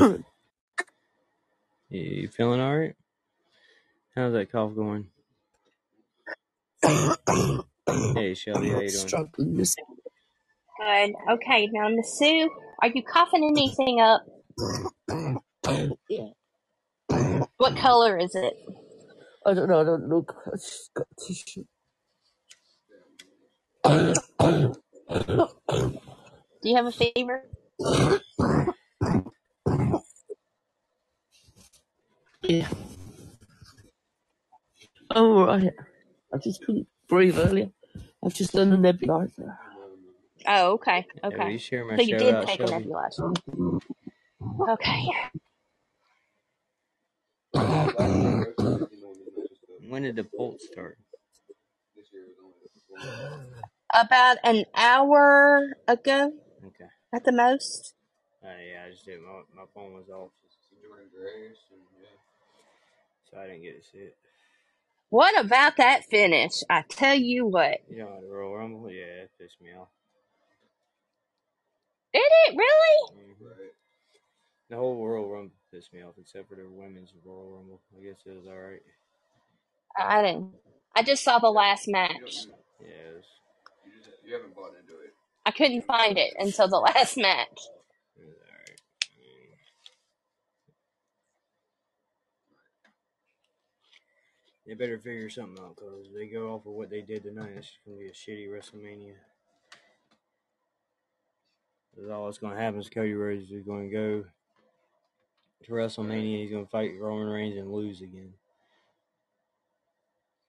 [0.00, 0.24] man?
[1.90, 2.94] You, you feeling all right?
[4.16, 5.08] How's that cough going?
[8.14, 9.08] Hey, Shelby, how you doing?
[9.08, 9.68] Struggling.
[10.80, 11.14] Good.
[11.30, 12.50] Okay, now Miss Sue,
[12.82, 14.24] are you coughing anything up?
[16.08, 16.28] Yeah.
[17.58, 18.54] What color is it?
[19.46, 19.80] I don't know.
[19.80, 20.34] I don't look.
[20.46, 21.64] I just got tissue.
[26.62, 27.44] Do you have a fever?
[32.50, 32.68] Yeah.
[35.14, 35.72] Oh, all right.
[36.34, 37.70] I just couldn't breathe earlier.
[38.24, 39.56] I've just done a nebulizer.
[40.46, 41.06] Oh, okay.
[41.28, 41.50] Yeah, will Okay.
[41.50, 42.68] you share my So you shout did out, take a Shelby?
[42.68, 43.36] nebulizer.
[44.70, 45.06] Okay.
[49.88, 50.98] When did the bolt start?
[53.94, 56.32] About an hour ago
[56.66, 56.90] Okay.
[57.14, 57.94] at the most.
[58.44, 59.20] Uh, yeah, I just did.
[59.22, 60.30] My, my phone was off,
[63.32, 64.16] so I didn't get to see it.
[65.10, 66.62] What about that finish?
[66.70, 67.78] I tell you what.
[67.90, 68.90] You know how Royal Rumble?
[68.90, 69.88] Yeah, it pissed me off.
[72.12, 73.12] Did it really?
[73.14, 73.44] hmm
[74.68, 77.80] The whole Royal Rumble pissed me off, except for the women's Royal Rumble.
[77.98, 78.82] I guess it was all right.
[79.98, 80.54] I didn't.
[80.96, 82.46] I just saw the last match.
[82.80, 82.88] Yeah,
[83.84, 83.92] You
[84.28, 85.14] you haven't bought into it.
[85.44, 87.58] I couldn't find it until the last match.
[88.16, 88.80] it was all right.
[89.16, 89.48] I mean,
[94.70, 97.50] they better figure something out because they go off of what they did tonight.
[97.56, 99.16] It's gonna be a shitty WrestleMania.
[101.92, 104.24] 'Cause all that's gonna happen is Cody Rhodes is gonna go
[105.64, 106.42] to WrestleMania.
[106.42, 108.32] He's gonna fight Roman Reigns and lose again.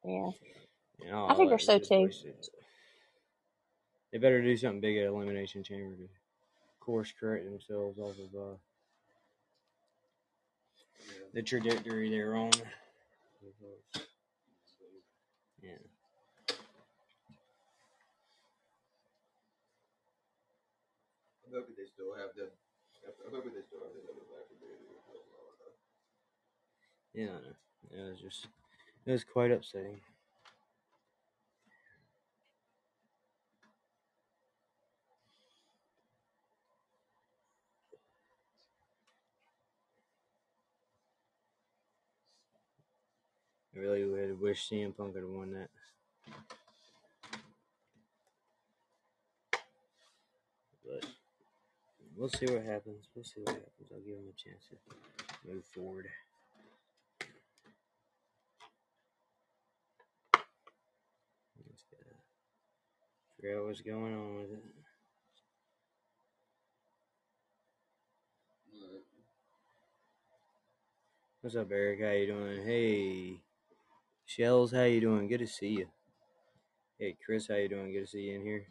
[0.06, 0.30] Yeah.
[1.00, 2.02] And all I figure so too.
[2.04, 2.36] wasted.
[4.12, 6.10] They better do something big at Elimination Chamber to
[6.80, 8.58] course correct themselves off of uh,
[11.34, 12.52] the trajectory they're on.
[15.62, 15.78] Yeah.
[27.14, 27.26] Yeah.
[27.92, 28.48] It was just,
[29.06, 30.00] it was quite upsetting.
[43.76, 45.70] I really would wished CM Punk had won that.
[50.86, 51.06] But
[52.22, 53.08] we'll see what happens.
[53.16, 53.90] We'll see what happens.
[53.92, 56.06] I'll give him a chance to move forward.
[61.68, 61.84] Let's
[63.36, 64.64] Figure out what's going on with it.
[71.42, 72.02] What's up, Eric?
[72.02, 72.64] How you doing?
[72.64, 73.42] Hey,
[74.28, 75.28] Shells, how you doing?
[75.28, 75.88] Good to see you.
[77.00, 77.92] Hey, Chris, how you doing?
[77.92, 78.68] Good to see you in here.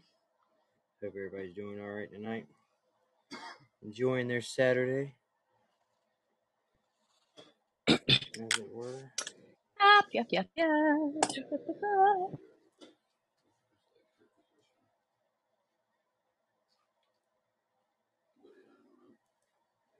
[1.03, 2.47] Hope everybody's doing all right tonight.
[3.83, 5.15] Enjoying their Saturday,
[8.37, 9.13] as it were.
[9.81, 10.69] Yep, yep, yep, yep.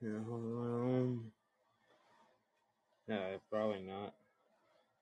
[0.01, 1.31] Yeah, hold on.
[3.07, 4.13] No, probably not.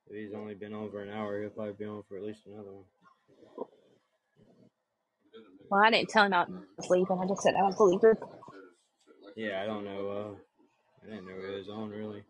[0.09, 2.41] If he's only been on for an hour, he'll probably be on for at least
[2.47, 2.85] another one.
[5.69, 6.45] Well, I didn't tell him I
[6.77, 7.19] was leaving.
[7.21, 8.15] I just said I was leaving.
[9.39, 10.09] Yeah, I don't know.
[10.09, 10.35] Uh,
[11.01, 12.25] I didn't know it was on really.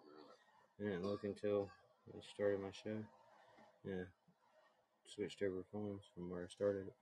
[0.79, 1.67] I didn't look until
[2.07, 3.03] I started my show.
[3.83, 4.03] Yeah,
[5.07, 6.93] switched over phones from where I started it.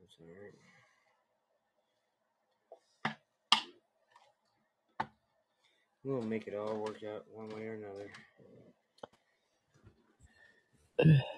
[0.00, 0.28] That's all
[5.04, 5.12] right.
[6.04, 8.10] We'll make it all work out one way or another.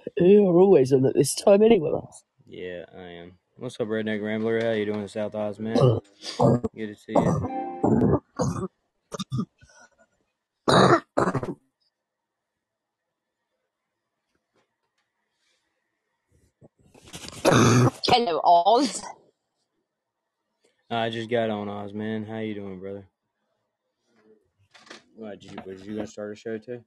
[0.16, 1.90] You're always on at this time anyway.
[2.46, 3.32] Yeah, I am.
[3.58, 4.62] What's up, Redneck Rambler?
[4.62, 5.76] How you doing, South Oz man?
[5.76, 8.20] Good to see you.
[18.04, 19.02] Hello, Oz.
[20.90, 22.26] I just got on Oz, man.
[22.26, 23.08] How you doing, brother?
[25.14, 26.84] What, did you, was you gonna start a show too?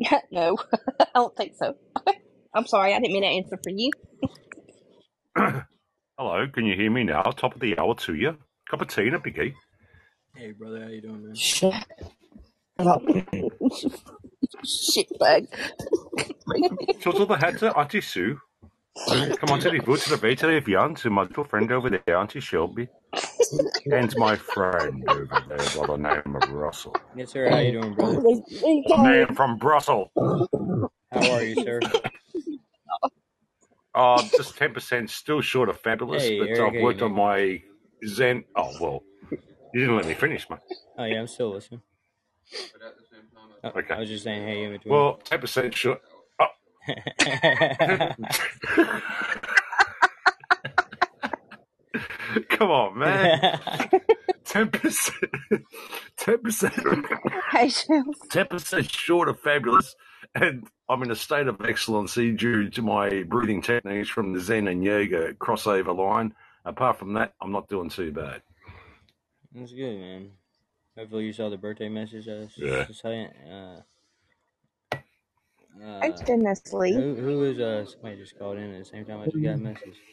[0.30, 0.56] no,
[1.00, 1.74] I don't think so.
[2.54, 3.90] I'm sorry, I didn't mean to answer for you.
[6.18, 7.22] Hello, can you hear me now?
[7.22, 8.36] Top of the hour to you.
[8.70, 9.54] Cup of tea and a biggie.
[10.34, 11.34] Hey, brother, how you doing, man?
[11.34, 11.74] Shut
[12.78, 13.02] up.
[14.64, 15.48] Shitbag.
[17.00, 18.38] Shut up the head to Auntie Sue.
[19.06, 21.88] Come on, Teddy, vote to the right to the beyond to my little friend over
[21.90, 22.88] there, Auntie Shelby.
[23.92, 26.96] and my friend over there by the name of Russell.
[27.14, 27.48] Yes, sir.
[27.48, 28.22] How you doing, brother?
[29.02, 30.08] Man from Brussels.
[30.16, 31.80] How are you, sir?
[33.94, 37.60] Uh, just 10% still short of fabulous, Hey, but I've worked on my
[38.06, 38.44] Zen.
[38.54, 39.02] Oh, well,
[39.74, 40.60] you didn't let me finish, mate.
[40.98, 41.80] Oh yeah, I'm still listening.
[43.64, 43.94] Oh, Okay.
[43.94, 44.94] I was just saying, hey, in between.
[44.94, 46.00] Well, 10% short.
[46.38, 46.46] Oh.
[52.50, 53.40] Come on, man.
[54.44, 55.62] 10%.
[56.18, 57.04] 10%.
[58.30, 59.94] 10% short of fabulous.
[60.34, 64.68] And I'm in a state of excellency due to my breathing techniques from the Zen
[64.68, 66.34] and Yoga crossover line.
[66.64, 68.42] Apart from that, I'm not doing too bad.
[69.54, 70.30] That's good, man.
[70.98, 72.86] Hopefully you saw the birthday message I Yeah.
[72.86, 73.28] just saying.
[73.28, 73.82] Uh,
[76.02, 77.04] Hey, uh, Dennis Lee.
[77.04, 79.54] who who is uh somebody just called in at the same time I just got
[79.56, 80.04] a message.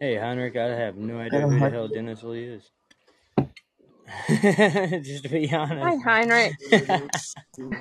[0.00, 2.72] Hey Heinrich, I have no idea who the hell Dennis Lee is.
[4.28, 5.82] just to be honest.
[5.82, 5.96] Hi.
[6.04, 6.54] Heinrich.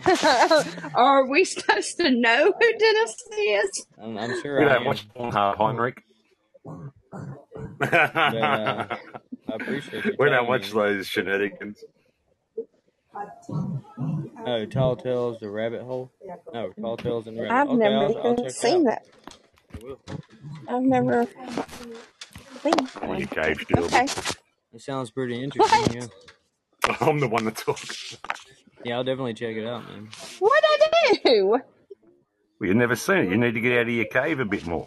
[0.95, 3.87] Are we supposed to know who Dennis is?
[4.01, 6.01] I'm, I'm sure We I don't am, watch Pornhub, Heinrich.
[7.79, 8.97] but uh,
[9.49, 11.83] I appreciate you we don't telling watch those shenanigans.
[14.45, 16.11] Oh, Tall Tales the Rabbit Hole.
[16.53, 17.61] No, Tall Tales and the Rabbit.
[17.61, 19.03] I've Okay, never I'll, I'll even check it seen that.
[19.75, 20.01] I will.
[20.67, 21.27] I've never
[22.63, 23.27] seen And you one.
[23.27, 23.85] cave still.
[23.85, 24.07] Okay.
[24.75, 25.79] It sounds pretty interesting.
[25.79, 25.95] What?
[25.95, 28.17] Yeah, I'm the one that talks.
[28.83, 30.09] yeah, I'll definitely check it out, man.
[30.39, 31.47] What I do?
[31.47, 33.29] Well, you've never seen it.
[33.29, 34.85] You need to get out of your cave a bit more.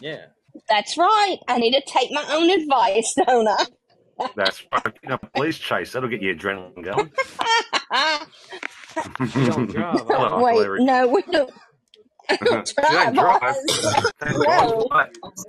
[0.00, 0.26] Yeah.
[0.68, 1.38] That's right.
[1.46, 3.64] I need to take my own advice, don't I?
[4.34, 4.98] That's right.
[5.02, 5.92] You know, police chase.
[5.92, 7.12] That'll get your adrenaline going.
[9.52, 10.00] Don't drive.
[10.00, 10.36] Hello, huh?
[10.36, 11.50] Uncle Wait, no, we don't,
[12.28, 13.42] I you don't don't drive, drive.
[13.42, 14.12] Oz.
[14.20, 14.88] Thank No.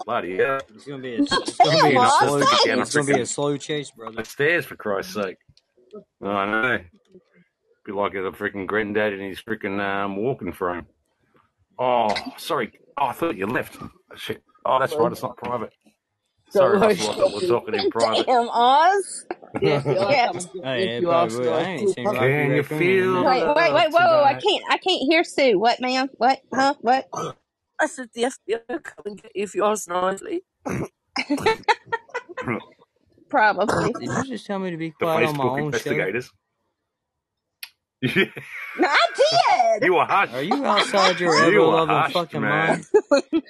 [0.05, 0.59] Bloody hell.
[0.73, 3.57] It's gonna be a, it's gonna be a slow, Get it's gonna be a slow
[3.57, 4.23] chase, brother.
[4.23, 5.37] stairs for Christ's sake.
[6.21, 6.79] Oh, I know.
[7.85, 10.85] Be like a freaking granddad in his freaking um, walking frame.
[11.77, 12.71] Oh, sorry.
[12.97, 13.77] Oh, I thought you left.
[14.15, 14.41] Shit.
[14.65, 15.11] Oh, that's right.
[15.11, 15.73] It's not private.
[16.53, 17.11] Sorry, Russell.
[17.11, 18.25] I thought we were talking in private.
[18.27, 19.25] Damn, Oz.
[19.61, 20.29] Yeah, if you ask, Yeah.
[20.29, 21.47] I'm Hey, you ask probably would.
[21.53, 23.29] I nice ain't to seen Rocky Can you Raccoon in a feel minute.
[23.29, 25.59] Wait, wait, wait, whoa, whoa, I can't, I can't hear Sue.
[25.59, 26.09] What, ma'am?
[26.17, 26.39] What?
[26.53, 26.75] Huh?
[26.81, 27.07] What?
[27.79, 30.43] I said the FBI come and get you if you ask nicely.
[33.29, 33.93] Probably.
[33.99, 36.13] Did you just tell me to be The quiet on my own show?
[38.03, 38.33] Investigators.
[38.35, 38.43] Yeah,
[38.75, 39.07] No, I
[39.79, 39.83] did.
[39.85, 40.31] you were harsh.
[40.33, 42.83] Are you outside your You ever were loving fucking man.
[43.11, 43.43] mind?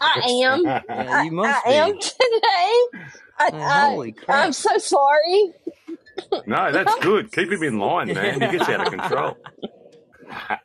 [0.00, 0.74] I am.
[0.88, 1.98] Yeah, I, you must I am be.
[1.98, 3.02] today.
[3.38, 5.52] I, Like, I, holy I'm so sorry.
[6.46, 7.32] no, that's good.
[7.32, 8.40] Keep him in line, man.
[8.40, 9.34] He gets out of control.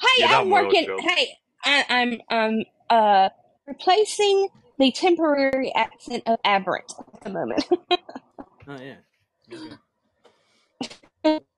[0.00, 0.88] Hey, I'm done well, working.
[1.00, 1.28] Hey,
[1.64, 3.28] I, I'm um uh
[3.66, 4.48] replacing
[4.78, 7.64] the temporary accent of aberrant at the moment.
[8.68, 8.96] Oh yeah.
[9.52, 9.87] Okay.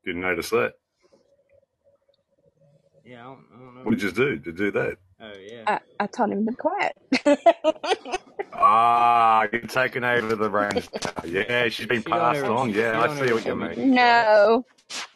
[0.05, 0.75] Didn't notice that.
[3.05, 3.83] Yeah, I don't, I don't know.
[3.85, 4.99] What did you do to do that?
[5.21, 5.67] Oh yeah.
[5.67, 6.95] I, I told him to be quiet.
[8.55, 10.89] Ah, you're taking over the reins.
[11.25, 12.47] Yeah, she's been She passed ever.
[12.47, 12.73] on.
[12.73, 13.95] She Yeah, I see what you tell me mean.
[13.95, 14.67] no.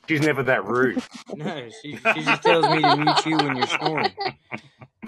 [0.08, 1.02] She's never that rude.
[1.32, 4.14] No, she she just tells me to mute you when you're snoring.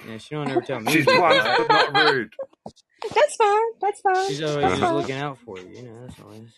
[0.05, 1.57] Yeah, she don't ever tell me She's be blunt, quiet.
[1.57, 2.35] but not rude.
[3.15, 3.63] That's fine.
[3.81, 4.31] That's fine.
[4.31, 4.95] She's always That's just fine.
[4.95, 5.69] looking out for you.
[5.71, 6.55] You know, that's all it is.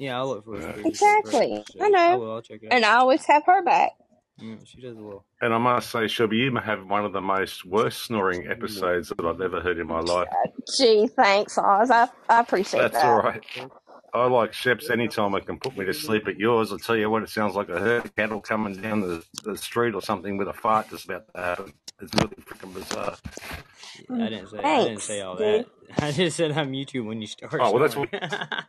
[0.00, 0.72] Yeah, I'll look for a Yeah.
[0.72, 1.58] speaker for Exactly.
[1.58, 2.18] I So I know.
[2.18, 2.32] will.
[2.32, 2.84] I'll check it And.
[2.86, 3.92] I always have her back.
[4.38, 5.26] Yeah, she does well.
[5.42, 9.24] And I must say, Shelby, you have one of the most worst snoring episodes that
[9.26, 10.28] I've ever heard in my life.
[10.76, 11.90] Gee, thanks, Oz.
[11.90, 13.02] I, I appreciate That's that.
[13.02, 13.70] That's all right.
[14.14, 16.72] I like Sheps anytime I can put me to sleep at yours.
[16.72, 19.56] I'll tell you what, it sounds like a herd of cattle coming down the, the
[19.56, 21.74] street or something with a fart just about to happen.
[22.00, 23.16] It's really freaking bizarre.
[24.10, 24.58] I didn't say.
[24.58, 25.66] I didn't say all dude.
[25.90, 26.02] that.
[26.04, 28.10] I just said I'm YouTube when you start Oh, well, that's what.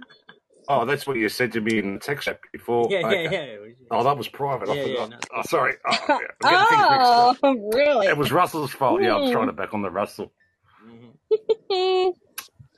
[0.72, 2.88] Oh, that's what you said to me in the text chat before.
[2.90, 3.30] yeah, yeah, Okay.
[3.32, 3.58] yeah.
[3.92, 4.70] Oh, that was private.
[4.70, 5.10] I Yeah, yeah, forgot.
[5.10, 5.75] not Oh, sorry.
[5.88, 6.28] Oh, yeah.
[6.42, 7.13] I'm getting things mixed
[7.44, 8.08] Oh, really?
[8.08, 9.01] It was Russell's fault.
[9.01, 9.32] Yeah, I was Hmm.
[9.32, 10.34] trying to back on the Russell.
[10.84, 12.13] Mhm.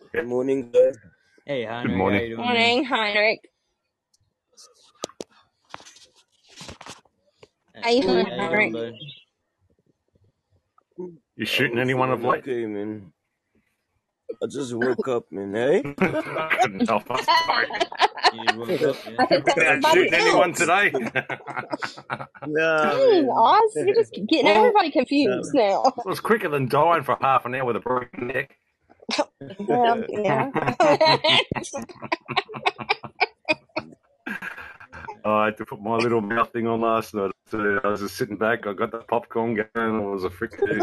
[0.14, 0.98] Good morning, guys.
[1.46, 2.22] Hey, Good Heinrich, how morning.
[2.22, 2.46] you doing.
[2.46, 3.40] Morning, Heinrich.
[7.82, 8.74] How you How doing, Heinrich?
[8.74, 8.94] bud?
[11.38, 12.44] You shooting anyone of feeling late?
[12.44, 13.13] okay, man.
[14.42, 15.54] I just woke up, man.
[15.54, 15.84] Hey?
[16.00, 17.04] I couldn't help.
[17.10, 17.68] I'm sorry.
[18.34, 19.16] You woke up, yeah.
[19.20, 20.92] I think that's Not somebody shooting anyone today.
[22.48, 23.30] Nah, Dang.
[23.30, 25.84] Oz, you're just getting Well, everybody confused now.
[25.86, 28.58] it was quicker than dying for half an hour with a broken neck.
[29.60, 30.50] Well, yeah.
[35.26, 37.32] I had to put my little mouth thing on last night.
[37.50, 38.66] So I was just sitting back.
[38.68, 39.68] I got the popcorn going.
[39.76, 40.82] and I was a freaking.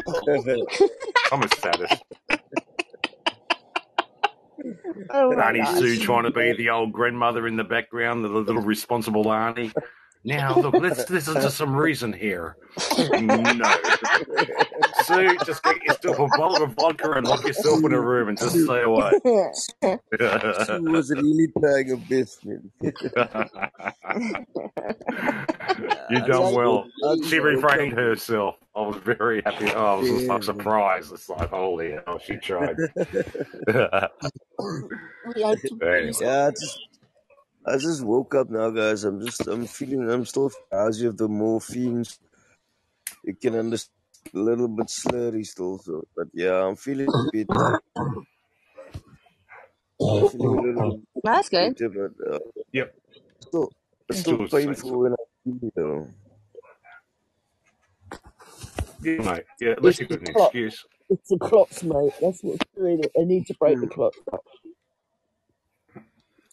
[1.33, 2.03] I'm a sadist.
[5.11, 5.79] Oh my Auntie gosh.
[5.79, 9.73] Sue trying to be the old grandmother in the background, the little responsible auntie.
[10.23, 12.57] Now, look, let's listen to some reason here.
[13.21, 13.75] No.
[15.05, 18.39] Sue, just get yourself a bottle of vodka and lock yourself in a room and
[18.39, 19.13] just stay away.
[19.25, 22.71] She was really trying her best, man.
[22.83, 22.93] you
[26.17, 26.87] I done just well.
[27.03, 27.99] woke, She refrained up.
[27.99, 28.57] herself.
[28.77, 29.71] I was very happy.
[29.73, 31.13] Oh, I was just Yeah, like surprised.
[31.13, 32.77] It's like, holy hell, she tried.
[35.35, 36.79] We had anyway, yeah, just,
[37.67, 39.05] I just woke up now, guys.
[39.05, 42.05] I'm just, I'm feeling, I'm still drowsy of the morphine.
[43.25, 43.93] You can understand
[44.35, 47.49] a little bit slurry still, so, but yeah, I'm feeling a bit,
[50.01, 51.77] I'm feeling a little That's good.
[51.77, 52.39] better, but uh,
[52.73, 52.95] yep,
[53.41, 53.73] still,
[54.09, 54.75] it's still still the same.
[54.75, 56.09] painful when I feel it, though.
[59.03, 59.45] Yeah, mate.
[59.61, 60.53] Yeah, at least It's you've got an clock.
[60.53, 60.85] excuse.
[61.09, 62.13] It's the clocks, mate.
[62.21, 63.13] That's what's doing it.
[63.19, 64.15] I need to break the clock.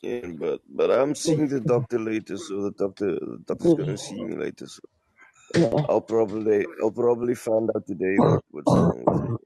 [0.08, 4.20] Yeah, but but I'm seeing the doctor later, so the doctor the doctor's gonna see
[4.20, 4.68] me later.
[4.68, 4.82] So
[5.56, 5.88] Yeah.
[5.90, 9.38] I'll probably I'll probably find out today what, what's wrong with me.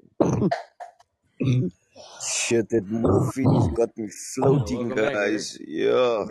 [2.22, 5.25] Shit, that morphine's got me floating, welcome back, Eric.
[5.25, 5.60] guys.
[5.68, 6.25] Yeah,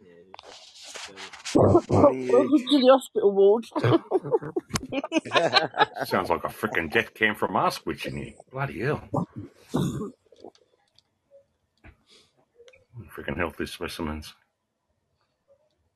[0.00, 0.08] Yeah,
[0.46, 0.62] just,
[1.90, 3.66] morning, Welcome to the hospital ward.
[6.02, 8.34] Sounds like a freaking death came from Auschwitz in here.
[8.52, 9.10] Bloody hell.
[13.14, 14.34] Freaking healthy specimens.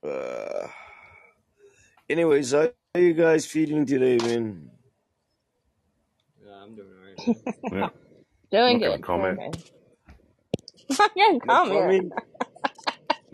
[0.06, 0.68] uh,
[2.08, 4.70] anyways, how are you guys feeling today, man?
[6.44, 7.18] Yeah, I'm doing alright.
[7.72, 7.88] Yeah,
[8.52, 9.02] Doing not gonna good.
[9.02, 9.38] comment.
[9.38, 9.72] Doing good.
[10.98, 12.12] Not gonna No comment.
[12.12, 12.12] comment?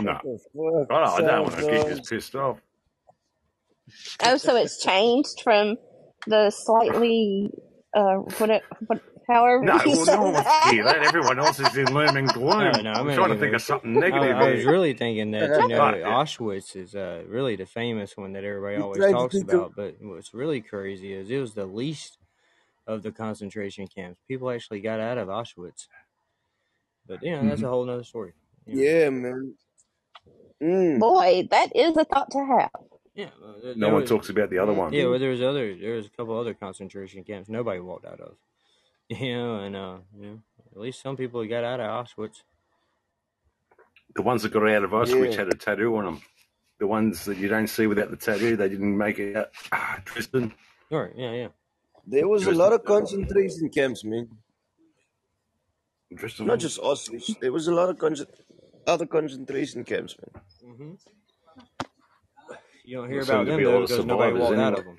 [0.00, 0.20] No.
[0.56, 1.98] Oh, no, I don't want to get guys.
[1.98, 2.60] this pissed off.
[4.24, 5.76] Oh, so it's changed from
[6.26, 7.50] the slightly
[7.94, 10.96] uh what it what however No, you well, no one wants to hear that.
[10.96, 11.06] that.
[11.06, 12.50] Everyone else is in loom and gloom.
[12.82, 13.56] no, I'm I'm trying to think it.
[13.56, 16.06] of something negative I was really thinking that you know God, yeah.
[16.08, 19.96] Auschwitz is uh, really the famous one that everybody always talks think of about, but
[20.00, 22.18] what's really crazy is it was the least
[22.86, 24.20] of the concentration camps.
[24.26, 25.86] People actually got out of Auschwitz,
[27.06, 27.66] but you know that's Mhm.
[27.66, 28.32] a whole nother story.
[28.66, 28.82] You know.
[28.82, 29.54] yeah, man.
[30.62, 30.98] Mm.
[31.00, 32.70] Boy, that is a thought to have.
[33.14, 34.08] Yeah, well, No one was.
[34.10, 34.92] talks about the other one.
[34.92, 35.74] Yeah, well, there was other.
[35.76, 38.36] There was a couple other concentration camps nobody walked out of.
[39.20, 40.38] You know, and uh, you know,
[40.74, 42.42] at least some people got out of Auschwitz.
[44.14, 45.38] The ones that got out of Auschwitz Yeah.
[45.38, 46.20] had a tattoo on them.
[46.78, 49.50] The ones that you don't see without the tattoo, they didn't make it out.
[49.72, 50.52] Ah, Tristan.
[50.90, 51.10] Right?
[51.16, 51.48] Yeah, yeah.
[52.06, 54.28] There was a lot of concentration camps, man.
[56.16, 56.46] Tristan.
[56.46, 57.38] Not just Auschwitz.
[57.40, 58.16] There was a lot of con-
[58.86, 60.42] other concentration camps, man.
[60.74, 60.92] hmm
[62.84, 64.98] You don't hear about them though because nobody walked out of them.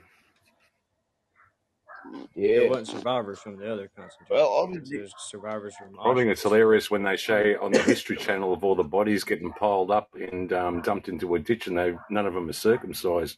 [2.35, 2.69] There Yeah.
[2.69, 4.49] wasn't survivors from the other Well, concentration camps.
[4.51, 8.53] obviously, There's survivors from I think it's hilarious when they show on the History Channel
[8.53, 11.95] of all the bodies getting piled up and um, dumped into a ditch, and they
[12.09, 13.37] none of them are circumcised.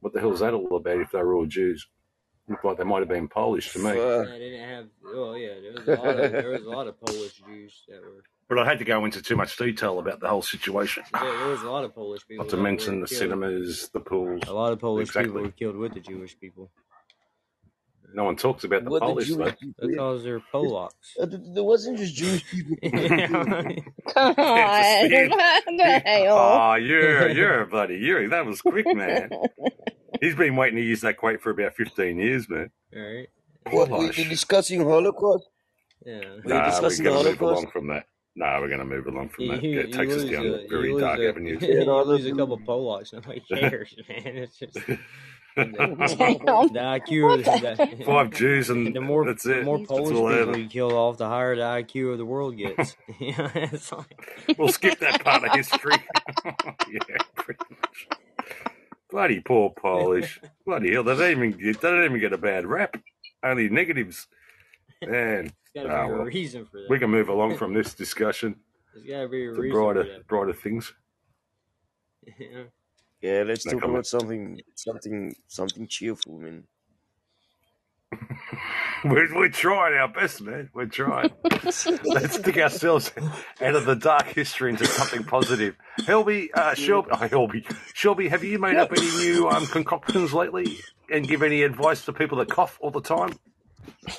[0.00, 1.00] What the hell is that all about?
[1.00, 1.86] If they were all Jews,
[2.48, 3.84] looked like they might have been Polish to me.
[3.90, 3.96] fuck.
[3.96, 4.86] Yeah, they didn't have.
[5.06, 8.00] Oh yeah, there was a lot of there was a lot of Polish Jews that
[8.02, 8.22] were.
[8.48, 11.02] But I had to go into too much detail about the whole situation.
[11.12, 13.18] There, there was a lot of Polish people Not to mention the killed.
[13.18, 14.40] cinemas, the pools.
[14.46, 16.70] A lot of Polish people were killed with the Jewish people.
[18.14, 19.36] No one talks about the What Polish though.
[19.44, 19.88] Jewish people?
[19.88, 20.90] Because they're Polacks.
[21.20, 22.76] Uh, th- There wasn't just Jewish people.
[22.82, 22.88] yeah,
[24.08, 25.06] Come on.
[25.06, 25.30] Steve.
[25.30, 26.38] What the hell?
[26.38, 28.28] Oh, you're you're bloody you.
[28.28, 29.30] That was quick, man.
[30.20, 32.70] He's been waiting to use that quote for about fifteen years, man.
[32.94, 33.28] right.
[33.70, 34.28] What, were you Polish.
[34.30, 35.46] discussing Holocaust?
[36.06, 36.20] Yeah.
[36.20, 37.62] Were you Nah, we're discussing gonna move Holocaust?
[37.62, 38.06] along from that.
[38.36, 39.62] Nah, we're going to move along from You, that.
[39.64, 41.60] you, Yeah, it takes us down uh, a very dark uh, a avenues.
[41.60, 43.12] Yeah, you no, lose a that's- couple Polacks.
[43.12, 44.22] Nobody cares, man.
[44.36, 44.78] It's just
[45.64, 48.04] the, IQ of the, the?
[48.04, 49.64] Five Jews and the more that's the it.
[49.64, 52.56] more He's That's Polish people you kill off, the higher the IQ of the world
[52.56, 52.96] gets.
[53.20, 55.94] yeah, it's like We'll skip that part of history.
[56.44, 58.08] yeah, pretty much.
[59.10, 60.40] Bloody poor Polish.
[60.66, 62.96] Bloody hell, they don't even get, they don't even get a bad rap.
[63.42, 64.26] Only negatives.
[65.02, 66.24] Man, there's got to be a well.
[66.26, 68.56] reason for We can move along from this discussion
[68.94, 70.26] There's got to be a to reason for brighter that.
[70.26, 70.92] brighter things.
[72.38, 72.64] Yeah.
[73.20, 76.64] Yeah, let's talk about something, something, something cheerful, man.
[79.04, 80.70] We're, we're trying our best, man.
[80.74, 81.30] We're trying.
[82.04, 83.12] Let's dig ourselves
[83.60, 85.76] out of the dark history into something positive.
[86.00, 90.78] Helby, uh, Shelby, oh, Helby, Shelby, have you made up any new um, concoctions lately
[91.12, 93.38] and give any advice to people that cough all the time?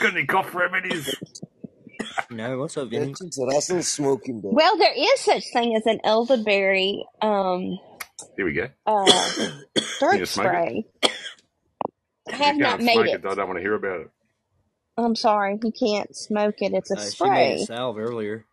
[0.00, 1.14] Got any cough remedies?
[2.30, 3.18] No, What's up, Vinny?
[3.50, 4.50] That's just Russell smoking, though.
[4.50, 7.78] Well, there is such thing as an elderberry um,
[8.36, 8.68] Here we go.
[8.86, 9.52] uh, Can
[10.00, 10.28] throat you it?
[10.28, 10.86] spray.
[12.32, 13.24] I have not made it.
[13.24, 13.24] it.
[13.26, 14.10] I don't want to hear about it.
[14.98, 16.74] I'm sorry, you can't smoke it.
[16.74, 17.58] It's a Uh, she made a spray.
[17.58, 18.46] salve earlier.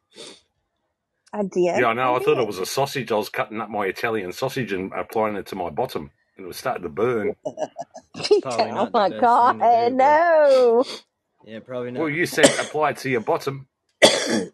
[1.33, 1.75] I did.
[1.75, 2.15] Yeah, I know.
[2.15, 3.11] I thought it was a sausage.
[3.11, 6.47] I was cutting up my Italian sausage and applying it to my bottom, and it
[6.47, 7.35] was starting to burn.
[8.45, 9.97] Oh my god, thing do, bro.
[9.97, 10.85] no!
[11.45, 11.99] Yeah, probably not.
[12.01, 13.67] Well, you said apply it to your bottom.
[14.03, 14.49] I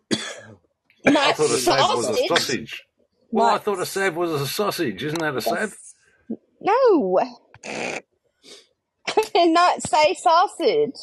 [1.05, 2.27] Not thought a salve was a sausage.
[2.27, 2.84] sausage.
[3.31, 5.03] Well, I thought a salve was a sausage.
[5.03, 5.75] Isn't that a salve?
[6.62, 7.19] no.
[7.65, 8.01] I
[9.34, 10.93] did not say sausage.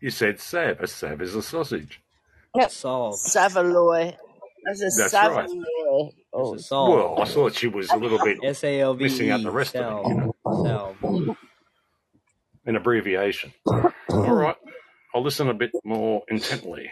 [0.00, 0.80] You said salve.
[0.80, 2.00] A salve is a sausage.
[2.56, 3.16] No, Salve.
[3.18, 4.14] Saveloy.
[4.64, 5.48] That's a That's right.
[6.34, 6.90] Oh, a.
[6.90, 9.50] Well, I thought she was a little bit S A L V missing out the
[9.50, 10.34] rest of it, you know,
[10.64, 11.36] Salve.
[12.66, 13.52] An abbreviation.
[13.66, 14.56] All right.
[15.14, 16.90] I'll listen a bit more intently.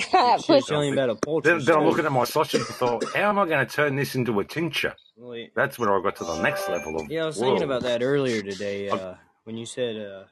[0.00, 2.68] She was Put- telling about a poultry Then, then I'm looking at my sausage and
[2.68, 4.94] thought, how am I going to turn this into a tincture?
[5.16, 7.46] Well, That's when I got to the next level of yeah, I was whoa.
[7.46, 8.88] thinking about that earlier today.
[8.88, 10.24] Uh, when you said uh,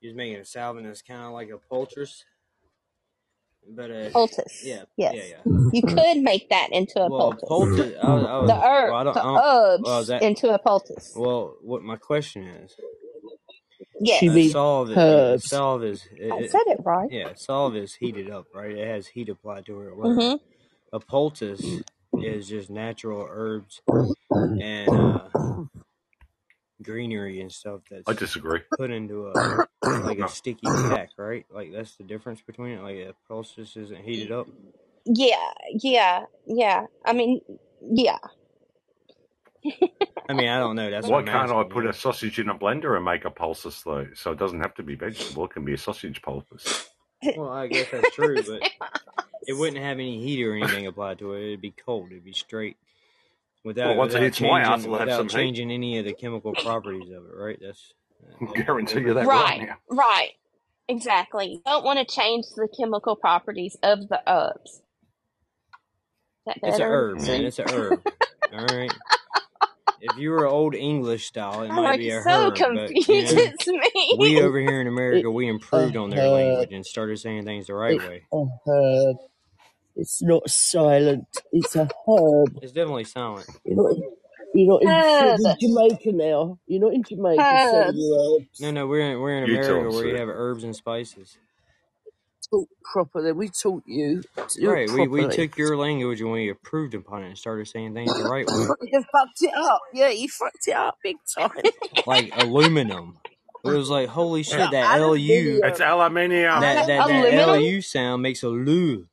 [0.00, 2.24] you was making a salve and it's kind of like a poultice,
[3.68, 4.62] but uh, poultice.
[4.64, 5.14] yeah, Yes.
[5.16, 5.68] yeah, yeah.
[5.72, 7.48] You could make that into a Well, poultice.
[7.48, 7.94] poultice.
[8.02, 9.36] I was, I was The well, I don't, the I don't.
[9.44, 11.12] herbs Well, that into a poultice.
[11.16, 11.56] well?
[11.62, 12.74] What my question is?
[14.00, 14.20] Yes.
[14.20, 14.90] She Uh, means salve.
[14.90, 16.08] is- Yeah, salve is.
[16.16, 17.08] It, I said it right.
[17.10, 18.70] yeah, salve is heated up, right?
[18.76, 19.86] It has heat applied to it.
[19.96, 20.04] or.
[20.06, 20.36] Mm-hmm.
[20.92, 21.62] A poultice
[22.22, 23.82] is just natural herbs
[24.30, 25.28] and uh,
[26.82, 28.60] greenery and stuff that's I disagree.
[28.76, 29.66] put into a
[30.04, 30.26] like No.
[30.26, 31.44] a sticky pack, right?
[31.50, 32.82] Like that's the difference between it.
[32.82, 34.46] Like a poultice isn't heated up.
[35.04, 36.86] Yeah, yeah, yeah.
[37.04, 37.40] I mean,
[37.82, 38.18] yeah.
[40.30, 40.90] I mean, I don't know.
[40.90, 43.82] That's Why what can't I put a sausage in a blender and make a poultice
[43.82, 44.06] though?
[44.14, 45.44] So it doesn't have to be vegetable.
[45.46, 46.88] It can be a sausage poultice.
[47.36, 48.62] Well, I guess that's true, but
[49.46, 51.46] it wouldn't have any heat or anything applied to it.
[51.46, 52.10] It'd be cold.
[52.12, 52.76] It'd be straight
[53.64, 55.34] without Well, once it without hits my house, changing it'll have without some heat.
[55.70, 57.58] any of the chemical properties of it, right?
[57.60, 60.30] That's that, that, Guarantee you that, that right Right, right.
[60.88, 61.46] Exactly.
[61.52, 64.70] You don't want to change the chemical properties of the herbs.
[64.72, 64.82] Is
[66.46, 67.44] that it's a herb, man.
[67.44, 68.02] It's a herb.
[68.52, 68.92] All right.
[70.00, 72.88] If you were old English style, it I'm might like be a so herb, but
[72.88, 73.08] confused.
[73.08, 73.22] you
[73.74, 74.16] know, me.
[74.18, 77.66] we over here in America, we improved on their uh, language and started saying things
[77.66, 78.22] the right It's way.
[78.32, 79.14] Uh,
[79.98, 80.02] a herb.
[80.02, 81.26] It's not silent.
[81.52, 82.58] It's a herb.
[82.62, 83.46] It's definitely silent.
[83.64, 84.02] You're not in,
[84.54, 86.58] you're not in, you're in Jamaica now.
[86.66, 87.98] You're not in Jamaica selling Herbs.
[87.98, 88.60] your herbs.
[88.60, 90.18] No, no, we're in, we're in You America them, where you Sue.
[90.18, 91.36] have herbs and spices.
[92.50, 93.32] Talk properly.
[93.32, 94.90] We taught you to do it Right.
[94.90, 95.36] We we properly.
[95.48, 98.66] took your language and we improved upon it and started saying things the right way.
[98.90, 99.80] You fucked it up.
[99.92, 101.50] Yeah, you fucked it up big time.
[102.06, 103.18] Like aluminum.
[103.64, 104.70] It was like holy shit, Yeah.
[104.70, 105.60] that LU Aluminium.
[105.64, 106.60] It's aluminium.
[106.62, 107.50] that that, that Aluminum?
[107.60, 109.04] LU sound makes a lu.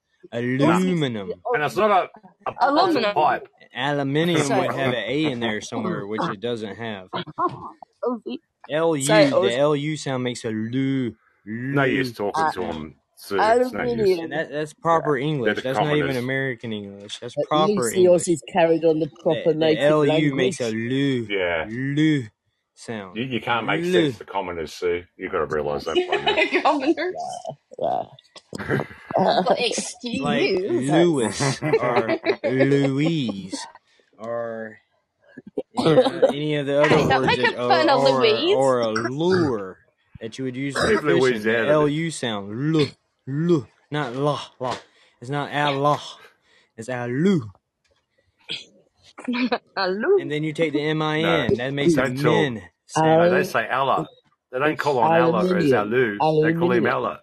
[0.41, 1.31] This is Aluminum.
[1.53, 2.09] And it's not a,
[2.49, 3.13] a a Aluminum.
[3.13, 3.47] pipe.
[3.75, 7.09] Aluminium say would have an A in there somewhere, which it doesn't have.
[8.03, 8.39] Aussie.
[8.69, 11.13] LU, Say the LU sound makes a lu.
[11.45, 12.73] No use talking Uh, to sound.
[12.73, 13.37] them, Sue.
[13.37, 13.43] No.
[13.43, 14.29] And aluminium.
[14.31, 15.55] that that's proper They're English.
[15.57, 16.15] the That's not even.
[16.17, 17.19] American English.
[17.19, 18.21] That's At proper least the English.
[18.23, 20.91] Aussies carried on the The, proper the native LU makes a language.
[20.91, 21.65] lu, Yeah.
[21.69, 22.23] lu
[22.73, 23.17] sound.
[23.17, 23.91] You, you can't make Lu.
[23.91, 25.03] sense to commoners, Sue.
[25.17, 26.53] You've got to realise that commoners.
[26.53, 26.61] now.
[27.79, 28.07] Governor.
[28.59, 28.77] Yeah.
[29.15, 30.21] But Like excuse.
[30.91, 33.67] Lewis or Louise
[34.17, 34.77] or
[35.73, 38.19] yeah, uh, any of the other Hey, words make that, a fun or, of or,
[38.21, 38.55] Louise.
[38.55, 39.77] or a lure
[40.21, 41.19] that you would use for Leave fishing.
[41.19, 41.91] Louise The out of it.
[41.91, 42.73] LU sound.
[42.73, 42.87] Lu,
[43.27, 44.77] lu, not la, la.
[45.21, 46.01] It's not Allah.
[46.77, 47.41] It's alu.
[49.75, 50.17] Hello.
[50.19, 51.53] And then you take the No, M-I-N.
[51.55, 53.33] That makes a don't min No, sound.
[53.33, 54.07] they say Allah.
[54.51, 55.71] They don't call on Allah as.
[55.73, 56.11] Alu.
[56.13, 56.93] They call him Aluminium.
[56.95, 57.19] Allah.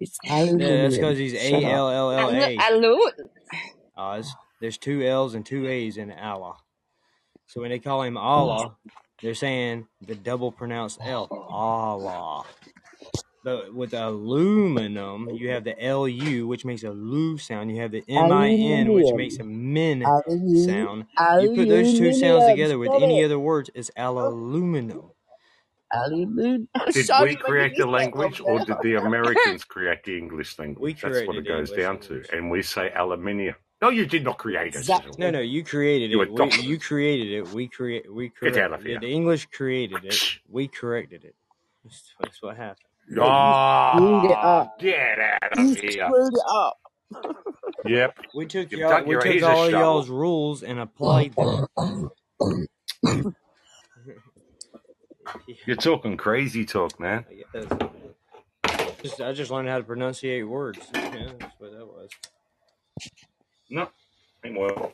[0.00, 1.62] It's Yeah, that's because he's Shut.
[1.62, 2.56] A-L-L-L-A.
[2.58, 2.98] Hello.
[3.96, 4.34] Oz.
[4.60, 6.56] There's two L's and two A's in Allah.
[7.46, 8.76] So when they call him Allah,
[9.22, 11.28] they're saying the double pronounced L.
[11.30, 12.44] Allah.
[13.42, 17.70] But with aluminum, you have the LU, which makes a lu sound.
[17.70, 20.02] You have the MIN, which makes a min
[20.66, 21.06] sound.
[21.40, 25.10] You put those two sounds together with any other words, it's aluminum.
[25.92, 26.68] Aluminium.
[26.92, 31.00] Did Sorry, we create the language or did the Americans create the English We language?
[31.02, 32.22] That's what it goes English down to.
[32.36, 33.54] And we say aluminium.
[33.82, 34.78] No, you did not create it.
[34.78, 35.12] Exactly.
[35.18, 36.30] No, no, you created You it.
[36.30, 37.48] We, you created it.
[37.48, 38.12] We create.
[38.12, 39.00] We Get out of The, here.
[39.00, 40.22] the English created it.
[40.48, 41.34] We corrected it.
[41.84, 42.76] That's, that's what happened.
[43.10, 44.78] Yeah, you screwed it up.
[44.78, 45.92] get out You of here.
[45.92, 46.76] screwed it up.
[47.86, 48.18] Yep.
[48.34, 49.04] We took You've y'all.
[49.04, 51.66] We your took all y'all's rules and applied them.
[55.66, 57.24] You're talking crazy talk, man.
[57.30, 58.98] I guess.
[59.02, 60.78] Just, I just learned how to pronunciate words.
[60.94, 62.10] Yeah, that's what that was.
[63.70, 63.88] No,
[64.44, 64.92] ain't well.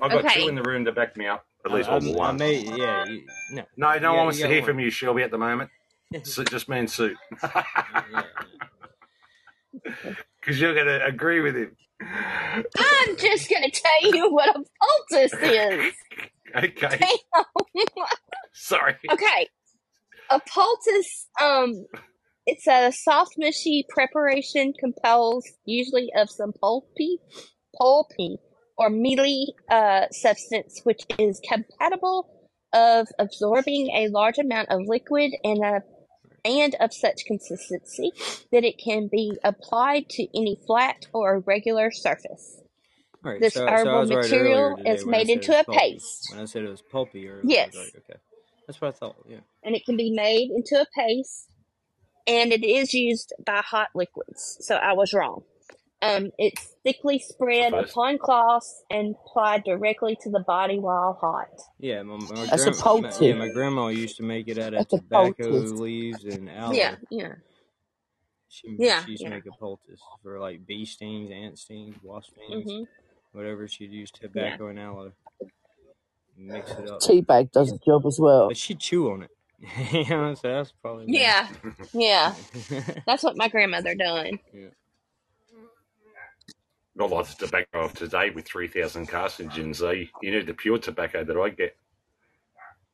[0.00, 1.44] I've got two in the room to back me up.
[1.64, 2.36] At least I, well, I one.
[2.38, 3.64] made, yeah, you, no.
[3.76, 4.66] No, You no one wants to hear one.
[4.70, 5.70] from you, Shelby, at the moment.
[6.24, 7.14] So just me and Sue.
[7.42, 7.62] yeah,
[8.12, 8.22] yeah.
[10.40, 11.76] Because you're going to agree with him.
[12.00, 14.64] I'm just gonna tell you what a
[15.10, 15.94] poultice is.
[16.52, 16.98] Okay.
[16.98, 17.44] Damn.
[18.52, 18.96] Sorry.
[19.08, 19.48] okay,
[20.30, 21.28] a poultice.
[21.40, 21.86] Um,
[22.44, 27.18] it's a soft, mushy preparation composed usually of some pulpy,
[27.78, 28.38] pulpy
[28.76, 35.64] or mealy uh, substance, which is compatible of absorbing a large amount of liquid and
[35.64, 35.82] a
[36.44, 38.12] and of such consistency
[38.52, 42.60] that it can be applied to any flat or irregular surface.
[43.22, 45.78] Right, This so, so I herbal was right material is made into a pulpy.
[45.78, 46.28] paste.
[46.32, 47.74] When I said it was pulpy earlier, Yes.
[47.76, 48.18] Like, okay.
[48.66, 49.38] That's what I thought, yeah.
[49.64, 51.48] and it can be made into a paste
[52.26, 55.42] and it is used by hot liquids so i was wrong
[56.02, 57.88] um, it's thickly spread First.
[57.90, 61.48] upon cloths and applied directly to the body while hot
[61.80, 63.34] Yeah, my, my, That's a grand, my, yeah, poultice.
[63.34, 65.72] my grandma used to make it out of That's a tobacco poultice.
[65.74, 66.90] leaves and aloe.
[66.90, 67.34] yeah yeah
[68.48, 71.96] She, yeah she used to yeah make a poultice for like bee stings, ant stings,
[72.02, 72.84] wasp stings, hmm
[73.32, 73.68] whatever.
[73.68, 75.12] She'd use yeah tobacco and aloe,
[76.36, 77.04] mix it up.
[77.04, 78.48] Teabag does the job as well.
[78.48, 79.30] But she'd chew on it.
[79.92, 81.34] you know, so that's probably why.
[81.34, 81.48] yeah
[81.94, 82.34] yeah
[83.06, 84.68] that's what my grandmother done yeah.
[87.00, 89.80] Not like the tobacco of today with 3,000 carcinogens.
[89.82, 90.04] Eh?
[90.20, 91.74] You need the pure tobacco that I get.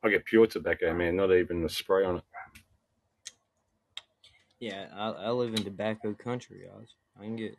[0.05, 2.23] I get pure tobacco, man, not even the spray on it.
[4.61, 6.95] Yeah, I, I live in tobacco country, Oz.
[7.19, 7.59] I can get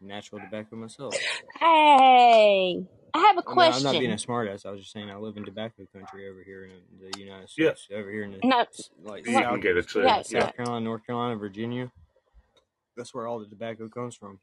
[0.00, 1.14] natural tobacco myself.
[1.60, 4.66] hey i have a I mean, I'm not being a smartass.
[4.66, 7.74] I was just saying I live in tobacco country over here in the United Yeah,
[7.74, 7.88] States.
[7.94, 8.66] Over here in the no
[9.04, 10.00] like you what can South, get it too.
[10.00, 10.22] yeah Yeah.
[10.28, 11.92] yeah South Carolina, North Carolina, Virginia.
[12.96, 14.40] That's where all the tobacco comes from.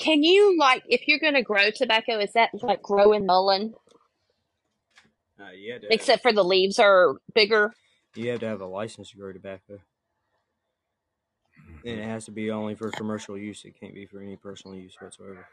[0.00, 3.74] Can you like if you're gonna grow tobacco is that like growing mullein
[5.40, 7.72] Uh, you had have except for the leaves are bigger
[8.14, 9.78] you have to have a license to grow tobacco,
[11.84, 13.64] and it has to be only for commercial use.
[13.64, 15.46] It can't be for any personal use whatsoever.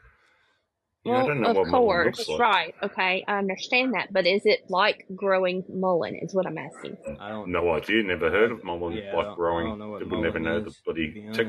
[1.04, 2.40] Yeah, I Well, don't know of what mullein looks course, like.
[2.40, 2.74] right.
[2.82, 4.12] Okay, I understand that.
[4.12, 6.96] But is it like growing mullein, is what I'm asking.
[7.20, 7.48] I don't.
[7.50, 7.62] Know.
[7.62, 8.02] No idea.
[8.02, 9.68] Never heard of mullein Yeah, like don't, I growing.
[9.68, 11.46] don't know what People never mullein know the is, bloody be tech.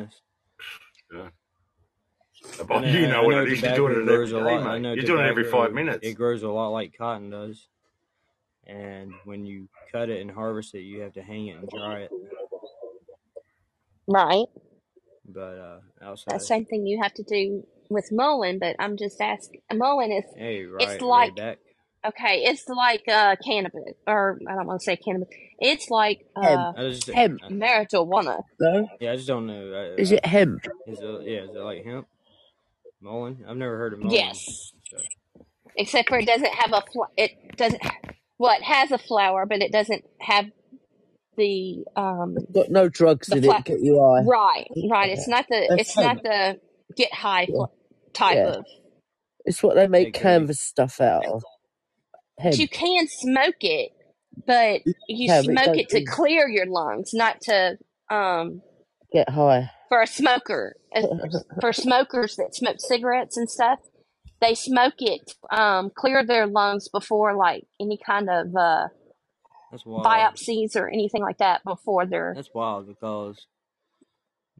[1.13, 1.29] Yeah.
[2.43, 3.61] I But know, you I know what know it is.
[3.61, 4.81] You're doing it grows every a lot.
[4.81, 4.95] Mate.
[4.95, 5.99] You're doing it every five minutes.
[6.05, 7.67] it grows a lot like cotton does,
[8.67, 11.99] and when you cut it and harvest it, you have to hang it and dry
[12.01, 12.11] it.
[14.07, 14.47] Right.
[15.27, 19.21] But uh, That outside, same thing you have to do with mullein, but I'm just
[19.21, 19.61] asking.
[19.73, 21.59] Mullein is hey, it's right, right like back.
[22.07, 25.27] okay, it's like uh cannabis, or I don't want to say cannabis.
[25.59, 26.59] It's like Hemp.
[26.59, 27.41] uh I just, Hemp.
[27.43, 28.41] Marijuana.
[28.59, 28.87] No?
[28.99, 29.71] yeah, I just don't know.
[29.95, 30.65] I, Is I, it hemp?
[30.87, 32.07] is it, yeah, is it like hemp?
[33.01, 33.45] Mullein?
[33.47, 34.41] I've never heard of mullein.
[34.41, 34.97] Yes, So
[35.75, 37.81] except for it doesn't have a fl- it doesn't
[38.39, 40.47] well it has a flower, but it doesn't have
[41.37, 44.29] the um It's got no drugs the in fla- it, get you high.
[44.29, 45.11] right right.
[45.11, 46.59] It's not the That's it's not the
[46.97, 47.65] get high Yeah.
[48.13, 48.45] type yeah.
[48.45, 48.65] of.
[49.45, 50.47] It's what they make it could be.
[50.47, 51.43] canvas stuff out of.
[52.43, 52.69] But you Hemp.
[52.69, 53.91] can smoke it,
[54.47, 57.77] but you Yeah, but it smoke it to clear your lungs, not to
[58.11, 58.61] um
[59.13, 59.71] get high.
[59.89, 60.75] For a smoker.
[61.61, 63.79] For smokers that smoke cigarettes and stuff,
[64.41, 68.87] they smoke it um clear their lungs before like any kind of uh
[69.71, 70.05] That's wild.
[70.05, 73.47] biopsies or anything like that before they're That's wild because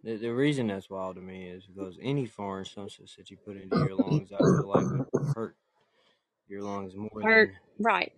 [0.04, 3.58] the, the reason that's wild to me is because any foreign substance that you put
[3.58, 5.04] into your lungs, I feel like would
[5.36, 5.56] hurt
[6.48, 8.12] your lungs more hurt than right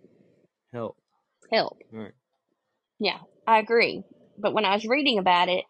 [0.72, 0.96] help.
[1.50, 1.78] help.
[1.92, 2.12] Right.
[2.98, 4.04] Yeah, I agree.
[4.38, 5.64] But when I was reading about it,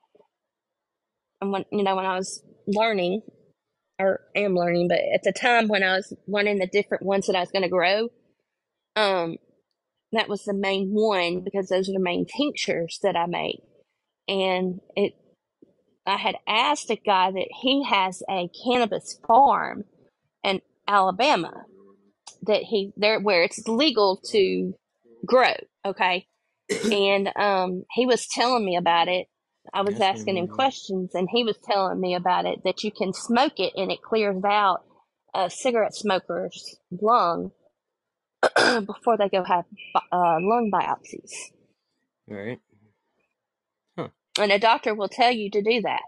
[1.43, 3.23] and when you know when I was learning,
[3.99, 7.37] or am learning, but at the time when I was learning the different ones that
[7.37, 8.09] I was going to grow,
[8.97, 9.37] um,
[10.13, 13.61] that was the main one because those are the main tinctures that I make.
[14.29, 15.15] And it,
[16.07, 19.85] I had asked a guy that he has a cannabis farm
[20.45, 21.65] in Alabama
[22.43, 24.75] that he there where it's legal to
[25.27, 25.55] grow.
[25.85, 26.27] Okay,
[26.91, 29.27] and um, he was telling me about it.
[29.73, 32.91] I was That's asking him questions, and he was telling me about it that you
[32.91, 34.85] can smoke it and it clears out
[35.35, 37.53] a cigarette smoker's lung
[38.85, 39.65] before they go have
[40.13, 41.33] uh, lung biopsies.
[42.29, 42.59] Right.
[43.97, 44.09] Huh.
[44.39, 46.03] And a doctor will tell you to do that,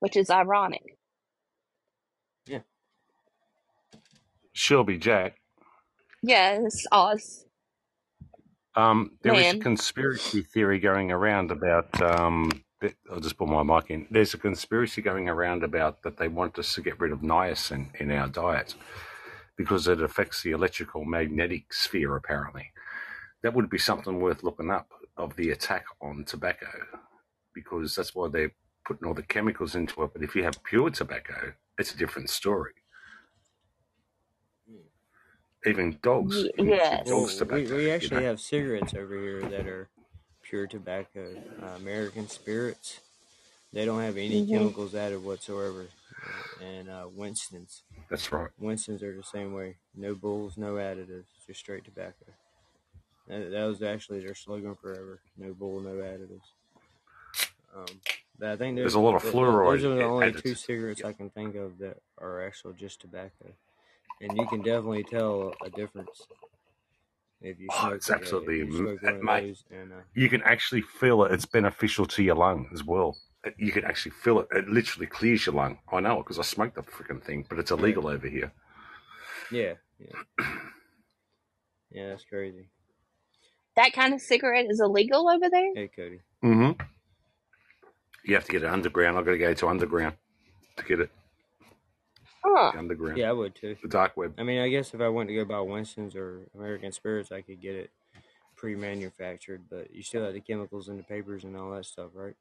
[0.00, 0.98] which is ironic.
[2.46, 2.60] Yeah.
[4.52, 5.36] She'll be Jack.
[6.22, 7.46] Yes, Oz.
[8.76, 12.60] Um, there is a conspiracy theory going around about um, that-
[13.10, 14.06] I'll just put my mic in.
[14.10, 17.94] There's a conspiracy going around about that they want us to get rid of niacin
[18.00, 18.74] in our diet
[19.56, 22.72] because it affects the electrical magnetic sphere, apparently.
[23.42, 26.68] That would be something worth looking up of the attack on tobacco
[27.54, 28.52] because that's why they're
[28.86, 30.10] putting all the chemicals into it.
[30.14, 32.72] But if you have pure tobacco, it's a different story.
[35.66, 37.06] Even dogs, Y- you can eat yes.
[37.06, 38.28] Dog's we, tobacco, we you actually know.
[38.28, 39.90] have cigarettes over here that are
[40.50, 41.36] pure tobacco.
[41.62, 43.00] Uh, American Spirits.
[43.72, 45.86] They don't have any hmm chemicals added whatsoever.
[46.60, 47.82] And uh, Winston's.
[48.10, 48.50] That's right.
[48.58, 49.76] Winston's are the same way.
[49.96, 52.26] No bulls, no additives, just straight tobacco.
[53.28, 55.20] That, that was actually their slogan forever.
[55.38, 56.50] No bull, no additives.
[57.74, 58.00] Um,
[58.38, 60.26] but I think There's there's a lot of th- th- fluoride those are the only
[60.26, 60.42] added.
[60.42, 63.52] two cigarettes I can think of that are actual just tobacco,
[64.20, 66.49] and you can definitely tell a difference if you
[67.42, 69.44] Oh, smoke it's if absolutely, you am- smoke of mate.
[69.44, 69.64] those.
[69.70, 71.32] And uh, You can actually feel it.
[71.32, 73.16] It's beneficial to your lung as well.
[73.56, 74.48] You can actually feel it.
[74.52, 75.78] It literally clears your lung.
[75.90, 78.52] I know it because I smoked the freaking thing, but it's yeah, illegal over here.
[79.50, 80.46] yeah, yeah,
[81.90, 82.68] yeah, that's crazy.
[83.76, 85.74] That kind of cigarette is illegal over there?
[85.74, 86.20] Hey, Cody.
[86.42, 86.72] hmm
[88.24, 89.16] You have to get it underground.
[89.16, 90.16] I've got to go to underground
[90.76, 91.10] to get it.
[92.44, 92.72] Huh.
[92.76, 93.76] Underground, Yeah, I would too.
[93.82, 94.34] the dark web.
[94.38, 97.42] I mean, I guess if I went to go buy Winston's or American Spirits, I
[97.42, 97.90] could get it
[98.56, 102.36] pre-manufactured, but you still have the chemicals in the papers and all that stuff, right?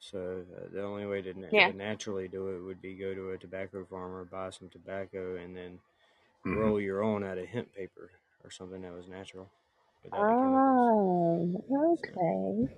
[0.00, 1.70] So uh, the only way to, na- Yeah.
[1.70, 5.56] to naturally do it would be go to a tobacco farmer, buy some tobacco, and
[5.56, 5.80] then
[6.44, 8.10] hmm roll your own out of hemp paper
[8.44, 9.50] or something that was natural
[10.04, 10.80] without the chemicals.
[10.86, 11.64] Oh,
[11.96, 12.68] So okay.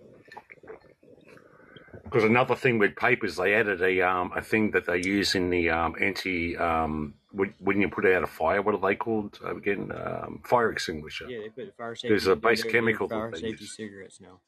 [2.11, 5.51] Because another thing with papers, they added a um a thing that they use in
[5.51, 8.63] the um anti um when, when you put out a fire.
[8.63, 9.93] What are they called again?
[9.95, 11.27] Um, fire extinguisher.
[11.29, 12.09] yeah, they put fire safety.
[12.09, 13.77] There's a base they're, they're chemical that fire they safety use.
[13.77, 14.41] cigarettes now.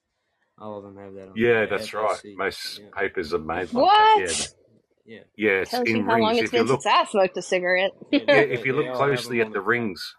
[0.59, 1.35] All of them have that on.
[1.37, 2.19] Yeah, The that's right.
[2.21, 2.37] FSC.
[2.37, 4.11] Most Yeah, papers are made like that.
[4.17, 4.55] Yeah, What?
[5.07, 5.51] yeah, yeah.
[5.63, 6.39] It's Tells you in how long rings.
[6.39, 7.93] it's If you been look, since I smoked a cigarette.
[8.11, 8.21] yeah.
[8.27, 10.17] yeah, if you look all have them closely at the the rings,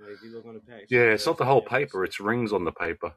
[0.00, 2.04] Like, if you look on the pack, yeah, it's not the whole paper.
[2.04, 3.12] It's rings on the paper.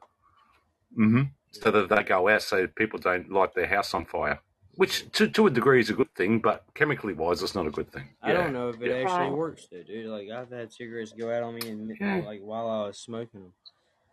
[0.94, 1.22] hmm
[1.62, 4.40] So that they go out, so people don't light their house on fire.
[4.76, 7.70] Which, to to a degree, is a good thing, but chemically wise, it's not a
[7.70, 8.10] good thing.
[8.22, 10.06] I Yeah, don't know if it yeah, actually works though, dude.
[10.06, 12.22] Like I've had cigarettes go out on me and yeah.
[12.24, 13.52] like while I was smoking them.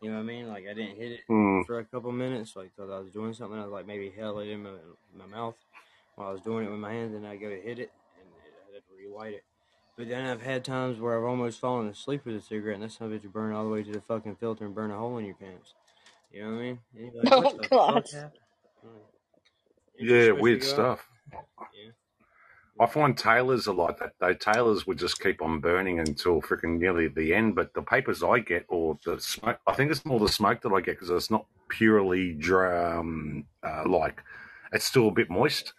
[0.01, 0.47] You know what I mean?
[0.49, 1.63] Like I didn't hit it Mm.
[1.65, 3.59] for a couple minutes, like 'cause I was doing something.
[3.59, 4.71] I was like maybe held it in my,
[5.15, 5.55] my mouth
[6.15, 8.27] while I was doing it with my hands, and I go to hit it and
[8.71, 9.43] I had to relight it.
[9.97, 12.91] But then I've had times where I've almost fallen asleep with a cigarette, and that
[12.91, 14.97] son of a bitch burn all the way to the fucking filter and burn a
[14.97, 15.75] hole in your pants.
[16.33, 16.79] You know what I mean?
[16.95, 18.03] And like, Oh, what God.
[18.03, 18.41] fuck happened?
[18.83, 18.93] Like,
[19.99, 21.07] Ain't you Yeah, weird stuff.
[21.73, 21.91] Yeah.
[22.79, 24.13] I find tailors are like that.
[24.19, 27.55] Though tailors would just keep on burning until freaking nearly the end.
[27.55, 30.73] But the papers I get, or the smoke, I think it's more the smoke that
[30.73, 34.21] I get because it's not purely dry, um, uh, like
[34.73, 35.73] it's still a bit moist.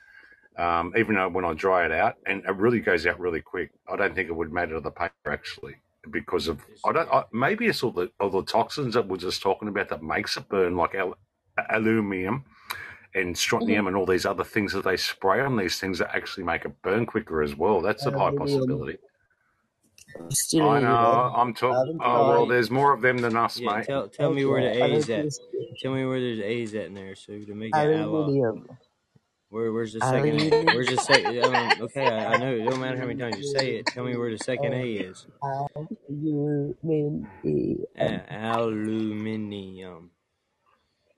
[0.59, 3.71] Um, even though when I dry it out, and it really goes out really quick.
[3.89, 5.77] I don't think it would matter to the paper actually
[6.11, 7.09] because of I don't.
[7.13, 10.37] I, maybe it's all the all the toxins that we're just talking about that makes
[10.37, 11.17] it burn, like al-
[11.71, 12.45] aluminium
[13.15, 16.45] and strontium and all these other things that they spray on these things that actually
[16.45, 17.81] make it burn quicker as well.
[17.81, 18.99] That's a high possibility.
[20.31, 20.89] Still I know.
[20.89, 21.37] Either.
[21.37, 21.99] I'm talking.
[22.01, 23.87] Oh well, there's more of them than us, Yeah, mate.
[23.87, 25.27] tell tell me where the Okay, I A's at.
[25.81, 28.41] Tell me where there's A's at in there, Sue, to make it ally.
[29.55, 30.65] Where where's the second A?
[30.75, 31.45] Where's the second?
[31.45, 32.57] Um, okay, I, I know.
[32.57, 33.87] It don't matter how many times you say it.
[33.87, 35.29] Tell me where the second A is.
[35.45, 37.29] Aluminium.
[38.31, 40.11] Aluminium.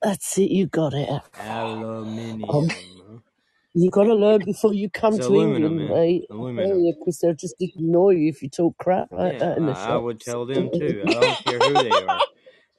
[0.03, 0.51] That's it.
[0.51, 1.09] You got it.
[1.39, 2.49] Aluminium.
[2.49, 2.69] Um,
[3.73, 6.25] you got to learn before you come It's to aluminum, England, mate.
[6.29, 6.95] Aluminum.
[6.99, 9.93] because they'll just ignore you if you talk crap like Yeah, that in the I,
[9.93, 11.03] I would tell them too.
[11.07, 12.19] I don't care who they are.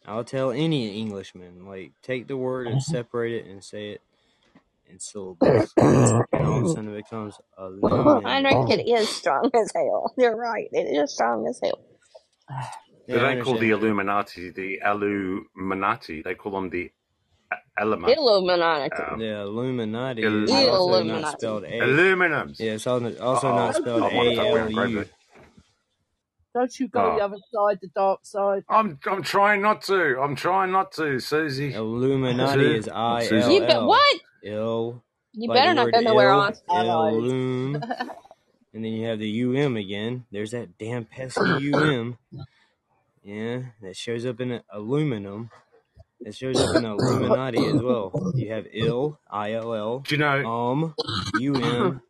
[0.06, 1.66] I'll tell any Englishman.
[1.66, 4.02] Like, take the word and separate it and say it
[4.88, 5.74] in syllables,
[6.32, 7.40] and all of a sudden it becomes
[8.24, 8.42] I aluminum.
[8.42, 10.14] think it is strong as hell.
[10.18, 10.68] You're right.
[10.72, 11.80] It is strong as hell.
[13.10, 13.70] They Yeah, don't call the.
[13.70, 16.22] Illuminati the Illuminati.
[16.22, 16.90] They call them the
[17.78, 18.18] Element.
[18.18, 18.90] Illuminati.
[18.90, 21.28] Um, The Illuminati Il- is also not Illuminati.
[21.28, 21.80] spelled A.
[21.80, 22.60] aluminums.
[22.60, 23.52] Yeah, it's al- also Uh-oh.
[23.52, 25.00] not spelled I want to A take L round grab U.
[25.00, 25.12] it.
[26.54, 27.16] Don't you go Oh.
[27.16, 28.64] the other side, the dark side.
[28.68, 30.18] I'm I'm trying not to.
[30.20, 31.72] I'm trying not to, Susie.
[31.74, 32.74] Illuminati Sue?
[32.74, 33.54] is I Susie.
[33.54, 34.16] You L bet what?
[34.44, 35.02] Ill.
[35.32, 36.40] You better not go nowhere ill.
[36.40, 36.54] on.
[36.70, 37.14] Allies.
[37.22, 37.74] Illum.
[38.74, 40.24] And then you have the UM again.
[40.32, 42.18] There's that damn pesky UM.
[43.22, 45.50] Yeah, that shows up in aluminum.
[46.20, 48.32] It shows up in Illuminati as well.
[48.34, 50.44] You have ill, I L L, Do you know?
[50.50, 50.94] um,
[51.38, 52.00] U M,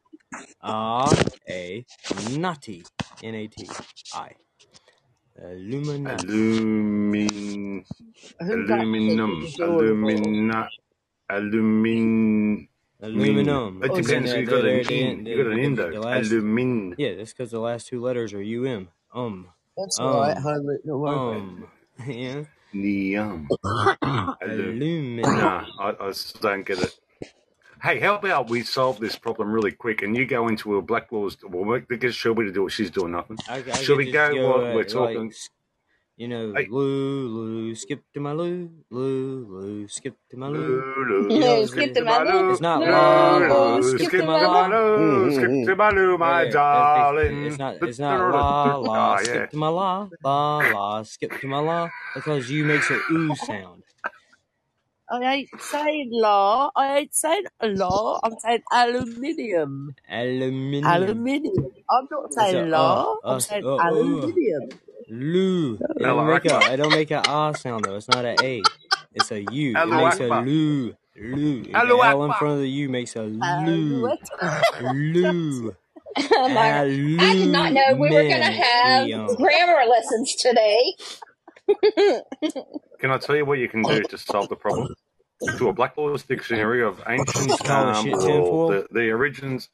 [0.63, 1.13] ah,
[1.49, 1.85] a,
[2.37, 2.85] nati,
[3.23, 3.69] N A T,
[4.15, 4.31] I.
[5.41, 6.27] Illuminati.
[6.27, 7.85] Illumin,
[8.41, 9.81] Who that aluminum, said it all?
[9.81, 10.69] alumina.
[11.31, 12.69] Alumin.
[13.01, 13.83] Aluminum.
[13.85, 14.33] It Oh, depends.
[14.33, 15.25] And You the- got the- an the- in.
[15.25, 15.91] the- You got an in the- though.
[15.93, 16.95] the last- Alumin.
[16.99, 18.89] Yeah, that's because the last two letters are um.
[19.15, 19.49] Um.
[19.77, 20.83] That's Um, all right, Heinrich.
[20.85, 21.41] Don't worry about it.
[21.41, 21.69] Um.
[22.07, 22.45] Yeah.
[22.75, 23.47] Niam.
[24.03, 25.23] Alu- Aluminum.
[25.39, 26.99] Nah, I, I just don't get it.
[27.83, 31.13] Hey, how about we solve this problem really quick and you go into a Black
[31.13, 33.39] Wall's well, because Shelby to do what she's doing nothing.
[33.49, 35.29] I, I Should could we just go while uh, we're talking?
[35.29, 35.49] s-
[36.17, 36.67] you know, Hey.
[36.69, 40.59] Lou, Lou, skip to my Lou, Lou, Lou, skip to my Lou.
[40.59, 42.51] Lou, You know, No, skip to my loo.
[42.51, 44.67] it's not Loo, la loo, la, skip skip to to my my la.
[44.67, 47.47] Lou, skip to my Lou, my Yeah, darling.
[47.47, 49.25] it's not it's not la la, Ah, yeah.
[49.25, 53.35] skip to my la la la, skip to my la because you makes a ooh
[53.37, 53.83] sound.
[55.11, 56.71] I ain't saying law.
[56.77, 58.21] I ain't saying law.
[58.23, 59.95] I'm saying aluminium.
[60.11, 60.85] Aluminium.
[60.85, 61.71] Aluminium.
[61.91, 63.17] I'm not saying law.
[63.25, 63.89] uh, I'm uh, saying uh, uh.
[63.89, 64.69] aluminium.
[65.09, 65.75] Lou.
[65.97, 67.97] It don't make a it don't make a ah sound though.
[67.97, 68.63] It's not a a.
[69.15, 69.71] It's a u.
[69.79, 70.45] It makes a Akbar.
[70.45, 70.95] loo.
[71.17, 71.63] Loo.
[71.63, 74.05] The L in front of the u makes a loo.
[74.05, 74.19] Aluminium.
[74.83, 75.77] Loo.
[76.21, 80.95] Oh I did not know we were going to have grammar lessons today.
[83.01, 84.91] Can I tell you what you can do to solve the problem?
[85.57, 89.11] Do a Black Law's dictionary of ancient Just call the um, shit or the, the
[89.13, 89.69] origins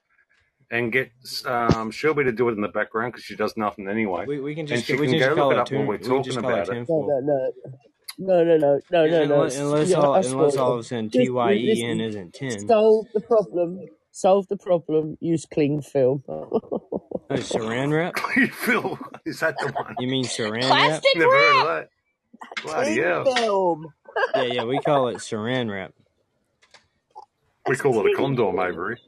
[0.71, 1.13] and get
[1.47, 4.27] um, Shelby to do it in the background because she does nothing anyway.
[4.27, 5.59] We, we can And just she we can can go just call look it it
[5.59, 6.79] up while we're can talking just call it about it.
[6.89, 7.53] No, no, no.
[8.19, 9.35] No, no, no, no, no, no.
[9.35, 11.85] Unless unless Yeah, all unless all of a sudden Just T Y E listen.
[11.85, 12.61] N isn't ten.
[12.69, 13.89] Solve the problem.
[14.13, 15.19] Solve the problem.
[15.21, 16.25] Use cling film.
[17.35, 18.19] Oh, saran wrap?
[18.53, 19.95] Phil, is that the one?
[19.99, 20.69] You mean saran wrap?
[20.71, 21.67] Plastic Never heard wrap.
[21.67, 21.89] of that.
[22.63, 23.25] Bloody cling hell.
[23.37, 23.93] film.
[24.37, 24.65] Yeah, yeah.
[24.65, 25.93] We call it saran wrap.
[27.67, 28.99] We call it a condom, Avery.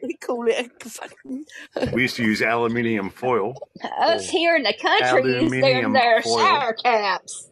[0.00, 1.44] We call it a fucking.
[1.92, 3.54] We used to use aluminium foil.
[4.00, 6.38] Us here in the country use their, Aluminium their foil.
[6.38, 7.50] shower caps.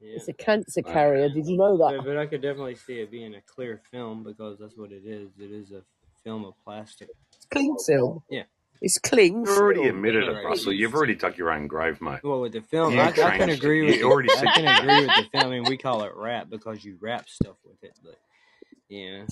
[0.00, 0.16] Yeah.
[0.16, 1.28] It's a cancer carrier.
[1.28, 1.98] Did you know that?
[1.98, 5.02] But, but I could definitely see it being a clear film because that's what it
[5.04, 5.30] is.
[5.38, 5.82] It is a
[6.24, 7.08] film of plastic.
[7.36, 8.22] It's cling film.
[8.30, 8.44] Yeah.
[8.80, 9.96] It's cling You already film.
[9.96, 10.72] admitted it, Russell.
[10.72, 12.20] You've already dug your own grave, mate.
[12.24, 14.66] Well, with the film, I, I can agree with You the, already I said can
[14.66, 15.46] agree with the film.
[15.46, 17.94] I mean, we call it wrap because you wrap stuff with it.
[18.04, 18.16] But
[18.88, 19.24] yeah,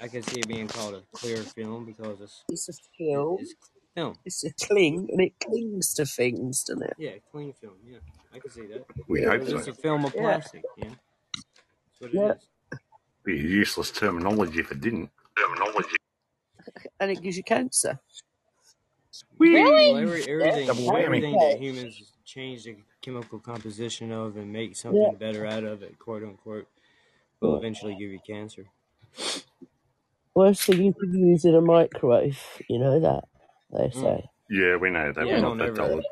[0.00, 3.38] I can see it being called a clear film because it's It's a film.
[3.40, 3.54] it's
[3.96, 4.16] film.
[4.24, 6.94] It's a cling, and it clings to things, doesn't it?
[6.98, 7.74] Yeah, clean film.
[7.86, 7.98] Yeah,
[8.34, 8.86] I can see that.
[9.08, 9.30] We Yeah.
[9.30, 9.72] hope Because it's so.
[9.72, 10.22] a film of Yeah.
[10.22, 10.64] plastic.
[10.76, 12.32] Yeah, that's what it Yeah.
[12.34, 12.48] is.
[13.24, 15.10] Be useless terminology if it didn't.
[15.38, 15.96] Terminology.
[17.00, 17.98] And it gives you cancer.
[19.38, 19.92] Really?
[19.92, 25.00] Well, every, everything, Double everything that humans change the chemical composition of and make something
[25.02, 25.12] Yeah.
[25.18, 26.66] better out of it, quote unquote,
[27.40, 28.64] will eventually give you cancer.
[30.34, 32.40] Worst thing you could use in a microwave.
[32.68, 33.24] You know that
[33.70, 33.92] they Mm.
[34.02, 34.24] say.
[34.50, 35.26] Yeah, we know that.
[35.26, 35.76] Yeah, We're not that ever.
[35.76, 36.02] dull.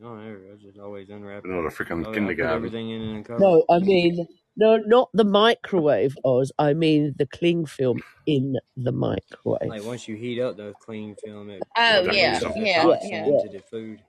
[0.00, 0.14] No.
[0.16, 2.56] I just always unwrap not a freaking I, I kindergarten.
[2.56, 3.40] everything in and cover.
[3.40, 6.52] No, I mean no, not the microwave, Oz.
[6.58, 9.68] I mean the cling film in the microwave.
[9.68, 12.66] Like once you heat up the clean film, it Oh, don't yeah, use releases it.
[12.66, 13.26] yeah, toxin yeah.
[13.26, 14.00] Yeah, into the food.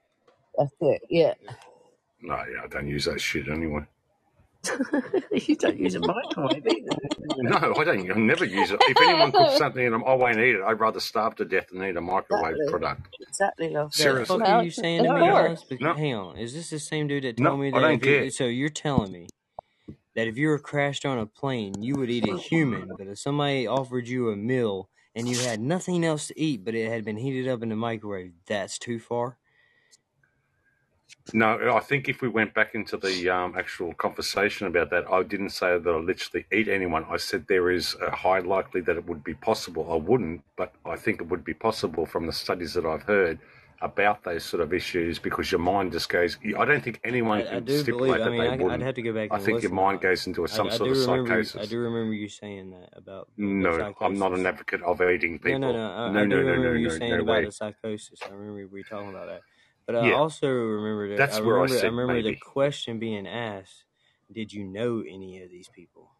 [0.58, 1.02] that's it.
[1.10, 1.34] Yeah.
[2.20, 3.82] No, yeah, I don't use that shit anyway.
[5.32, 6.88] you don't use a microwave either.
[7.38, 8.10] No, I don't.
[8.10, 8.78] I never use it.
[8.82, 11.82] If anyone cooks something and I won't eat it, I'd rather starve to death than
[11.82, 12.70] eat a microwave Exactly.
[12.70, 13.16] product.
[13.26, 13.92] Exactly, love.
[13.92, 14.38] The Seriously.
[14.38, 15.60] fuck are you saying to Of me, course.
[15.62, 15.64] Oz?
[15.64, 17.80] Bec- No, Hang on, is this the same dude that no, told me I that
[17.80, 18.30] don't if you, care.
[18.30, 19.28] so you're telling me
[20.14, 23.18] that if you were crashed on a plane, you would eat a human, but if
[23.18, 27.04] somebody offered you a meal and you had nothing else to eat, but it had
[27.04, 29.38] been heated up in the microwave, that's too far.
[31.34, 35.22] No, I think if we went back into the um, actual conversation about that, I
[35.22, 37.04] didn't say that I literally eat anyone.
[37.08, 39.92] I said there is a high likely that it would be possible.
[39.92, 43.38] I wouldn't, but I think it would be possible from the studies that I've heard
[43.82, 46.38] about those sort of issues because your mind just goes.
[46.58, 48.14] I don't think anyone I, I can do believe.
[48.14, 50.26] stipulate I mean, they I, I'd have to go back I think your mind goes
[50.26, 51.54] into I, some I sort of psychosis.
[51.54, 55.38] You, I do remember you saying that about No, I'm not an advocate of eating
[55.44, 55.72] No, no, people.
[55.72, 55.86] no.
[55.90, 57.44] I, No, I no, do no, no, remember you no, saying no about way.
[57.44, 58.20] the psychosis.
[58.28, 59.42] I remember we talking about that.
[59.86, 61.18] But I Yeah, also remember that.
[61.18, 61.76] that's I where I remember.
[61.76, 63.84] I said remember the question being asked:
[64.32, 66.11] Did you know any of these people?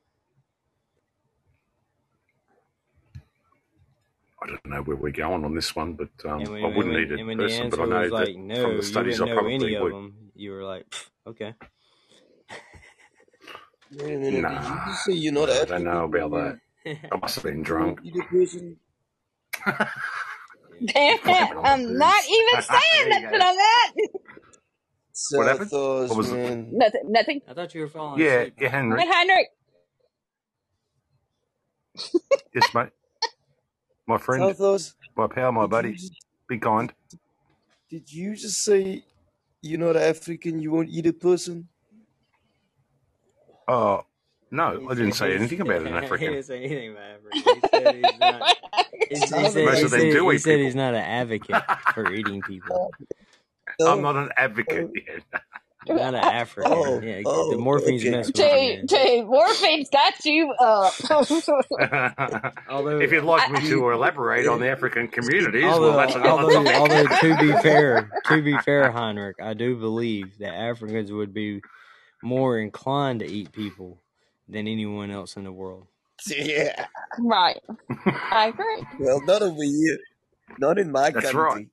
[4.43, 6.99] I don't know where we're going on this one, but um, when, I wouldn't when,
[6.99, 8.83] eat a and when person, but I answer know was that like from no, the
[8.83, 9.91] you studies didn't I know any probably of would.
[9.91, 10.87] them, you were like,
[11.27, 11.55] okay.
[13.91, 16.59] Wait a minute, did you Nah, just say you're not I don't know about that.
[17.13, 18.01] I must have been drunk.
[18.15, 18.79] don't person?
[20.81, 21.09] yeah.
[21.25, 23.47] Blaming on the I'm not even saying there you nothing go.
[23.49, 23.93] on that.
[25.35, 25.71] What happened?
[25.71, 26.41] South Oz, What was it?
[26.71, 27.03] Nothing.
[27.13, 27.43] Nothing.
[27.49, 28.55] I thought you were falling Yeah, asleep.
[28.61, 29.05] yeah, Henry.
[29.05, 29.49] What, Henry.
[32.55, 32.91] Yes, mate.
[34.13, 35.95] My friend, South Oz, my pal, my buddy.
[35.95, 36.13] just,
[36.47, 36.93] Be kind.
[37.89, 39.07] did you just say
[39.63, 41.69] you're not African, you won't eat a person?
[43.67, 44.05] Oh,
[44.51, 46.33] no, I didn't say anything about an he African.
[46.33, 47.39] didn't say anything about Africa.
[47.55, 48.57] He said he's not.
[49.09, 50.65] He, he said, Most of them said, do he said people.
[50.65, 51.63] he's not an advocate
[51.95, 52.93] for eating people.
[53.87, 55.43] I'm not an advocate yet.
[55.89, 56.73] Not an African.
[56.73, 58.11] Oh, Yeah, oh, the oh, morphine's okay.
[58.11, 60.95] mess with you, Dude, morphine's got you up.
[62.71, 66.15] Although, if you'd like me I- to elaborate on the African communities, well, although, that's
[66.15, 71.11] another although, although, to be fair, to be fair, Heinrich, I do believe that Africans
[71.11, 71.61] would be
[72.23, 73.99] more inclined to eat people
[74.49, 75.87] than anyone else in the world.
[76.27, 76.87] Yeah.
[77.19, 77.61] right.
[78.07, 78.87] I agree.
[79.01, 79.99] Well, not over here.
[80.59, 81.71] Not in my That's country.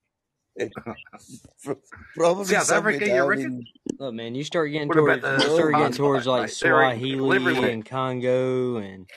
[1.63, 1.75] Pro-
[2.15, 3.63] Probably South Africa, you down reckon?
[3.99, 6.49] In Look, man, you start getting What towards about you the start getting towards like
[6.49, 6.57] mate?
[6.61, 7.73] They're Swahili everything.
[7.73, 9.09] and Congo and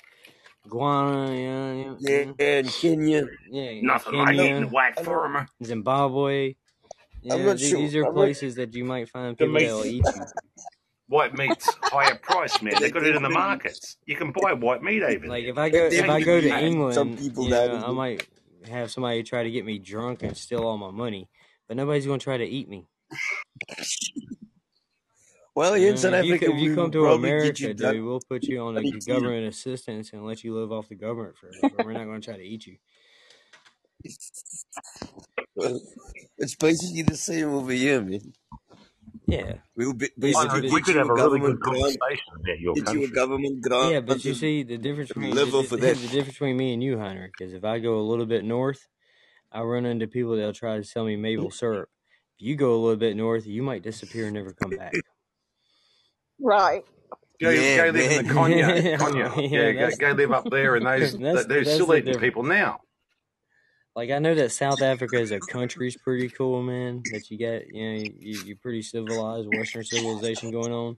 [0.68, 3.26] Ghana, yeah, yeah, Yeah, yeah, in Kenya.
[3.50, 5.48] yeah, Nothing like Kenya, eating a white farmer.
[5.64, 6.54] Zimbabwe.
[7.30, 7.78] I'm Yeah, not th- sure.
[7.78, 8.24] these are I'm not.
[8.24, 10.26] places that you might find people meat, that'll eat you.
[11.06, 12.80] white meat's higher price, man.
[12.80, 13.96] They got it in the markets.
[14.06, 15.28] You can buy white meat even.
[15.28, 17.76] Like if I go if I go to definitely eat some England, people you know,
[17.86, 18.26] I might
[18.68, 21.28] have somebody try to get me drunk and steal all my money,
[21.68, 22.88] but nobody's gonna try to eat me.
[25.54, 28.20] Well, You here in South Africa, if you come to probably get America, dude, we'll
[28.20, 31.84] put you on a government assistance and let you live off the government forever.
[31.84, 32.76] We're not gonna try to eat you.
[35.54, 35.80] Well,
[36.38, 38.32] it's basically the same over here, man.
[39.26, 42.34] Yeah, We'll be, basically we get could have a a really good government grant, conversation
[42.34, 45.52] about your get you a government grant, yeah, but you see the difference between live
[45.52, 47.98] the, off the, of the difference between me and you, Hunter, because if I go
[47.98, 48.88] a little bit north,
[49.52, 51.90] I run into people that'll try to sell me maple syrup.
[52.38, 54.94] If you go a little bit north, you might disappear and never come back.
[56.42, 56.84] Right.
[57.40, 58.34] Go, Yeah, go live in the man.
[58.34, 59.50] Konya, yeah, Konya.
[59.50, 62.06] Yeah, go, that's go live up there, and those that's they're that's still the eating
[62.06, 62.20] difference.
[62.24, 62.80] people now.
[63.94, 67.02] Like I know that South Africa as a country's pretty cool, man.
[67.12, 70.96] That you got, you know, you, you're pretty civilized, Western civilization going on.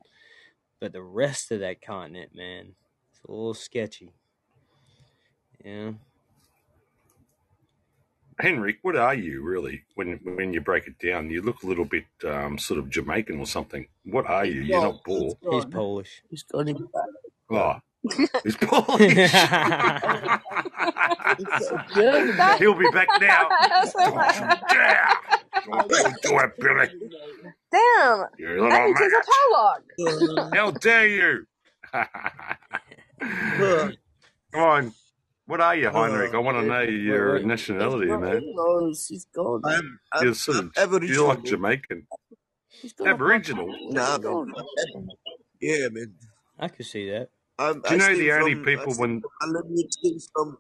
[0.80, 2.74] But the rest of that continent, man,
[3.10, 4.12] it's a little sketchy.
[5.64, 5.92] Yeah.
[8.40, 11.30] Henrik, what are you really when when you break it down?
[11.30, 13.86] You look a little bit um, sort of Jamaican or something.
[14.04, 14.62] What are you?
[14.62, 14.82] You're gone.
[14.82, 15.34] not He's Boer.
[15.50, 15.64] He's.
[15.66, 16.22] Polish.
[16.30, 16.66] He's gone.
[16.66, 17.08] He's back.
[17.50, 17.80] Oh,
[18.44, 19.32] he's Polish.
[21.38, 22.36] He's so German.
[22.36, 23.48] That- He'll be back now.
[23.68, 25.08] That's Don't you dare!
[25.66, 26.88] Don't do it, Billy.
[27.72, 28.24] Damn.
[28.38, 29.26] You That little means he's a maggot.
[29.52, 30.54] Pollock.
[30.54, 31.46] How dare you?
[34.52, 34.92] Come on.
[35.46, 36.34] What are you, Heinrich?
[36.34, 37.44] I uh, want to know Wait, your wait.
[37.46, 38.40] nationality, no, man.
[38.54, 39.60] no, he's gone.
[39.64, 41.44] I'm, I'm, You're sort I'm of, you're like.
[41.44, 42.06] Jamaican.
[42.68, 42.94] He's.
[43.04, 43.66] Aboriginal.
[43.90, 45.08] Nah, He's man.
[45.60, 46.14] Yeah, man.
[46.58, 47.28] I could see that.
[47.58, 48.64] I'm, Do you I know the only from.
[48.64, 50.58] People stem when from my lineage stems from.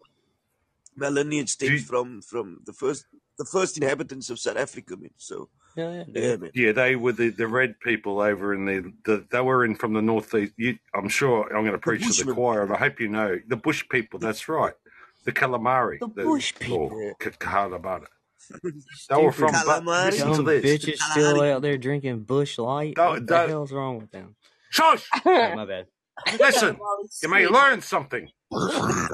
[0.96, 3.06] My lineage do stems you, from from the first
[3.38, 5.10] the first inhabitants of South Africa, man.
[5.16, 6.50] So Yeah, yeah, yeah, man.
[6.54, 9.92] yeah, they were the, the red people over in the, the they were in from
[9.94, 10.52] the northeast.
[10.56, 13.08] You, I'm sure I'm going to The preach to the choir, and I hope you
[13.08, 14.18] know the bush people.
[14.18, 14.74] That's right,
[15.24, 16.90] the calamari, The the bush people.
[17.02, 17.12] Yeah.
[17.20, 18.06] Kakalabata.
[19.08, 19.52] They were from.
[19.52, 20.10] But Calamari.
[20.10, 20.64] listen to this.
[20.64, 21.50] bitches still Kalahari.
[21.52, 22.94] out there drinking bush light.
[22.94, 24.36] Don't, What the don't, hell's wrong with them?
[24.70, 25.08] shush!
[25.26, 25.86] Oh, my bad.
[26.40, 26.78] Listen,
[27.22, 28.28] you may learn something.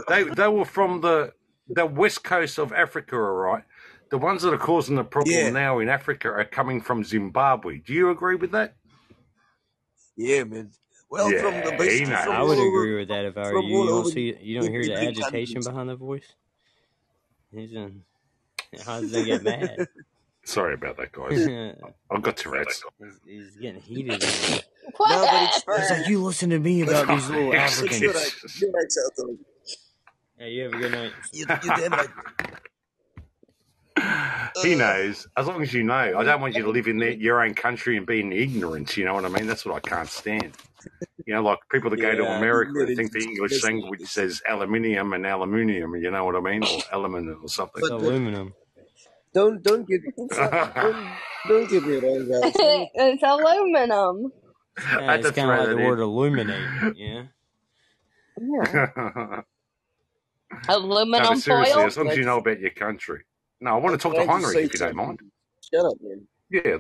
[0.08, 1.32] They they were from the
[1.68, 3.64] the west coast of Africa, all right.
[4.11, 7.78] The ones that are causing the problem Yeah, now in Africa are coming from Zimbabwe.
[7.78, 8.74] Do you agree with that?
[10.16, 10.70] yeah, man.
[11.08, 13.82] Well, from the Yeah, from I would over agree with that if I were you.
[13.82, 16.26] You don't see, you don't hear the agitation behind the voice.
[17.52, 18.02] He's in.
[18.84, 19.88] How does they get mad?
[20.44, 21.48] Sorry about that, guys.
[22.11, 22.82] I've got Tourette's.
[23.26, 24.22] he's getting heated.
[24.22, 24.61] in here.
[24.98, 25.98] No, but it's true.
[25.98, 28.00] Like, you listen to me about these little Africans.
[28.00, 28.34] you're right.
[28.61, 29.36] You're right, South.
[30.36, 31.12] Hey, you have a good night.
[31.32, 32.08] You, you're damn right.
[34.62, 35.26] He Uh, knows.
[35.36, 37.55] As long as you know, I don't want you to live in their, your own
[37.55, 38.96] country and be in ignorance.
[38.96, 39.46] You know what I mean?
[39.46, 40.57] That's what I can't stand.
[41.26, 44.40] You know, like people that go to America, they ignorance think the English language says
[44.48, 45.94] aluminium and aluminium.
[45.96, 46.64] You know what I mean?
[46.64, 47.82] Or element or something.
[47.82, 48.55] But, but aluminum.
[49.34, 51.11] don't don't get don't
[51.48, 52.53] don't get me wrong, guys.
[52.57, 54.32] it's aluminum.
[54.78, 56.96] Yeah, it's kind of like thread the word illuminate.
[56.96, 57.24] Yeah.
[58.40, 58.90] Yeah.
[58.96, 59.42] no,
[60.68, 61.86] Aluminum but seriously, foil.
[61.86, 63.22] as long as you know about your country.
[63.61, 65.20] No, I want I'm to talk to trying to if you don't mind.
[65.72, 66.26] Shut up, man.
[66.50, 66.78] Yeah,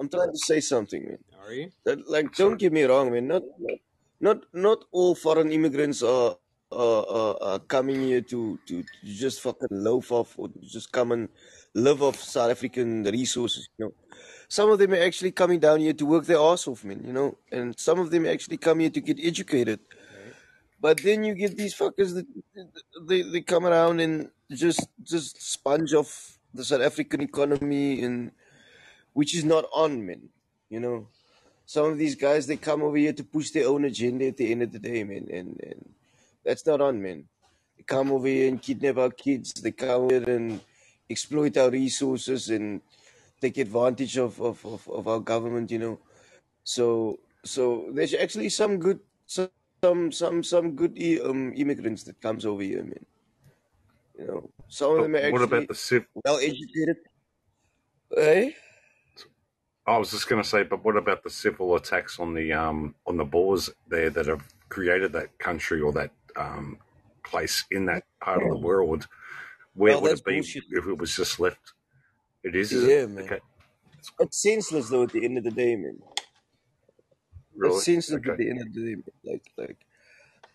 [0.00, 1.18] I'm trying to say something, man.
[1.44, 1.70] Are you?
[1.84, 2.50] That, like, sorry.
[2.50, 3.26] don't get me wrong, man.
[3.26, 3.78] Not not
[4.20, 6.36] not, not all foreign immigrants are
[6.72, 11.12] are, are, are coming here to, to, to just fucking loaf off or just come
[11.12, 11.28] and
[11.74, 13.68] live off South African resources.
[13.78, 13.92] You know,
[14.48, 17.02] some of them are actually coming down here to work their ass off, man.
[17.04, 19.80] You know, and some of them actually come here to get educated.
[20.80, 22.26] But then you get these fuckers that
[23.08, 28.32] they, they come around and just just sponge off the South African economy and
[29.14, 30.30] which is not on, man.
[30.70, 31.06] You know.
[31.66, 34.50] some of these guys they come over here to push their own agenda at the
[34.52, 35.94] end of the day, man, and and
[36.44, 37.24] that's not on, man.
[37.76, 39.54] They come over here and kidnap our kids.
[39.54, 40.60] They come here and
[41.10, 42.82] exploit our resources and
[43.40, 46.00] take advantage of of, of, of our government, you know.
[46.64, 49.50] So so there's actually some good some
[49.86, 53.06] some some, some good um, immigrants that comes over here, man.
[54.18, 56.06] You know, some of them are what about actually the civ?
[56.24, 56.96] well educated.
[58.10, 58.56] Hey,
[59.86, 62.94] I was just going to say, but what about the civil attacks on the um
[63.06, 66.78] on the Boers there that have created that country or that um
[67.24, 69.06] place in that part of the world?
[69.74, 70.64] Where well would it be bullshit.
[70.70, 71.72] if it was just left?
[72.42, 72.90] It is, is it?
[72.90, 73.24] Yeah, man.
[73.24, 73.40] Okay,
[74.20, 75.98] It's senseless though at the end of the day, man.
[77.56, 77.76] Really?
[77.76, 78.36] It's senseless at Okay.
[78.36, 79.04] the end of the day, man.
[79.24, 79.78] Like like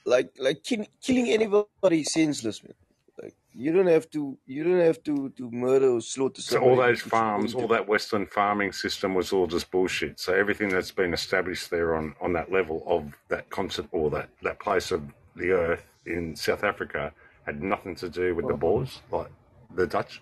[0.05, 2.75] like like kill, killing anybody is senseless, man.
[3.21, 6.75] Like you don't have to you don't have to to murder or slaughter So all
[6.77, 10.19] those to put your farms, all that Western farming system was all just bullshit.
[10.19, 14.29] So everything that's been established there on, on that level of that concept or that,
[14.43, 15.03] that place of
[15.35, 17.13] the earth in South Africa
[17.45, 18.57] had nothing to do with the uh-huh.
[18.57, 19.31] Boers, like
[19.75, 20.21] the Dutch.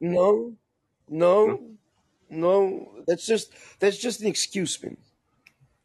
[0.00, 0.54] No,
[1.08, 1.46] No.
[1.46, 1.76] no,
[2.30, 2.92] no.
[3.06, 4.98] That's just that's just an excuse, man.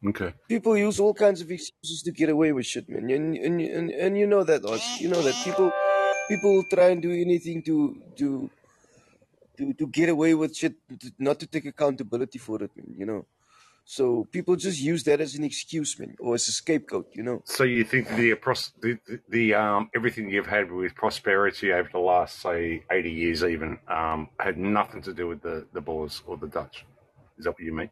[0.06, 0.34] Okay.
[0.48, 3.10] People use all kinds of excuses to get away with shit, man.
[3.10, 5.00] And and and, and you know that, Oz.
[5.00, 5.72] You know that people
[6.28, 8.50] people try and do anything to to
[9.56, 12.94] to to get away with shit, to, not to take accountability for it, man.
[12.98, 13.26] You know.
[13.86, 17.08] So people just use that as an excuse, man, or as a scapegoat.
[17.14, 17.42] You know.
[17.44, 18.32] So you think the,
[18.80, 18.98] the
[19.28, 24.28] the, um everything you've had with prosperity over the last say eighty years even um
[24.38, 26.84] had nothing to do with the the Boers or the Dutch?
[27.38, 27.90] Is that what you mean?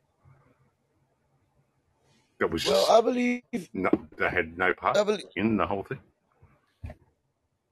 [2.42, 3.42] That was Well, just I believe.
[3.72, 5.22] no, they had no part believe.
[5.36, 6.00] in the whole thing.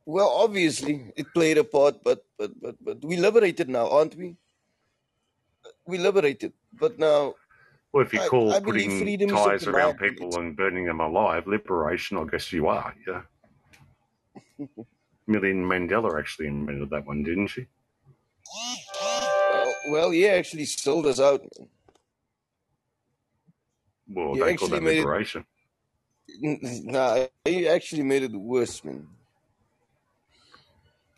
[0.07, 4.37] Well, obviously, it played a part, but but but but we liberated now, aren't we?
[5.89, 7.35] We liberated, but now
[7.93, 10.57] Well, if you call I believe putting freedom is of tires the around people and
[10.57, 12.95] burning them alive liberation, I guess you are.
[13.09, 13.23] Yeah.
[15.27, 17.67] Million Mandela actually invented that one, didn't she?
[19.03, 21.41] Well, well, he actually sold us out.
[21.59, 21.69] man.
[24.11, 24.85] Well, He they call that it.
[24.85, 25.47] liberation.
[26.41, 29.09] Nah, he actually made it worse, man.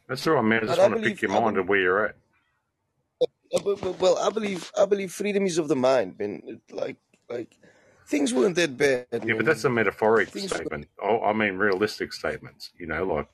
[0.09, 0.63] That's all right, man.
[0.65, 2.17] I just But I want to pick your I mind of where you're at.
[3.55, 6.61] uh, well, I believe, I believe freedom is of the mind, man.
[6.73, 6.99] Like,
[7.31, 7.57] like
[8.07, 9.71] things weren't that bad, Yeah, but that's a man.
[9.71, 10.89] metaphoric Things statement.
[11.03, 12.73] Oh, I mean, realistic statements.
[12.79, 13.29] You know, like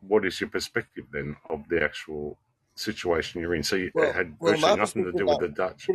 [0.00, 2.38] what is your perspective then of the actual
[2.76, 3.62] situation you're in?
[3.64, 5.92] So you, it well, had virtually my nothing to do with the Dutch.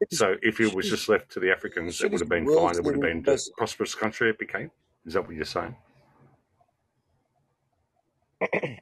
[0.00, 2.20] Shit is, shit is, So if it was just left to the Africans, it would
[2.20, 2.76] have been fine.
[2.76, 3.50] It would have been the us.
[3.56, 4.70] prosperous country it became.
[5.06, 5.76] Is that what you're saying?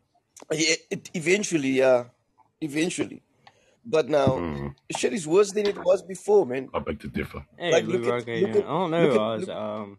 [0.53, 2.05] Yeah, it, eventually, yeah,
[2.61, 3.23] eventually.
[3.85, 4.69] But now, Hmm.
[4.91, 6.71] shit is worse than it was before, man.
[6.75, 7.45] I beg to differ.
[7.59, 9.49] Hey, Like, look at, Rock, look I at, don't look know, at, Oz.
[9.49, 9.57] look.
[9.57, 9.99] Um,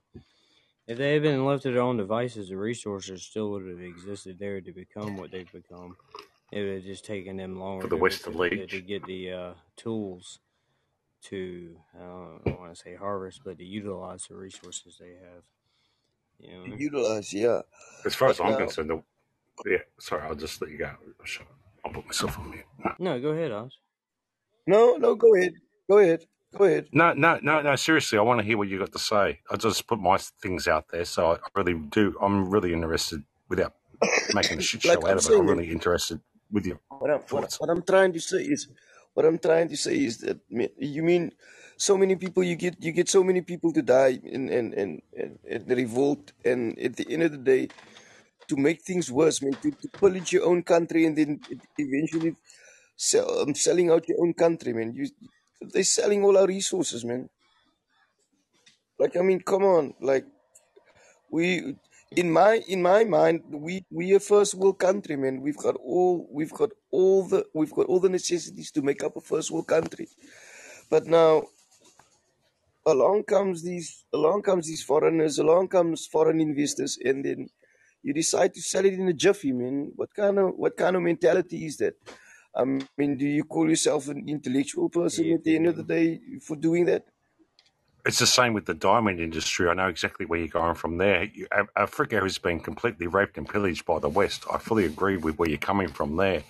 [0.87, 4.39] if they had been left to their own devices, the resources still would have existed
[4.39, 5.97] there to become what they've become.
[6.51, 8.81] It would have just taken them longer For longer the to West to to, to
[8.81, 10.39] get the uh, tools
[11.23, 15.43] to I don't, don't want to say harvest, but to utilize the resources they have.
[16.39, 17.61] You know, Utilize, yeah.
[18.05, 19.03] As far as But I'm now, concerned, the,
[19.69, 20.91] yeah, sorry, I'll just let you go.
[21.85, 22.65] I'll put myself on mute.
[22.83, 22.91] No.
[22.99, 23.77] no, go ahead, Oz.
[24.67, 25.53] no, no, go ahead,
[25.89, 26.25] go ahead,
[26.57, 26.87] go ahead.
[26.93, 27.75] No, no, no, no.
[27.75, 29.41] Seriously, I want to hear what you got to say.
[29.51, 32.15] I just put my things out there, so I really do.
[32.21, 33.75] I'm really interested, without
[34.33, 35.39] making a shit Like show I'm out of it.
[35.39, 36.79] I'm really interested with you.
[36.99, 38.67] what I'm what, what I'm trying to say is,
[39.13, 41.31] what I'm trying to say is that you mean
[41.77, 45.01] so many people you get you get so many people to die and and and
[45.15, 47.69] and, the revolt and at the end of the day
[48.49, 51.39] to make things worse, man, to, to pillage your own country and then
[51.77, 52.35] eventually
[52.97, 54.93] sell, um, selling out your own country, man.
[54.93, 55.07] You
[55.61, 57.29] they're selling all our resources, man.
[58.97, 60.25] Like I mean, come on, like
[61.31, 61.75] we
[62.15, 65.41] in my in my mind we we a first world country man.
[65.41, 69.15] We've got all we've got all the we've got all the necessities to make up
[69.15, 70.07] a first world country.
[70.89, 71.43] But now
[72.85, 77.49] along comes these along comes these foreigners along comes foreign investors and then
[78.01, 79.91] you decide to sell it in a jiffy man.
[79.95, 81.95] What kind of what kind of mentality is that?
[82.55, 82.63] I
[82.97, 86.19] mean do you call yourself an intellectual person Yeah, at the end of the day
[86.41, 87.05] for doing that
[88.05, 89.69] It's the same with the diamond industry.
[89.69, 91.25] I know exactly where you're going from there.
[91.25, 94.45] You, Africa has been completely raped and pillaged by the West.
[94.51, 96.43] I fully agree with where you're coming from there.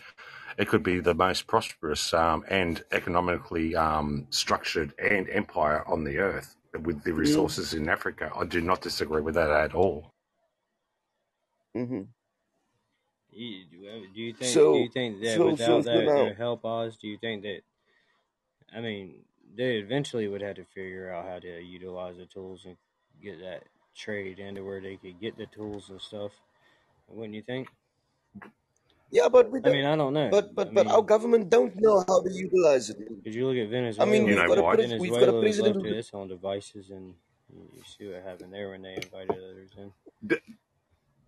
[0.57, 6.19] It could be the most prosperous um, and economically um, structured and empire on the
[6.19, 7.19] earth with the mm-hmm.
[7.19, 8.31] resources in Africa.
[8.35, 10.11] I do not disagree with that at all.
[11.75, 12.01] hmm
[13.31, 14.39] You- Do do you think?
[14.39, 17.07] Do so you think that so so without so their, now their help, Oz, do
[17.07, 17.61] you think that?
[18.75, 19.15] I mean,
[19.55, 22.77] they eventually would have to figure out how to utilize the tools and
[23.23, 23.63] get that
[23.95, 26.33] trade into where they could get the tools and stuff.
[27.09, 27.69] Wouldn't you think?
[29.11, 29.71] Yeah, but we I don't.
[29.71, 30.29] mean, I don't know.
[30.31, 32.97] But I but but our government don't know how to utilize it.
[33.23, 34.07] Did you look at Venezuela.
[34.07, 34.75] I mean, You we've know got a why?
[34.75, 37.15] pres- we've got a Venezuela is president left to its own devices, and
[37.49, 39.93] you you see what happened there when they invited others in.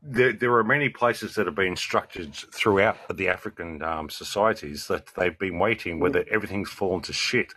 [0.02, 5.08] There, there are many places that have been structured throughout the African um, societies that
[5.18, 7.54] they've been waiting, whether everything's fallen to shit.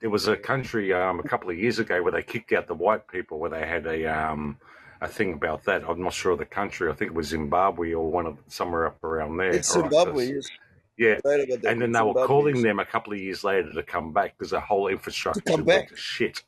[0.00, 2.74] There was a country um, a couple of years ago where they kicked out the
[2.74, 4.58] white people, where they had a um,
[5.00, 5.82] a thing about that.
[5.88, 6.90] I'm not sure of the country.
[6.90, 9.50] I think it was Zimbabwe or one of somewhere up around there.
[9.50, 10.40] It's right, Zimbabwe.
[10.40, 10.48] so
[10.96, 14.12] yeah, right and then they were calling them a couple of years later to come
[14.12, 15.88] back because the whole infrastructure To come went back.
[15.90, 16.42] to shit.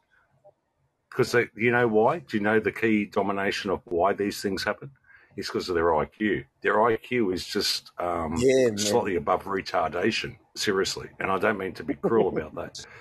[1.09, 2.21] Because you know why?
[2.21, 4.91] Do you know the key domination of why these things happen?
[5.37, 6.45] It's because of their IQ.
[6.63, 10.37] Their IQ is just um, Yeah, slightly above retardation.
[10.57, 12.85] Seriously, and I don't mean to be cruel about that.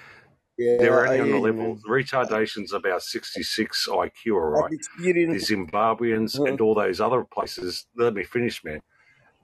[0.60, 1.76] Yeah, They're only on the level.
[1.76, 1.82] man.
[1.88, 4.34] Retardation's about sixty-six IQ.
[4.34, 4.72] All right.
[4.72, 5.40] The.
[5.40, 7.88] Zimbabweans Uh, and all those other places.
[7.96, 8.82] Let me finish, man.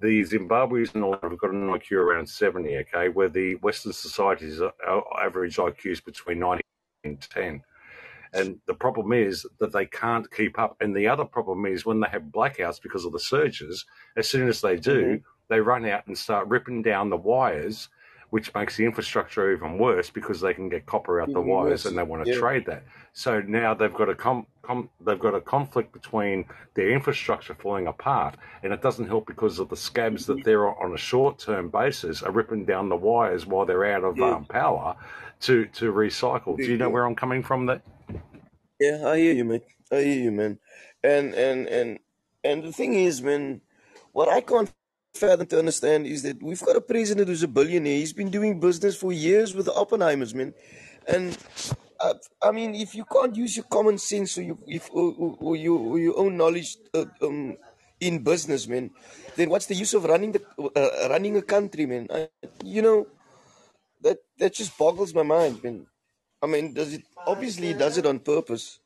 [0.01, 3.93] The Zimbabweans and all that have got an IQ around 70, okay, where the Western
[4.86, 6.61] are average IQ is between 90
[7.05, 7.63] and 10.
[8.34, 10.76] And the problem is that they can't keep up.
[10.82, 13.86] And the other problem is when they have blackouts because of the surges,
[14.18, 15.24] as soon as they do, mhm.
[15.47, 17.88] they run out and start ripping down the wires,
[18.30, 21.69] which makes the infrastructure even worse because they can get copper out the Even wires
[21.69, 21.86] worse.
[21.86, 22.39] and they want to Yeah.
[22.39, 22.84] trade that.
[23.13, 27.88] So now they've got a com- com- they've got a conflict between their infrastructure falling
[27.88, 31.69] apart, and it doesn't help because of the scabs that they're on a short term
[31.69, 34.36] basis are ripping down the wires while they're out of Yeah.
[34.36, 34.95] um, power
[35.41, 36.57] to to recycle.
[36.57, 37.65] Do you know where I'm coming from?
[37.67, 37.82] There.
[38.80, 39.61] Yeah, I hear you, man.
[39.91, 40.59] I hear you, man.
[41.03, 41.99] And and and
[42.43, 43.61] and the thing is, man,
[44.11, 44.71] what I can't
[45.18, 47.97] fathom to understand is that we've got a president who's a billionaire.
[47.97, 50.53] He's been doing business for years with the Oppenheimers, man.
[51.07, 51.38] And
[51.99, 55.38] uh, I mean, if you can't use your common sense or you if or, or,
[55.39, 57.57] or your or your own knowledge uh, um,
[57.99, 58.91] in business, man,
[59.36, 60.41] then what's the use of running the
[60.76, 62.07] uh, running a country, man?
[62.11, 62.30] I,
[62.63, 63.07] you know
[64.01, 65.88] that that just boggles my mind, man.
[66.41, 68.80] I mean, does it obviously does it on purpose?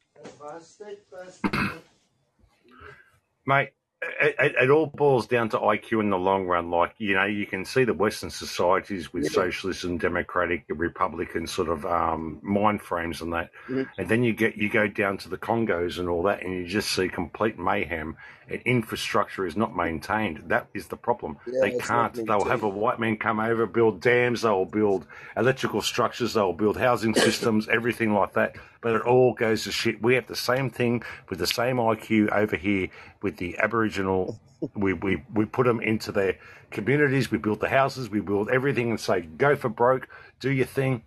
[3.46, 3.72] Mate,
[4.02, 6.72] it, it, all boils down to IQ in the long run.
[6.72, 9.30] Like, you know, you can see the Western societies with Yeah.
[9.32, 13.52] socialist and democratic, republican sort of um, mind frames and that.
[13.97, 16.66] And then you get you go down to the Congos and all that, and you
[16.66, 18.16] just see complete mayhem.
[18.50, 20.43] And infrastructure is not maintained.
[20.47, 21.38] That is the problem.
[21.45, 22.14] Yeah, They can't.
[22.14, 25.06] They'll have a white man come over, build dams, they'll build
[25.38, 28.56] electrical structures, they'll build housing systems, everything like that.
[28.82, 30.02] But it all goes to shit.
[30.02, 32.89] We have the same thing with the same IQ over here
[33.22, 34.39] with the Aboriginal.
[34.76, 36.38] We, we, we put them into their
[36.72, 40.08] communities, we build the houses, we build everything and say, go for broke,
[40.39, 41.04] do your thing.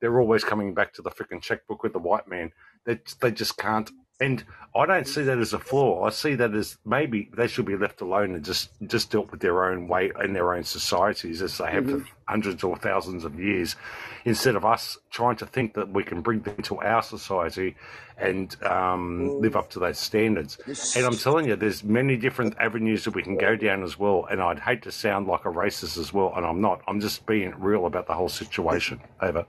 [0.00, 2.52] They're always coming back to the freaking checkbook with the white man.
[2.84, 3.90] They, they just can't.
[4.20, 4.44] And
[4.74, 6.04] I don't see that as a flaw.
[6.04, 9.40] I see that as maybe they should be left alone and just, just dealt with
[9.40, 12.00] their own way in their own societies as they have Mhm.
[12.00, 13.76] for hundreds or thousands of years,
[14.24, 17.76] instead of us trying to think that we can bring them to our society
[18.18, 20.58] and um, live Mm, up to those standards.
[20.94, 24.26] And I'm telling you, there's many different avenues that we can go down as well.
[24.30, 26.82] And I'd hate to sound like a racist as well, and I'm not.
[26.88, 29.00] I'm just being real about the whole situation.
[29.22, 29.46] Over.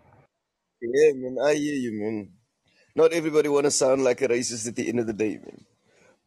[0.81, 2.31] yeah, man, I hear you, man.
[2.95, 5.65] Not everybody want to sound like a racist at the end of the day, man.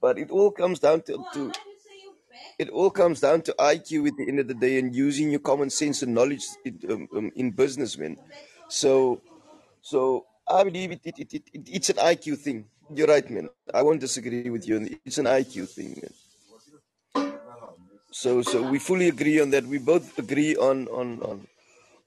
[0.01, 1.53] But it all comes down to, to
[2.59, 5.41] it all comes down to IQ at the end of the day and using your
[5.41, 8.19] common sense and knowledge in, um, um, in business, man.
[8.69, 9.23] So,
[9.83, 12.67] so I believe it, it, it, it, it- it's an IQ thing.
[12.95, 13.51] You're right, man.
[13.75, 14.99] I won't disagree with you.
[15.05, 16.13] It's an IQ thing, man.
[18.13, 19.67] So, so we fully agree on that.
[19.67, 21.47] We both agree on on on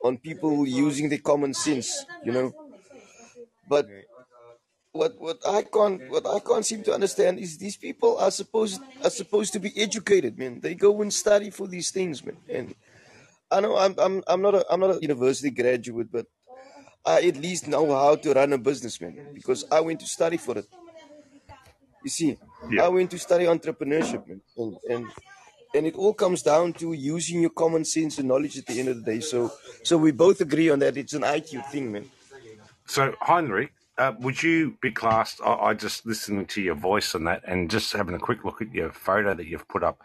[0.04, 2.54] on people using the common sense, you know.
[3.70, 4.05] But.
[4.96, 8.82] What what I can't what I can't seem to understand is these people are supposed
[9.04, 10.60] are supposed to be educated, man.
[10.62, 12.38] They go and study for these things, man.
[12.50, 12.76] And
[13.52, 16.26] I know I'm I'm I'm not a I'm not a university graduate, but
[17.06, 20.38] I at least know how to run a business, man, because I went to study
[20.38, 20.68] for it.
[22.04, 22.38] You see,
[22.72, 22.86] Yeah.
[22.86, 25.04] I went to study entrepreneurship, man, and and
[25.76, 28.90] and it all comes down to using your common sense and knowledge at the end
[28.90, 29.20] of the day.
[29.20, 29.52] So
[29.84, 30.98] so we both agree on that.
[30.98, 32.06] It's an IQ thing, man.
[32.88, 35.40] So, Heinrich, uh, would you be classed?
[35.44, 38.62] I, I just listening to your voice and that, and just having a quick look
[38.62, 40.02] at your photo that you've put up.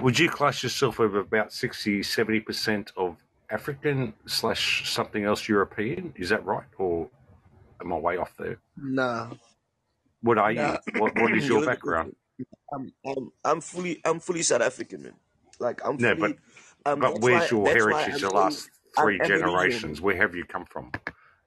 [0.00, 3.16] Would you class yourself with about 60, 70 percent of
[3.50, 6.12] African slash something else European?
[6.16, 7.08] Is that right, or
[7.80, 8.58] am I way off there?
[8.76, 9.30] No.
[10.22, 10.76] What are you?
[10.96, 12.14] What What is your background?
[12.72, 15.14] I'm, I'm I'm fully I'm fully South African, man.
[15.58, 16.36] Like I'm No, but
[16.84, 18.20] Um, but that's why where's your heritage?
[18.20, 20.00] The last I'm three Aboriginal, generations.
[20.00, 20.92] Where have you come from?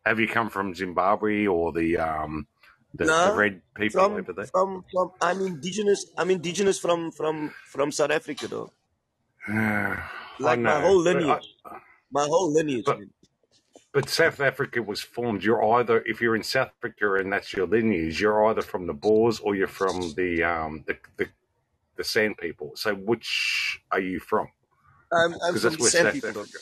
[0.10, 2.47] Have you come from Zimbabwe or the um
[2.95, 4.47] the, the red people from over there?
[4.47, 6.03] from from I'm indigenous.
[6.18, 8.72] I'm indigenous from from from South Africa, though.
[10.41, 11.47] Like my whole but I, lineage,
[12.12, 12.86] my whole lineage.
[12.86, 12.99] but
[13.93, 15.43] but South Africa was formed.
[15.43, 18.93] You're either if you're in South Africa and that's your lineage, you're either from the
[18.93, 21.28] Boers or you're from the um the the,
[21.97, 22.72] the Sand people.
[22.76, 24.47] So which are you from?
[25.14, 26.30] I'm I'm from the Sand South people.
[26.30, 26.60] Africa.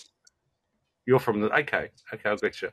[1.07, 2.69] You're from the okay, okay, I'll get you.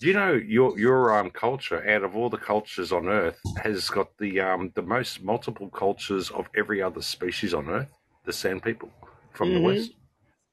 [0.00, 3.90] Do you know your your um culture out of all the cultures on Earth has
[3.90, 7.88] got the um the most multiple cultures of every other species on Earth?
[8.26, 8.90] The Sand people
[9.32, 9.94] from the hmm West.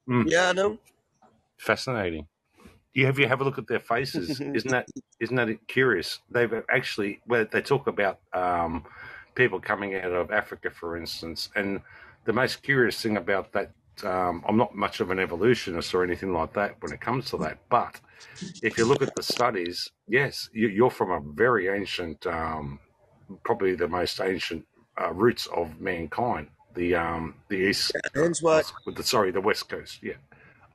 [0.09, 0.77] Mm, Yeah, I know.
[1.57, 2.27] fascinating.
[2.93, 4.41] You have you have a look at their faces?
[4.53, 6.19] Isn't that isn't that curious?
[6.31, 8.85] They've actually where they talk about um,
[9.35, 11.81] people coming out of Africa, for instance, and
[12.25, 13.71] the most curious thing about that.
[14.03, 17.37] Um, I'm not much of an evolutionist or anything like that when it comes to
[17.37, 17.99] that, but
[18.61, 22.79] if you look at the studies, yes, you, you're from a very ancient, um,
[23.43, 24.65] probably the most ancient
[25.01, 26.49] uh, roots of mankind.
[26.73, 27.93] The um, the east,
[28.85, 30.15] with the sorry, the west coast, yeah,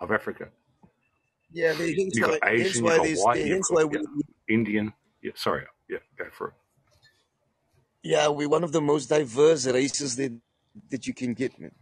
[0.01, 0.49] of Africa.
[1.53, 4.01] yeah, the- hence You got Asian, you got there's, white, you've got yeah,
[4.49, 4.95] Indian.
[5.21, 6.55] Yeah, sorry, yeah, go for it.
[8.03, 10.33] yeah, we're one of the most diverse races that
[10.89, 11.73] that you can get, man.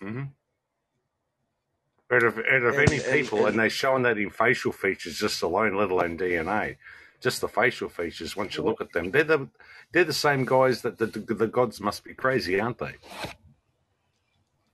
[0.00, 0.24] Hmm
[2.12, 4.72] Out of out of And any and people, and and they're showing that in facial
[4.72, 6.76] features just alone, let alone DNA.
[7.20, 8.36] Just the facial features.
[8.36, 9.48] Once you look at them, they're the
[9.92, 12.94] they're the same guys that the the, the gods must be crazy, aren't they?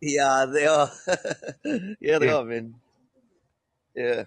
[0.01, 0.91] yeah, they are.
[2.01, 2.31] yeah, they Yeah.
[2.31, 2.77] are, man.
[3.97, 4.25] Yeah.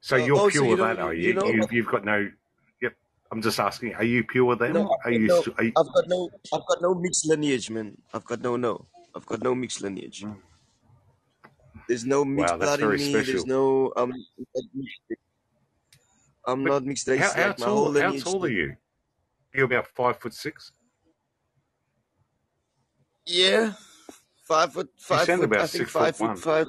[0.00, 1.34] So you're also, pure you that, are you you?
[1.34, 2.30] know, You you've got no.
[2.82, 2.94] Yep.
[3.32, 3.94] I'm just asking.
[3.96, 4.76] Are you pure then?
[4.76, 5.28] no, Are you?
[5.28, 7.98] no, Are you I've got no, I've got no mixed lineage, man.
[8.14, 10.22] I've got no, no, I've got no mixed lineage.
[10.24, 10.36] Mm.
[11.88, 13.12] There's no mixed wow, blood in me.
[13.12, 14.30] There's no, mixed-
[16.46, 17.32] I'm But not mixed how race.
[17.32, 18.76] how Like my whole tall how tall are you?
[19.54, 20.72] You're about five foot six.
[23.26, 23.74] Yeah,
[24.48, 25.52] five foot, You five sound foot.
[25.52, 26.36] I about think six foot five foot one.
[26.36, 26.66] five.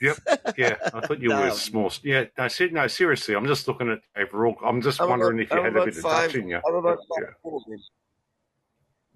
[0.00, 0.16] Yep.
[0.58, 1.90] Yeah, I thought you were small.
[2.02, 4.56] Yeah, no, ser- no, seriously, I'm just looking at overall.
[4.64, 6.26] I'm just I'm about, wondering if you I'm had a about bit of five.
[6.32, 6.60] Dutch in you.
[6.66, 7.60] I'm about five yeah, four.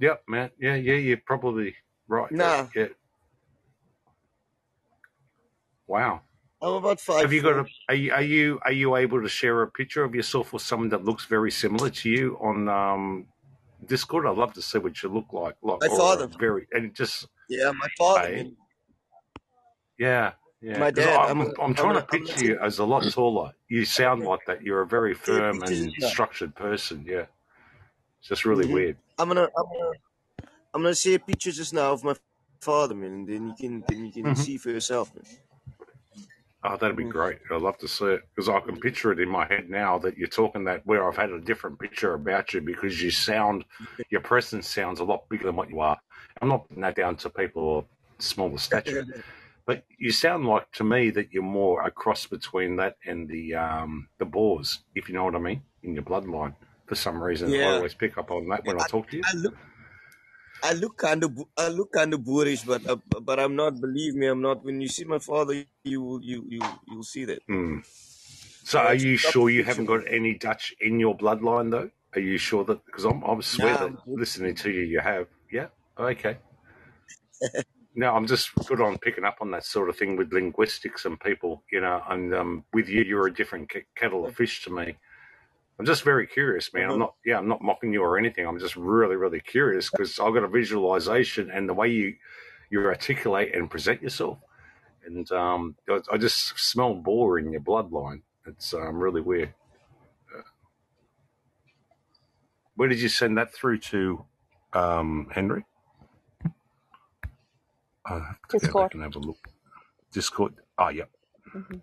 [0.01, 0.51] Yep, man.
[0.59, 1.77] Yeah, yeah, you're probably
[2.09, 2.33] right.
[2.33, 2.89] Nah, yeah.
[5.87, 6.23] Wow.
[6.63, 7.23] I'm about five.
[7.23, 7.67] Have you got a?
[7.89, 10.91] Are you are you are you able to share a picture of yourself or someone
[10.91, 13.27] that looks very similar to you on um,
[13.87, 14.27] Discord?
[14.27, 16.29] I'd love to see what you look like, like My father.
[16.39, 18.51] very and just Yeah, my father, hey,
[19.99, 20.79] yeah, yeah.
[20.79, 21.31] My dad.
[21.31, 21.49] I'm I'm.
[21.49, 22.01] I'm I'm trying gonna.
[22.03, 23.53] to gonna picture you as a lot taller.
[23.69, 24.63] You sound like that.
[24.63, 27.05] You're a very firm and structured person.
[27.09, 27.27] Yeah,
[28.21, 28.99] it's just really hmm weird.
[29.19, 29.49] I'm gonna.
[29.57, 29.93] I'm gonna.
[30.75, 32.15] I'm gonna see a picture just now of my
[32.63, 33.85] father, man, and then you can.
[33.89, 35.25] Then you can hmm see for yourself, man.
[36.63, 37.13] Oh, that'd be Mm.
[37.13, 37.39] great.
[37.51, 40.19] I'd love to see it because I can picture it in my head now that
[40.19, 43.65] you're talking that where I've had a different picture about you because you sound,
[44.11, 45.99] your presence sounds a lot bigger than what you are.
[46.43, 47.85] I'm not putting that down to people of
[48.19, 49.07] smaller stature,
[49.67, 53.55] but you sound like to me that you're more a cross between that and the
[53.55, 56.55] um, the Boers, if you know what I mean, in your bloodline.
[56.91, 59.23] For some reason, I always pick up on that when I I, talk to you.
[59.25, 59.57] I look.
[60.65, 61.39] I look kind of.
[61.57, 63.81] I look kind of boorish, but uh, but I'm not.
[63.81, 64.65] Believe me, I'm not.
[64.65, 66.21] When you see my father, you will.
[66.21, 67.47] You you you'll see that.
[67.47, 67.87] Mm.
[67.87, 71.91] So, are you sure you haven't got any Dutch in your bloodline, though?
[72.17, 72.85] Are you sure that?
[72.87, 75.29] Because I'm, I swear Nah, that listening to you, you have.
[75.53, 75.69] Yeah.
[75.97, 76.39] Okay.
[77.97, 81.19] No, I'm just good on picking up on that sort of thing with linguistics and
[81.19, 82.01] people, you know.
[82.09, 84.97] And um, with you, you're a different kettle of fish to me.
[85.81, 86.91] I'm just very curious, man.
[86.91, 86.99] I'm Uh-huh.
[87.01, 88.47] not, yeah, I'm not mocking you or anything.
[88.47, 92.17] I'm just really, really curious because I've got a visualization and the way you
[92.71, 94.41] you articulate and present yourself,
[95.07, 98.23] and um, I, I just smell boar in your bloodline.
[98.47, 99.55] It's um, really weird.
[102.77, 104.25] Where did you send that through to,
[104.75, 105.65] um, Henry?
[108.07, 108.75] I'll have to go Discord.
[108.75, 109.39] back and have a look.
[110.13, 110.55] Discord.
[110.79, 111.05] Oh, yeah.
[111.53, 111.79] hmm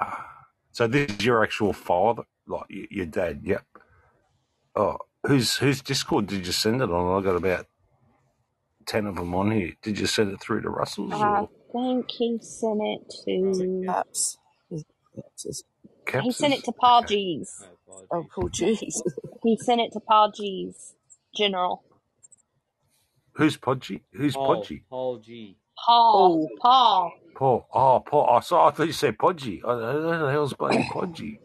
[0.00, 0.33] Ah.
[0.74, 3.42] So this is your actual father, like y- your dad.
[3.44, 3.64] Yep.
[4.76, 7.20] Oh, whose whose Discord did you send it on?
[7.22, 7.66] I got about
[8.86, 9.74] ten of them on here.
[9.82, 13.82] Did you send it through to Russell's I or think he sent it to.
[13.86, 14.38] Caps.
[15.16, 15.64] Caps is-
[16.22, 17.14] He sent it to Paul Okay.
[17.16, 17.64] G's.
[18.12, 19.02] Oh, Paul, jeez.
[19.42, 20.94] He sent it to Paul G's
[21.36, 21.84] General.
[23.34, 24.02] Who's Podgy?
[24.12, 24.62] Who's Paul.
[24.62, 24.82] Podgy?
[24.90, 25.58] Paul G.
[25.78, 26.48] Paul.
[26.60, 26.60] Paul.
[26.60, 27.12] Paul.
[27.34, 27.68] Paul.
[27.72, 28.26] Oh, Paul.
[28.28, 28.68] Oh, I saw.
[28.68, 29.62] I thought you said Podgy.
[29.64, 31.40] I, I, who the hell's bloody Podgy?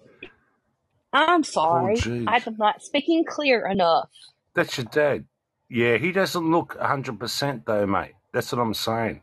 [1.14, 1.96] I'm sorry.
[1.96, 2.28] G's.
[2.28, 4.10] I'm not speaking clear enough.
[4.56, 5.26] That's your dad.
[5.70, 8.14] Yeah, he doesn't look hundred percent though, mate.
[8.34, 9.22] That's what I'm saying.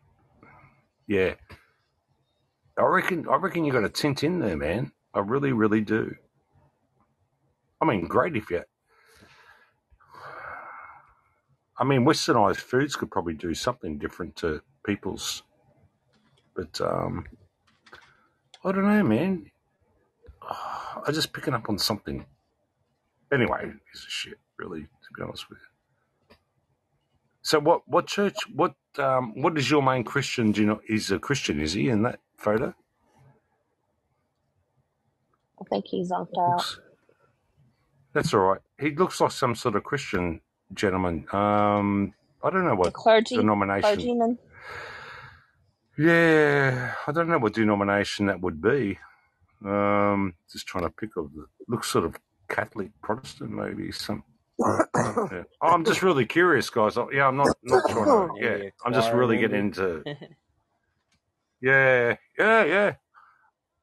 [1.06, 1.34] Yeah.
[2.78, 3.26] I reckon.
[3.28, 4.92] I reckon you got a tint in there, man.
[5.14, 6.14] I really, really do.
[7.80, 8.62] I mean, great if you.
[11.78, 15.42] I mean, westernized foods could probably do something different to people's,
[16.54, 17.26] but um,
[18.64, 19.50] I don't know, man.
[21.06, 22.24] I'm just picking up on something.
[23.32, 25.64] Anyway, it's a shit, really, to be honest with you.
[27.42, 30.52] So, what, what church, what, um, what is your main Christian?
[30.52, 30.80] Do you know?
[30.86, 32.74] He's a Christian, is he in that photo?
[35.60, 36.76] I think he's zonked out.
[38.12, 38.60] That's all right.
[38.80, 40.40] He looks like some sort of Christian
[40.74, 41.26] gentleman.
[41.32, 43.82] Um, I don't know what clergy, denomination.
[43.82, 44.38] clergyman.
[45.98, 48.98] Yeah, I don't know what denomination that would be.
[49.64, 51.26] Um, just trying to pick up.
[51.34, 52.16] The, looks sort of
[52.48, 54.22] Catholic, Protestant, maybe some.
[55.32, 55.42] Yeah.
[55.60, 56.96] Oh, I'm just really curious, guys.
[57.12, 58.28] Yeah, I'm not not trying to.
[58.40, 60.02] Yeah, Maybe a I'm just really getting into.
[61.62, 62.92] Yeah, yeah, yeah.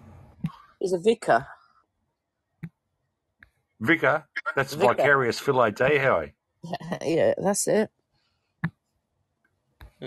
[0.81, 1.47] He's a vicar.
[3.81, 5.13] Vicar, that's Vicar.
[5.15, 6.35] vicarius filii Dei.
[7.05, 7.91] yeah, that's it.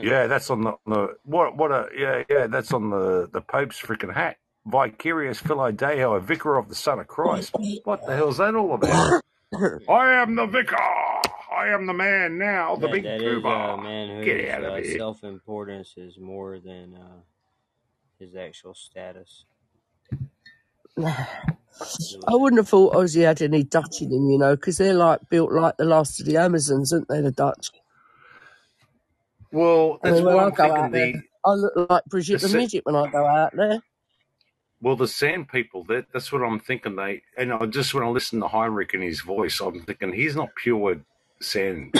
[0.01, 3.79] Yeah, that's on the, the what what a yeah yeah that's on the the Pope's
[3.81, 4.37] freaking hat.
[4.67, 7.53] Vicarius filii Dei, a vicar of the Son of Christ.
[7.83, 9.09] What the hell's that all about?
[9.89, 10.77] I am the vicar.
[10.77, 12.75] I am the man now.
[12.77, 13.75] The That, big that is pooba.
[13.75, 14.97] uh, man Get whose out of uh, here.
[14.97, 17.21] self-importance is more than uh,
[18.19, 19.45] his actual status.
[20.97, 25.21] I wouldn't have thought Aussie had any Dutch in him, you know, because they're like
[25.29, 27.71] built like the last of the Amazons, aren't they, the Dutch?
[29.51, 30.73] Well, I that's mean, when what I I'm go thinking.
[30.73, 33.51] out there, The I look like the Brigitte the sa- Midget when I go out
[33.55, 33.81] there.
[34.81, 35.83] well, the Sand people.
[35.85, 36.95] That that's what I'm thinking.
[36.97, 40.35] They and I just when I listen to Heinrich and his voice, I'm thinking he's
[40.35, 41.01] not pure
[41.41, 41.95] Sand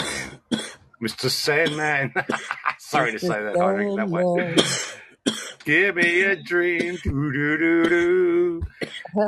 [1.00, 2.14] Mister Sandman.
[2.78, 4.24] Sorry to say that, Heinrich, that way.
[5.64, 5.84] Sandman.
[5.84, 6.98] Give me a dream.
[7.02, 8.62] Doo, doo, doo, doo.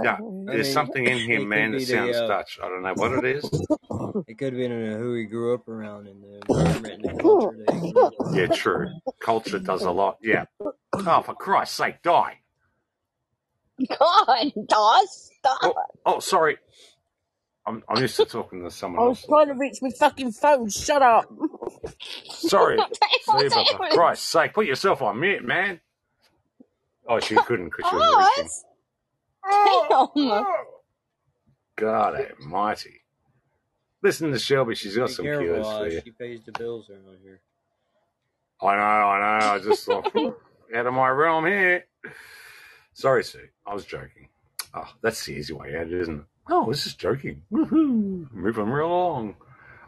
[0.03, 2.59] Yeah, there's something in it him, man, be that the sounds uh, Dutch.
[2.62, 3.45] I don't know what it is.
[4.26, 7.57] it could have been uh, who he grew up around and the environment the culture
[7.66, 8.37] that he grew up around.
[8.37, 8.89] Yeah, true.
[9.20, 10.18] Culture does a lot.
[10.22, 10.45] Yeah.
[10.61, 12.39] Oh, for Christ's sake, die.
[13.99, 15.59] God, Dawes, stop.
[15.62, 15.74] Oh,
[16.07, 16.59] oh, sorry.
[17.66, 19.26] I'm, I'm used to talking to someone I was else.
[19.26, 20.68] trying to reach my fucking phone.
[20.68, 21.24] Shut up.
[22.30, 22.76] Sorry.
[23.26, 23.89] Damn, for.
[23.91, 25.80] Christ's sake, put yourself on mute, man.
[27.09, 28.51] Oh, she couldn't because she was reaching.
[29.91, 30.45] Dawes, damn.
[31.77, 33.03] God almighty.
[34.03, 34.75] Listen to Shelby.
[34.75, 36.01] She's got Be some careful, cures uh, for you.
[36.05, 37.41] she pays the bills around here.
[38.63, 39.47] I know, I know.
[39.55, 40.07] I just thought,
[40.77, 41.85] out of my realm here.
[42.93, 43.49] Sorry, Sue.
[43.67, 44.29] I was joking.
[44.75, 46.25] Oh, that's the easy way out, isn't it?
[46.51, 47.43] Oh, this is joking.
[47.53, 48.31] Woohoo.
[48.33, 49.37] Moving real along.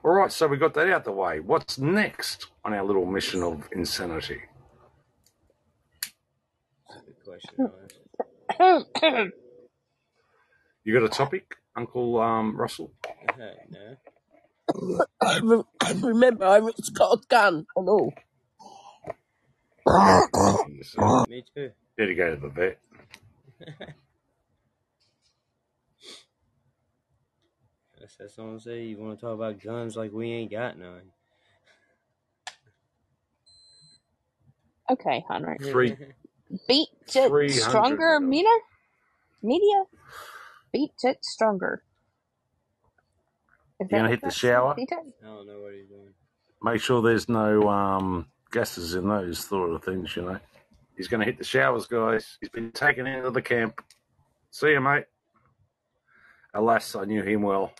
[0.04, 1.40] All right, so we got that out the way.
[1.40, 4.40] What's next on our little mission of insanity?
[7.42, 7.70] Good
[8.58, 8.86] question.
[8.98, 9.32] honest.
[10.84, 12.92] You got a topic, Uncle um, Russell?
[13.38, 13.96] no.
[16.02, 18.12] Remember, I've got a gun and all.
[19.86, 21.24] Yes, sir.
[21.28, 21.70] Me too.
[21.98, 22.78] Need to go to the vet.
[27.98, 28.90] That's, that's what I'm saying.
[28.90, 31.10] You want to talk about guns like we ain't got none.
[34.90, 35.56] okay, Henry.
[35.62, 35.96] Three,
[36.68, 38.28] Beat it 300 stronger, mil.
[38.28, 38.58] meter?
[39.42, 39.84] Media?
[40.72, 41.82] Beat it stronger.
[43.80, 44.74] Is You that gonna what hit the that's shower?
[44.74, 44.98] Beat it?
[45.22, 46.14] I don't know what he's doing.
[46.62, 50.38] Make sure there's no um, gases in those sort of things, you know.
[50.96, 52.38] He's going to hit the showers, guys.
[52.40, 53.84] He's been taken into the camp.
[54.50, 55.04] See you, mate.
[56.54, 57.72] Alas, I knew him well.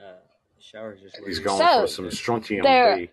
[0.00, 0.12] Uh,
[0.60, 3.10] shower's just where He's going So, for some strontium there- B.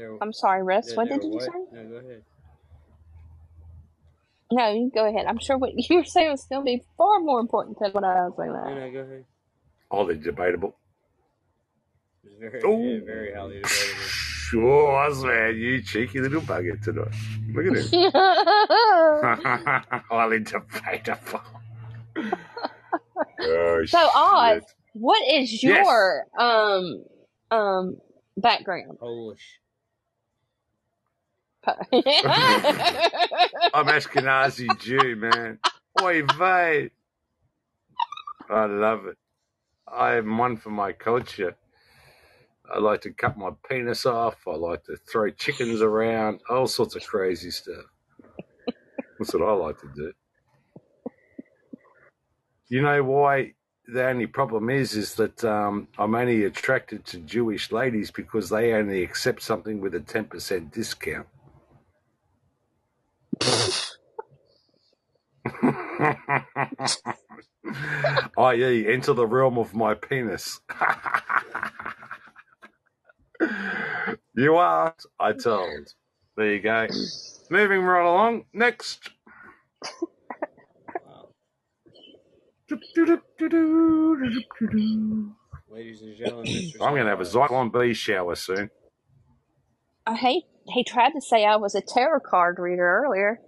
[0.00, 0.86] There, I'm sorry, Russ.
[0.86, 1.42] there, What there did you what?
[1.42, 1.50] say?
[1.72, 2.22] No, go ahead.
[4.50, 5.26] No, you go ahead.
[5.26, 8.02] I'm sure what you were saying was going to be far more important than what
[8.02, 8.52] I was saying.
[8.52, 8.74] No, That.
[8.80, 9.24] no, go ahead.
[9.92, 10.74] Highly debatable.
[12.24, 13.68] It's very, Oh, yeah, very highly debatable.
[14.08, 15.56] sure, was man.
[15.56, 17.12] You cheeky little bugger tonight.
[17.52, 18.10] Look at him.
[20.10, 21.42] Highly debatable.
[23.42, 24.64] Oh, so, Oz, shit.
[24.94, 25.84] what is Yes.
[25.86, 27.04] your um
[27.50, 27.96] um
[28.36, 28.98] background?
[28.98, 29.58] Polish.
[33.74, 35.58] I'm Ashkenazi Jew, man.
[36.02, 36.90] Oy vey.
[38.50, 39.16] I love it.
[39.88, 41.56] I am one for my culture.
[42.72, 44.36] I like to cut my penis off.
[44.46, 47.84] I like to throw chickens around, all sorts of crazy stuff.
[49.18, 50.12] That's what I like to do.
[52.68, 53.54] You know why
[53.88, 58.72] the only problem is, is that um, I'm only attracted to Jewish ladies because they
[58.74, 61.26] only accept something with a ten percent discount.
[68.36, 70.60] Oh, I.e., enter the realm of my penis.
[74.36, 75.92] you asked, I told.
[76.36, 76.86] There you go.
[77.50, 78.44] Moving right along.
[78.52, 79.10] Next.
[82.70, 82.76] I'm
[85.70, 86.78] Ladies and gentlemen, Mr.
[86.94, 87.26] going to have a Sunrise.
[87.26, 88.70] Zyklon B shower soon.
[90.06, 93.40] I hate he tried to say I was a tarot card reader earlier.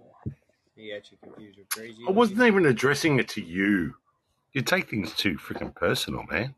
[0.75, 2.51] He got you confused with crazy I wasn't lady.
[2.53, 3.95] even addressing it to you.
[4.53, 6.55] You take things too freaking personal, man.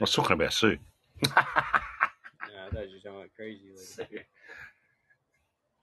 [0.00, 0.78] I was talking about Sue.
[2.44, 4.24] No, I thought you were talking about crazy lady.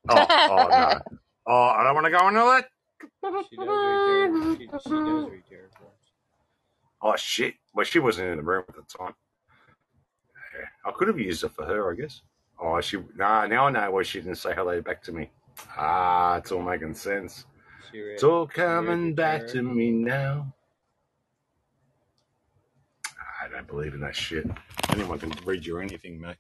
[0.10, 1.00] Oh, oh no.
[1.48, 2.70] Oh, I don't want to go into that.
[3.50, 4.34] She does read tarot.
[4.58, 6.12] She, she does read tarot cards.
[7.02, 7.56] Oh shit.
[7.74, 9.16] Well, she wasn't in the room at the time.
[10.58, 12.22] Yeah, I could have used it for her, I guess.
[12.64, 12.98] Oh, she.
[13.18, 15.30] Nah, now I know why she didn't say hello back to me.
[15.78, 17.46] Ah, it's all making sense.
[17.94, 20.54] It's all coming back to me now.
[23.44, 24.50] I don't believe in that shit.
[24.90, 26.38] Anyone can read you anything, mate.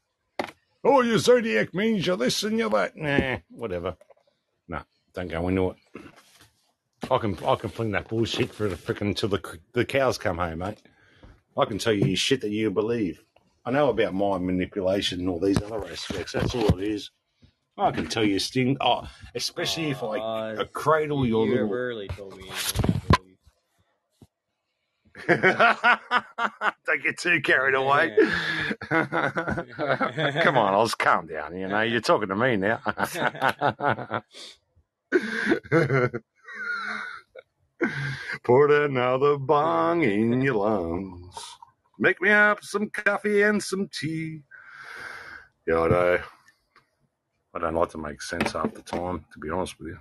[0.85, 2.95] Oh, your zodiac means you're this and you're that.
[2.95, 3.97] Nah, whatever.
[4.69, 5.77] Nah, don't go into it.
[7.11, 10.37] I can I can fling that bullshit for the frickin' until the the cows come
[10.37, 10.81] home, mate.
[11.57, 13.21] I can tell you shit that you believe.
[13.65, 16.33] I know about mind manipulation and all these other aspects.
[16.33, 17.11] That's all it is.
[17.77, 18.77] I can tell you sting.
[18.81, 21.73] Oh, especially if I uh, cradle you, your you little.
[21.73, 22.55] early told me I.
[25.27, 28.15] Don't get too carried away.
[28.89, 31.55] Come on, Oz, calm down.
[31.55, 32.79] You know, you're talking to me now.
[38.43, 41.52] Put another bong in your lungs.
[41.99, 44.41] Make me up some coffee and some tea.
[45.67, 46.19] Yeah, I know.
[47.55, 49.99] I don't like to make sense half the time, to be honest with you.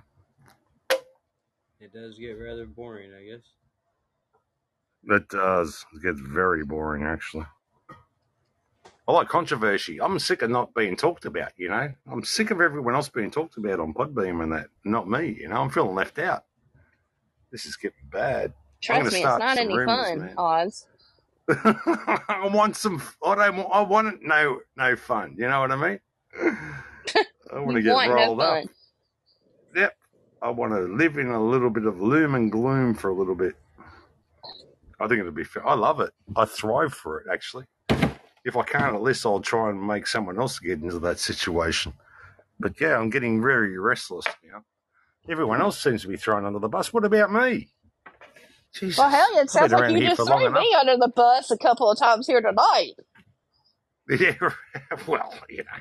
[1.80, 3.42] It does get rather boring, I guess.
[5.04, 5.84] It does.
[5.94, 7.46] It gets very boring, actually.
[9.08, 10.00] I like controversy.
[10.00, 11.92] I'm sick of not being talked about, you know?
[12.10, 15.48] I'm sick of everyone else being talked about on Podbean and that, not me, you
[15.48, 15.56] know?
[15.56, 16.44] I'm feeling left out.
[17.50, 18.54] This is getting bad.
[18.88, 20.34] I'm going Trust to me, it's start not any rumors, fun, man.
[20.38, 20.86] Oz.
[21.48, 25.34] I want some, I don't want, I want no, no fun.
[25.36, 26.00] You know what I mean?
[27.52, 28.64] I want to get want no rolled up.
[29.74, 29.96] Yep.
[30.40, 33.34] I want to live in a little bit of loom and gloom for a little
[33.34, 33.54] bit.
[35.00, 35.66] I think it'll be fair.
[35.66, 36.12] I love it.
[36.36, 37.66] I thrive for it, actually.
[38.44, 41.92] If I can't at least, I'll try and make someone else get into that situation.
[42.58, 44.62] But yeah, I'm getting very restless now.
[45.28, 46.92] Everyone else seems to be thrown under the bus.
[46.92, 47.68] What about me?
[48.74, 48.98] Jesus.
[48.98, 50.60] Well, hell, it sounds like you just for long threw enough.
[50.60, 52.94] me under the bus a couple of times here tonight.
[54.08, 54.34] Yeah,
[55.06, 55.80] well, you know,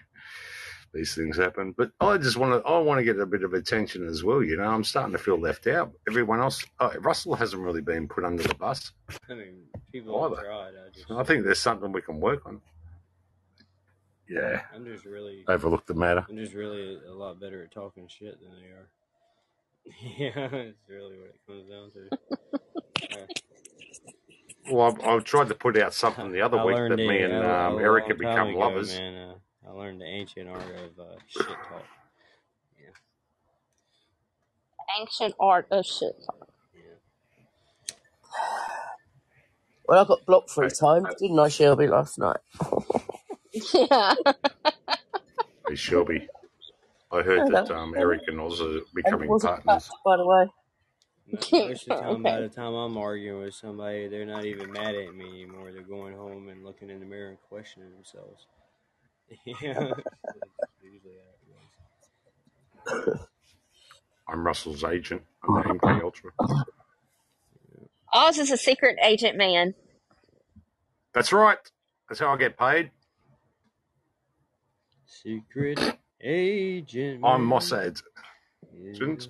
[0.94, 1.74] these things happen.
[1.78, 4.44] But I just want to, I want to get a bit of attention as well.
[4.44, 5.94] You know, I'm starting to feel left out.
[6.08, 8.92] Everyone else, oh, Russell hasn't really been put under the bus.
[9.30, 10.44] I mean, people have Either.
[10.44, 10.74] tried.
[10.76, 12.62] I just, I think there's something we can work on.
[14.30, 16.26] Yeah, I'm just really, overlooked the matter.
[16.30, 18.88] I'm just really a lot better at talking shit than they are.
[20.18, 22.81] yeah, it's really what it comes down to.
[24.68, 27.01] Uh, Well, I've, I've tried to put out something the other I week learned that
[27.01, 29.01] me a, and a, um, a Eric long have become ago, lovers.
[29.01, 29.16] man.
[29.16, 29.36] Uh,
[29.68, 31.89] I learned the ancient art of uh, shit talk.
[32.80, 32.91] Yeah,
[34.99, 36.14] Ancient art of shit.
[36.26, 36.49] Talk.
[36.74, 36.82] Yeah.
[39.88, 42.38] Well, I got blocked three Hey, times, didn't I, Shelby, last night?
[43.74, 44.16] Yeah.
[45.68, 46.30] hey, Shelby,
[47.12, 49.95] I heard No, that that um, Eric and Oz are becoming wasn't cut, partners.
[50.05, 50.47] by the way.
[51.32, 54.72] Mo- Most of the time, by the time I'm arguing with somebody, they're not even
[54.72, 55.72] mad at me anymore.
[55.74, 58.48] They're going home and looking in the mirror and questioning themselves.
[59.62, 60.06] Yeah, that's
[60.84, 61.70] usually how it goes.
[64.30, 65.24] I'm Russell's agent.
[65.44, 66.32] I'm the MK Ultra.
[68.14, 69.76] Oz is a secret agent man.
[71.14, 71.58] That's right.
[72.10, 72.92] That's how I get paid.
[75.06, 75.82] Secret
[76.22, 77.50] agent I'm man.
[77.50, 78.02] Mossad.
[78.74, 79.26] Yeah.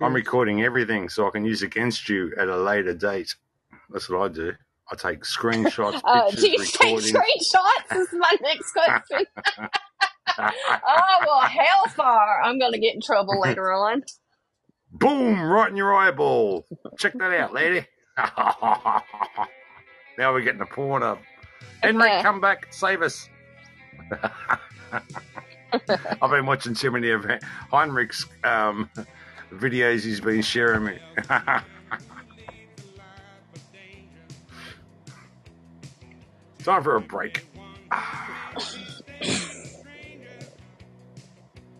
[0.00, 3.34] I'm recording everything so I can use against you at a later date.
[3.90, 4.52] That's what I do.
[4.90, 7.96] I take screenshots, pictures, do you take screenshots?
[7.96, 9.26] Is my next question.
[10.38, 12.42] oh well, hellfire!
[12.42, 14.02] I'm gonna get in trouble later on.
[14.92, 15.40] Boom!
[15.40, 16.66] Right in your eyeball.
[16.98, 17.86] Check that out, lady.
[20.16, 21.20] now we're getting the porn up.
[21.82, 23.28] Henrik, come back, save us.
[25.72, 27.26] I've been watching too many of
[27.70, 28.88] Heinrich's um,
[29.52, 30.98] videos he's been sharing me.
[36.64, 37.46] Time for a break.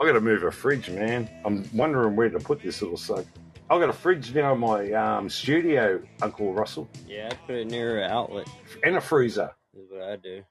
[0.00, 1.28] I gotta move a fridge, man.
[1.44, 3.24] I'm wondering where to put this little suck.
[3.70, 6.88] I've got a fridge now in my um, studio, Uncle Russell.
[7.06, 8.48] Yeah, I put it near an outlet.
[8.82, 9.50] And a freezer.
[9.74, 10.42] That's what I do.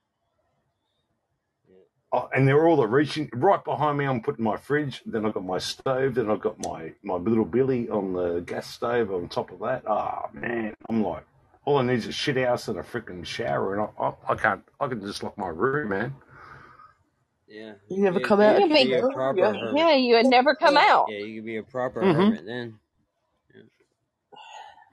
[2.18, 4.06] Oh, and they're all reaching right behind me.
[4.06, 5.02] I'm putting my fridge.
[5.06, 6.16] Then I've got my stove.
[6.16, 9.84] Then I've got my, my little billy on the gas stove on top of that.
[9.88, 10.74] Ah, man.
[10.90, 11.26] I'm like,
[11.66, 13.74] all I need is a shit house and a freaking shower.
[13.76, 16.16] And I, I, I can't, I can just lock my room, man.
[17.48, 17.74] Yeah.
[17.90, 18.78] You never could come be- out you again?
[18.78, 19.14] could be a Yeah.
[19.14, 19.54] proper Yeah.
[19.54, 19.78] hermit.
[19.78, 21.06] Yeah, you would never come out.
[21.10, 22.16] Yeah, you could be a proper Mhm.
[22.16, 22.80] hermit then.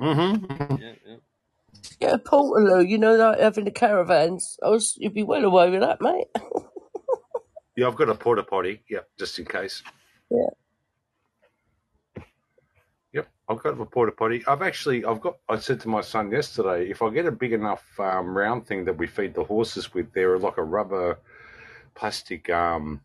[0.00, 0.76] Mm-hmm.
[0.82, 1.16] Yeah, yeah.
[2.00, 4.58] Get a portaloo, you know, like having the caravans.
[4.62, 6.26] I was, you'd be well away with that, mate.
[7.76, 8.82] Yeah, I've got a porta potty.
[8.88, 9.82] Yep, just in case.
[10.30, 10.46] Yeah.
[13.12, 14.44] Yep, I've got a porta potty.
[14.46, 15.36] I've actually, I've got.
[15.48, 18.84] I said to my son yesterday, if I get a big enough um, round thing
[18.84, 21.18] that we feed the horses with, they're like a rubber,
[21.94, 22.50] plastic.
[22.50, 23.00] Um,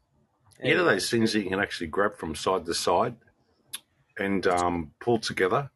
[0.64, 3.16] you know those things that you can actually grab from side to side
[4.18, 5.70] and um, pull together.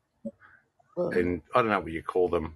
[0.97, 2.55] And I don't know what you call them.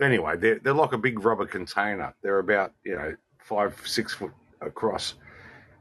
[0.00, 2.14] Anyway, they're they're like a big rubber container.
[2.22, 5.14] They're about you know five six foot across,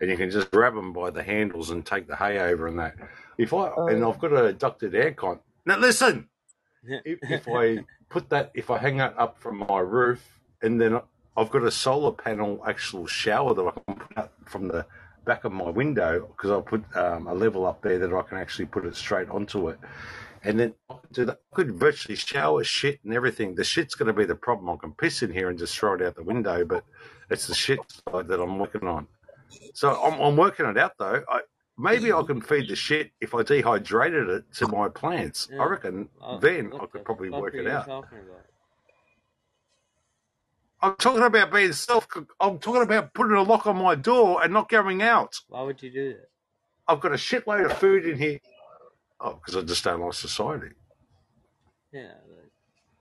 [0.02, 2.80] and you can just grab them by the handles and take the hay over and
[2.80, 2.96] that.
[3.38, 5.40] If I and I've got a ducted aircon.
[5.66, 6.28] Now listen,
[6.84, 7.80] if, if I
[8.10, 11.00] put that, if I hang that up from my roof, and then
[11.38, 14.86] I've got a solar panel actual shower that I can put up from the
[15.24, 18.40] back of my window because I put um, a level up there that I can
[18.40, 19.80] actually put it straight onto it,
[20.44, 21.40] and then I could do that.
[21.54, 23.54] I could virtually shower shit and everything.
[23.54, 24.72] The shit's going to be the problem.
[24.72, 26.84] I can piss in here and just throw it out the window, but
[27.30, 27.80] it's the shit
[28.12, 29.08] side that I'm working on.
[29.74, 31.24] So I'm, I'm working it out though.
[31.30, 31.42] I,
[31.78, 35.48] maybe I can feed the shit if I dehydrated it to my plants.
[35.52, 35.62] Yeah.
[35.62, 37.86] I reckon Uh, then I could probably work it out.
[37.86, 38.20] talking?
[40.84, 42.08] I'm talking about being self.
[42.40, 45.36] I'm talking about putting a lock on my door and not going out.
[45.48, 46.30] Why would you do that?
[46.88, 48.40] I've got a shitload of food in here.
[49.20, 50.74] Oh, because I just don't like society.
[51.94, 52.14] Yeah,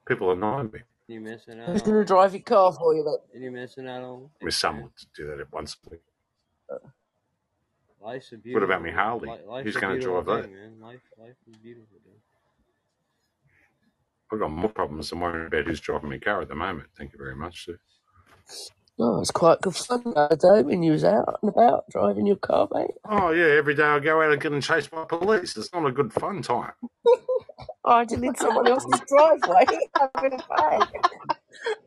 [0.06, 0.80] People annoy me.
[1.06, 1.68] you're missing out.
[1.70, 3.20] Who's going to drive your car for you, mate?
[3.32, 4.28] And you're missing out on.
[4.42, 6.00] My son would do that at once a week.
[8.02, 8.66] Life's a beautiful.
[8.68, 9.28] What about me Harley?
[9.28, 10.50] li- Who's gonna beautiful drive that?
[10.50, 10.80] Man.
[10.80, 12.14] Life, life is beautiful, dude.
[14.32, 16.88] I've got more problems than worrying about who's driving my car at the moment.
[16.96, 17.78] Thank you very much, sir.
[18.98, 22.26] Oh, it's quite good fun the other day when you was out and about driving
[22.26, 22.90] your car, mate.
[23.08, 25.56] Oh yeah, every day I go out and get chased by police.
[25.56, 26.72] It's not a good fun time.
[27.82, 29.64] Oh, I had to in someone else's driveway.
[30.14, 30.88] having a fag.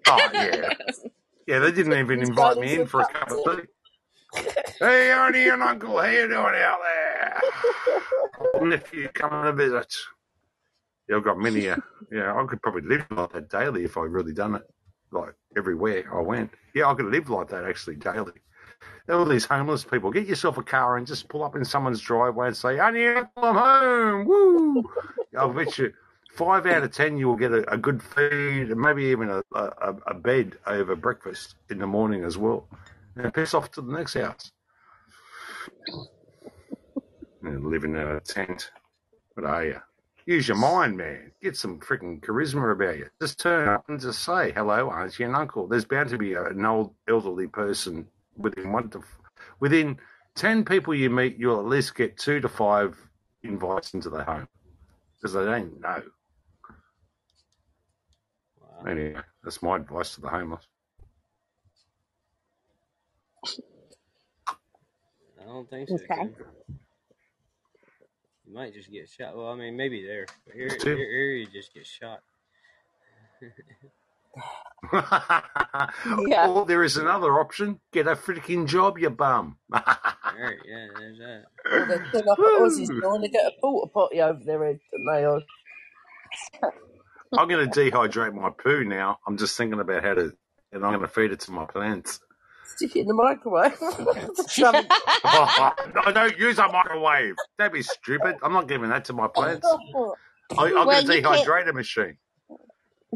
[0.07, 0.69] Oh yeah,
[1.47, 1.59] yeah.
[1.59, 3.63] They didn't even invite me in for a cup of tea.
[4.35, 7.41] Hey, Auntie and Uncle, how you doing out there?
[8.61, 9.93] Nephew coming to visit.
[11.07, 11.69] Yeah, I've got many.
[11.69, 11.77] Uh,
[12.11, 14.63] yeah, I could probably live like that daily if I really done it.
[15.11, 16.51] Like everywhere I went.
[16.73, 18.33] Yeah, I could live like that actually daily.
[19.09, 22.47] All these homeless people, get yourself a car and just pull up in someone's driveway
[22.47, 24.83] and say, "Auntie, Uncle, I'm home." Woo!
[25.37, 25.93] I'll bet you
[26.33, 29.43] five out of ten you will get a, a good feed and maybe even a,
[29.53, 32.67] a, a bed over breakfast in the morning as well.
[33.15, 34.51] And piss off to the next house.
[37.43, 38.71] And live in a tent.
[39.33, 39.81] What are you?
[40.25, 41.31] Use your mind, man.
[41.41, 43.07] Get some freaking charisma about you.
[43.21, 45.67] Just turn up and just say hello, auntie and uncle.
[45.67, 48.07] There's bound to be an old elderly person
[48.37, 49.01] within one to
[49.59, 49.97] within
[50.35, 51.37] ten people you meet.
[51.37, 52.95] You'll at least get two to five
[53.43, 54.47] invites into the home
[55.17, 56.03] because they don't know.
[58.61, 58.89] Wow.
[58.89, 60.65] Anyway, that's my advice to the homeless.
[65.39, 65.95] I don't think so.
[65.95, 66.05] Okay.
[66.07, 66.35] Kim.
[68.45, 69.35] You might just get shot.
[69.35, 70.25] Well, I mean, maybe there.
[70.45, 72.19] But here, here, here you just get shot.
[76.27, 76.49] Yeah.
[76.49, 77.79] Or there is another option.
[77.91, 79.57] Get a freaking job, you bum.
[79.71, 79.81] There,
[80.65, 81.43] yeah, there's that.
[81.71, 84.65] Or they turn up at Aussie's door and they get a porta potty over their
[84.65, 85.43] head, eh, don't
[86.61, 86.67] they?
[87.37, 89.19] I'm going to dehydrate my poo now.
[89.27, 90.33] I'm just thinking about how to,
[90.71, 92.19] and I'm going to feed it to my plants.
[92.65, 93.77] Stick it in the microwave.
[94.49, 94.85] Shove it.
[94.89, 95.71] Oh,
[96.05, 97.35] I don't use a microwave.
[97.59, 98.35] Don't be stupid.
[98.43, 99.65] I'm not giving that to my plants.
[99.67, 102.17] I, I've Well, got a you can't- dehydrator machine.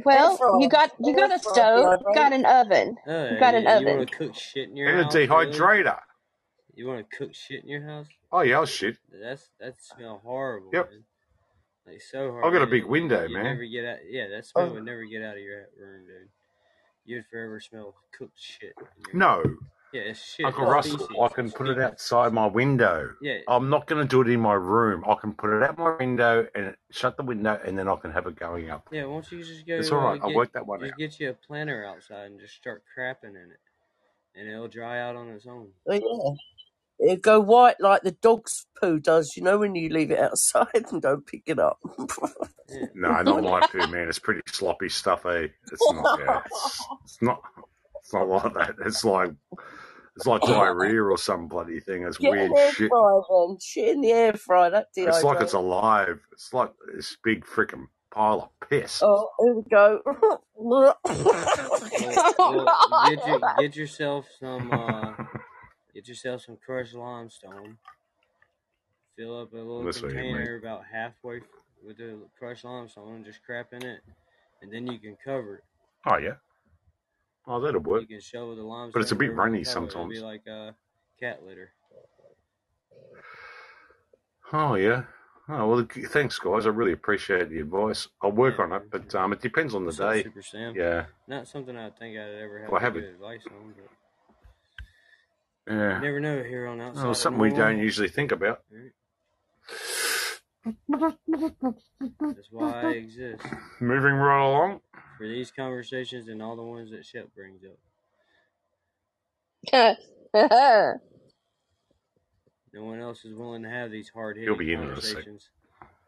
[0.05, 2.15] Well, Air you got you got a stove, right?
[2.15, 2.95] got an oven.
[3.07, 3.97] Oh, You got an you, oven.
[3.97, 5.15] want to cook shit in your And a house?
[5.15, 5.27] really?
[5.27, 5.99] dehydrator.
[6.75, 8.05] You want to cook shit in your house?
[8.31, 8.97] Oh, yeah, shit.
[9.11, 10.69] That's that smell horrible.
[10.71, 10.91] Yep.
[10.91, 11.03] Man.
[11.87, 12.47] Like so horrible.
[12.47, 13.45] I've got a big window, you man.
[13.45, 13.97] Never get out.
[14.07, 14.41] Yeah, that oh.
[14.41, 14.73] smell Oh.
[14.75, 16.29] would never get out of your room, dude.
[17.07, 18.73] You'd forever smell cooked shit.
[19.13, 19.41] No,
[19.93, 20.45] Yeah, it's shit.
[20.45, 21.15] Uncle it's Russell, feces.
[21.23, 23.11] I can put it outside my window.
[23.21, 23.39] Yeah.
[23.47, 25.03] I'm not going to do it in my room.
[25.07, 28.11] I can put it out my window and shut the window, and then I can
[28.11, 28.89] have it going up.
[28.91, 29.75] Yeah, why don't you just go?
[29.77, 30.19] It's all right.
[30.19, 30.97] Uh, I'll get, work that one just out.
[30.99, 33.59] get you a planter outside and just start crapping in it.
[34.35, 35.69] and it'll dry out on its own.
[35.89, 36.35] Oh, yeah.
[36.99, 40.67] It'll go white like the dog's poo does, you know, when you leave it outside
[40.91, 41.79] and don't pick it up.
[42.95, 44.07] No, not my poo, man.
[44.07, 45.47] It's pretty sloppy stuff, eh?
[45.71, 46.19] It's not.
[46.19, 47.41] Yeah, it's, it's not.
[47.99, 48.75] It's not like that.
[48.85, 49.31] It's like
[50.17, 52.03] it's like diarrhea or some bloody thing.
[52.03, 52.89] It's Get weird air shit.
[52.89, 53.57] fryer then.
[53.61, 56.19] Shit in the air fryer, that It's like it's alive.
[56.33, 59.01] It's like this big freaking pile of piss.
[59.03, 60.01] Oh, here we go.
[60.59, 61.79] Well, well,
[63.07, 63.55] get your, God.
[63.59, 65.13] get yourself some uh,
[65.97, 67.77] get yourself some crushed limestone.
[69.17, 71.41] Fill up a little way, container about halfway
[71.83, 74.01] with the crushed limestone and just crap in it,
[74.61, 75.63] and then you can cover it.
[76.05, 76.35] Oh yeah.
[77.47, 78.01] Oh, that'll work.
[78.01, 78.91] You can shovel the limestone.
[78.93, 79.61] But it's a bit rainy it.
[79.61, 80.13] It'll sometimes.
[80.13, 80.71] be like uh,
[81.19, 81.71] cat litter.
[84.53, 85.03] Oh yeah.
[85.49, 86.65] Oh well, thanks guys.
[86.67, 88.07] I really appreciate the advice.
[88.21, 90.23] I'll work Yeah, on it, but um, it depends on the day.
[90.23, 90.73] Super Sam?
[90.75, 93.89] Yeah, Not something I think I'd ever have Well, I haven't- advice on, but
[95.67, 95.95] yeah.
[95.95, 97.03] you never know here on outside.
[97.03, 98.61] Well, something we don't usually think about.
[100.89, 103.43] That's why I exist
[103.79, 104.81] Moving right along.
[105.17, 107.77] for these conversations and all the ones that Shep brings up.
[112.73, 115.15] No one else is willing to have these hard hitting be in in a sec.
[115.15, 115.49] conversations,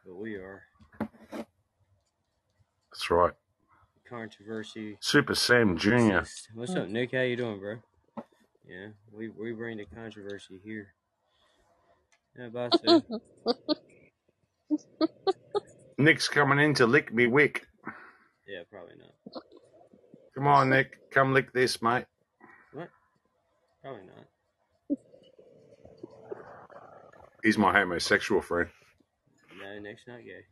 [0.06, 0.62] but we are.
[1.32, 3.34] That's right.
[4.08, 4.98] Controversy.
[5.00, 6.20] Super Sam Jr.
[6.54, 7.14] What's up, Nick?
[7.14, 7.78] How you doing, bro?
[8.70, 10.94] Yeah, we we bring the controversy here.
[12.38, 13.02] Yeah, bye, Sue.
[15.98, 17.66] Nick's coming in to lick me wick.
[18.48, 19.44] Yeah, probably not.
[20.36, 20.98] Come on, Nick.
[21.12, 22.06] Come lick this, mate.
[22.74, 22.90] What?
[23.82, 24.98] Probably not.
[27.44, 28.70] He's my homosexual friend.
[29.60, 30.46] No, Nick's not gay.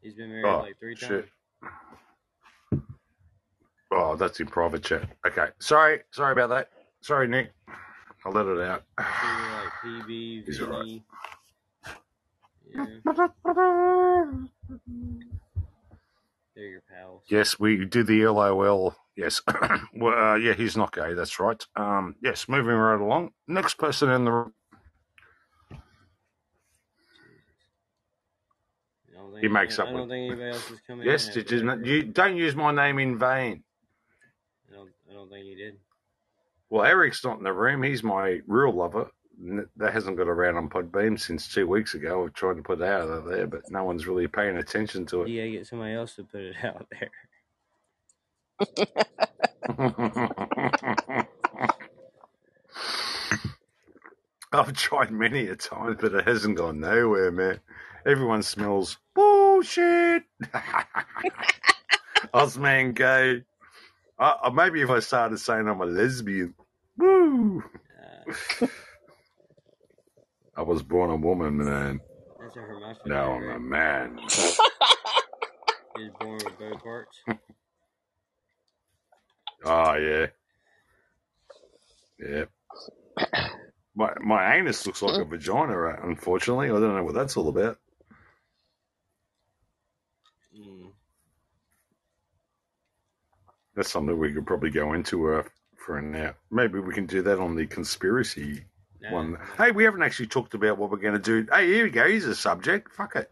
[0.00, 1.26] He's been married Oh, like three shit.
[1.62, 1.72] times.
[3.96, 5.08] Oh, that's in private chat.
[5.26, 5.46] Okay.
[5.58, 6.00] Sorry.
[6.10, 6.68] Sorry about that.
[7.00, 7.50] Sorry, Nick.
[8.24, 8.82] I'll let it out.
[8.98, 9.04] So
[9.88, 11.02] PB, He's all right.
[12.74, 12.86] Yeah,
[16.54, 17.22] they're your pals.
[17.28, 18.94] Yes, we do the LOL.
[19.16, 19.40] Yes.
[19.96, 21.14] well, uh, yeah, he's not gay.
[21.14, 21.64] That's right.
[21.76, 23.30] Um, yes, moving right along.
[23.48, 24.52] Next person in the room.
[25.72, 25.76] I
[29.14, 31.06] don't He makes I up don't with- think anybody else is coming.
[31.06, 33.62] Yes, did you, you don't use my name in vain.
[35.16, 35.30] Don't.
[35.30, 35.78] Think he did.
[36.68, 37.82] Well, Eric's not in the room.
[37.82, 39.08] He's my real lover.
[39.76, 42.24] That hasn't got around on Podbean since two weeks ago.
[42.24, 45.22] I've tried to put it out of there, but no one's really paying attention to
[45.22, 45.28] it.
[45.28, 47.10] Yeah, get somebody else to put it out there.
[54.52, 57.60] I've tried many a time, but it hasn't gone nowhere, man.
[58.04, 60.24] Everyone smells bullshit.
[62.34, 63.44] Osman gay.
[64.18, 66.54] Uh, uh, maybe if I started saying I'm a lesbian.
[66.96, 67.62] Woo!
[68.26, 68.66] Uh,
[70.56, 72.00] I was born a woman, man.
[72.40, 73.08] that's a hermaphrodite.
[73.08, 74.20] Now I'm a man.
[75.96, 77.18] He was born with both parts.
[79.64, 80.26] Oh yeah,
[82.18, 82.44] yeah.
[83.94, 85.96] My my anus looks like a vagina.
[86.02, 87.78] Unfortunately, I don't know what that's all about.
[90.54, 90.92] Mm.
[93.76, 95.42] That's something we could probably go into uh,
[95.76, 96.34] for an hour.
[96.50, 98.64] Maybe we can do that on the conspiracy
[99.02, 99.38] Nah, one.
[99.58, 101.46] Hey, we haven't actually talked about what we're going to do.
[101.52, 102.06] Hey, here we go.
[102.08, 102.90] Here's a subject.
[102.94, 103.30] Fuck it.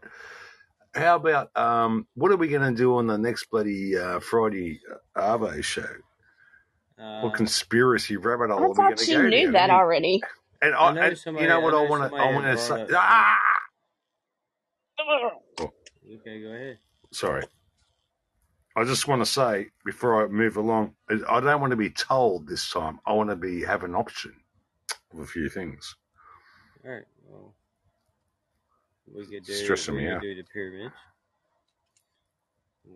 [0.93, 4.79] How about um, what are we going to do on the next bloody uh, Friday
[5.15, 5.85] uh, Arvo show?
[6.97, 9.53] Uh, what conspiracy rabbit hole I are we going thought to you go knew down?
[9.53, 10.21] that already.
[10.61, 12.45] And I I, know and somebody- you know what I I want to I want
[12.45, 12.81] to say.
[12.83, 13.37] up Ah!
[15.01, 16.77] okay, go ahead.
[17.11, 17.43] Sorry.
[18.75, 22.47] I just want to say before I move along, I don't want to be told
[22.47, 22.99] this time.
[23.05, 24.33] I want to be have an option
[25.13, 25.95] of a few things.
[26.85, 27.03] All right.
[27.27, 27.53] Well,
[29.13, 29.53] we could do.
[29.53, 30.21] Stressing we me could out.
[30.21, 30.93] do the pyramids.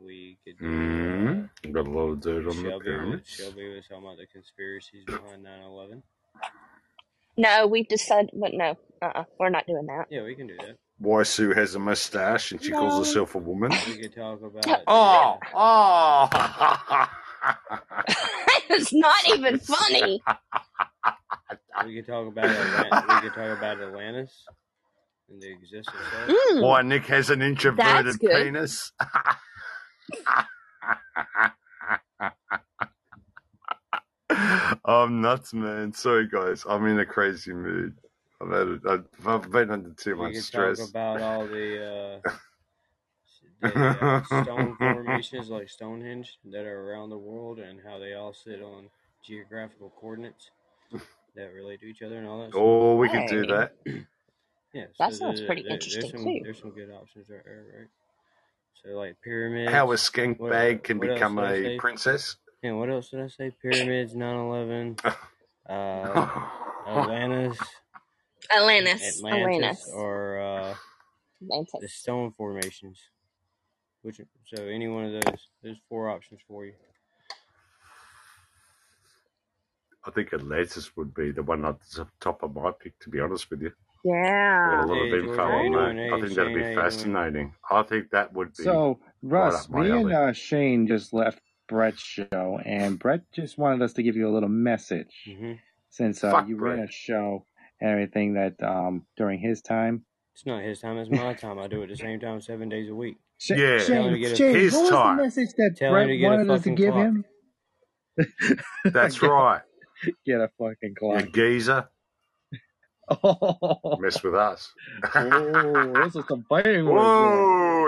[0.03, 0.65] We could do.
[0.65, 1.43] Mm-hmm.
[1.65, 3.29] I've got a lot of dirt Uh, on the Shelby, was, pyramids.
[3.29, 6.01] Shelby was talking about the conspiracies behind 9/11.
[7.37, 10.07] No, we've decided, but no, uh-uh, we're not doing that.
[10.09, 10.77] Yeah, we can do that.
[10.99, 13.71] Why Sue has a mustache and she calls herself a woman.
[13.87, 14.83] We could talk about.
[14.85, 16.29] Oh, oh!
[18.69, 20.21] it's not even funny.
[21.85, 24.43] we could talk about Atlant- we could talk about Atlantis
[25.29, 26.29] and the existence of.
[26.29, 26.35] it.
[26.53, 26.63] Mm.
[26.63, 28.91] Why Nick has an introverted penis?
[34.85, 35.93] I'm nuts, man.
[35.93, 36.65] Sorry, guys.
[36.67, 37.95] I'm in a crazy mood.
[38.41, 40.79] I've had a, I've, I've been under too We much could stress.
[40.79, 42.31] talk about all the uh,
[43.61, 48.33] the uh, stone formations like Stonehenge that are around the world and how they all
[48.33, 48.85] sit on
[49.25, 50.51] geographical coordinates
[51.35, 52.51] that relate to each other and all that.
[52.51, 52.61] stuff.
[52.61, 53.73] Oh, we can do that.
[54.71, 56.39] Yeah, That sounds the- pretty there- interesting, there's some, too.
[56.43, 57.87] There's some good options right there, right?
[58.83, 59.71] So like pyramids.
[59.71, 61.77] How a skink what- bag can become a say?
[61.77, 62.35] princess.
[62.61, 63.51] Yeah, what else did I say?
[63.63, 65.03] Pyramids, 9/11,
[65.69, 66.29] uh,
[66.87, 67.57] Atlantis,
[68.51, 69.17] Atlantis.
[69.19, 69.91] Atlantis, Atlantis.
[69.93, 70.75] or uh,
[71.41, 72.99] the stone formations.
[74.01, 75.47] Which so any one of those.
[75.61, 76.73] There's four options for you.
[80.05, 83.19] I think Atlantis would be the one at the top of my pick, to be
[83.19, 83.71] honest with you.
[84.03, 84.77] Yeah.
[84.77, 85.95] Got a lot of George, info on that.
[85.95, 86.75] Hey, I think that'd be how you doing?
[86.75, 87.53] fascinating.
[87.69, 88.63] I think that would be.
[88.63, 93.57] So, Russ, up my me and uh, Shane just left Brett's show, and Brett just
[93.57, 95.53] wanted us to give you a little message hmm
[95.91, 96.89] since uh, Fuck you ran Brett.
[96.89, 97.45] a show
[97.81, 100.05] and everything that um, during his time.
[100.35, 100.97] It's not his time.
[100.97, 101.59] It's my time.
[101.59, 103.17] I do it the same time, seven days a week.
[103.39, 103.79] Sh- Yeah.
[103.79, 105.17] Tell him Shane, get a- Shane, His what was time.
[105.17, 107.05] the message that Tell him to Brett a wanted us to give clock.
[107.05, 107.25] him?
[108.85, 109.61] That's right.
[110.25, 111.31] Get a fucking You clock.
[111.33, 111.89] geezer.
[113.11, 114.71] Oh, Mess with us.
[115.15, 116.95] Oh, those are some fighting words.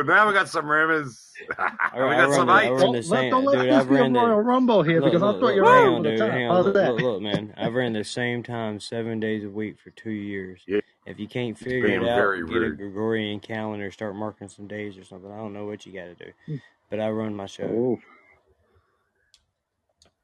[0.07, 0.14] Whoa!
[0.14, 1.28] Now we got some rumors.
[1.57, 2.69] I, we got run some the, I hate.
[2.72, 3.65] run Well, the let, same, don't let dude.
[3.69, 5.56] this I've be a ran the Royal Rumble here look, because I'll look, throw look,
[5.56, 6.19] you were right on, over the dude.
[6.19, 6.30] top.
[6.32, 6.91] On, How's look, that?
[6.94, 7.53] look, look, man.
[7.57, 10.61] I've ran the same time seven days a week for two years.
[10.68, 10.80] Yeah.
[11.06, 12.69] If you can't figure it out, very get a.
[12.72, 15.32] Gregorian calendar, start marking some days or something.
[15.32, 16.56] I don't know what you got to do, hmm.
[16.91, 17.64] but I run my show.
[17.64, 17.99] Oh,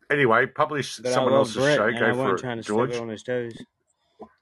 [0.10, 1.88] Anyway, publish But someone else's Brett, show.
[1.88, 2.96] and I Go wasn't for trying it, to George.
[2.96, 3.58] on his toes.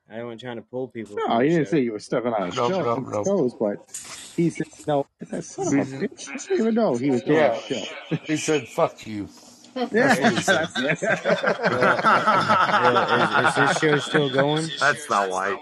[0.09, 1.15] I wasn't trying to pull people.
[1.17, 1.71] no, from he the didn't show.
[1.71, 3.25] say you were stepping on his Nope, show, nope, nope.
[3.25, 3.77] toes, but
[4.35, 6.29] he said, no, that son of a bitch.
[6.29, 8.15] I didn't even know he was doing Yeah, a show.
[8.25, 9.27] he said, "Fuck you."
[9.75, 10.67] Yeah, what he said.
[10.75, 11.09] that's it.
[11.71, 14.69] Well, well, is, is this show still going?
[14.79, 15.57] That's not way.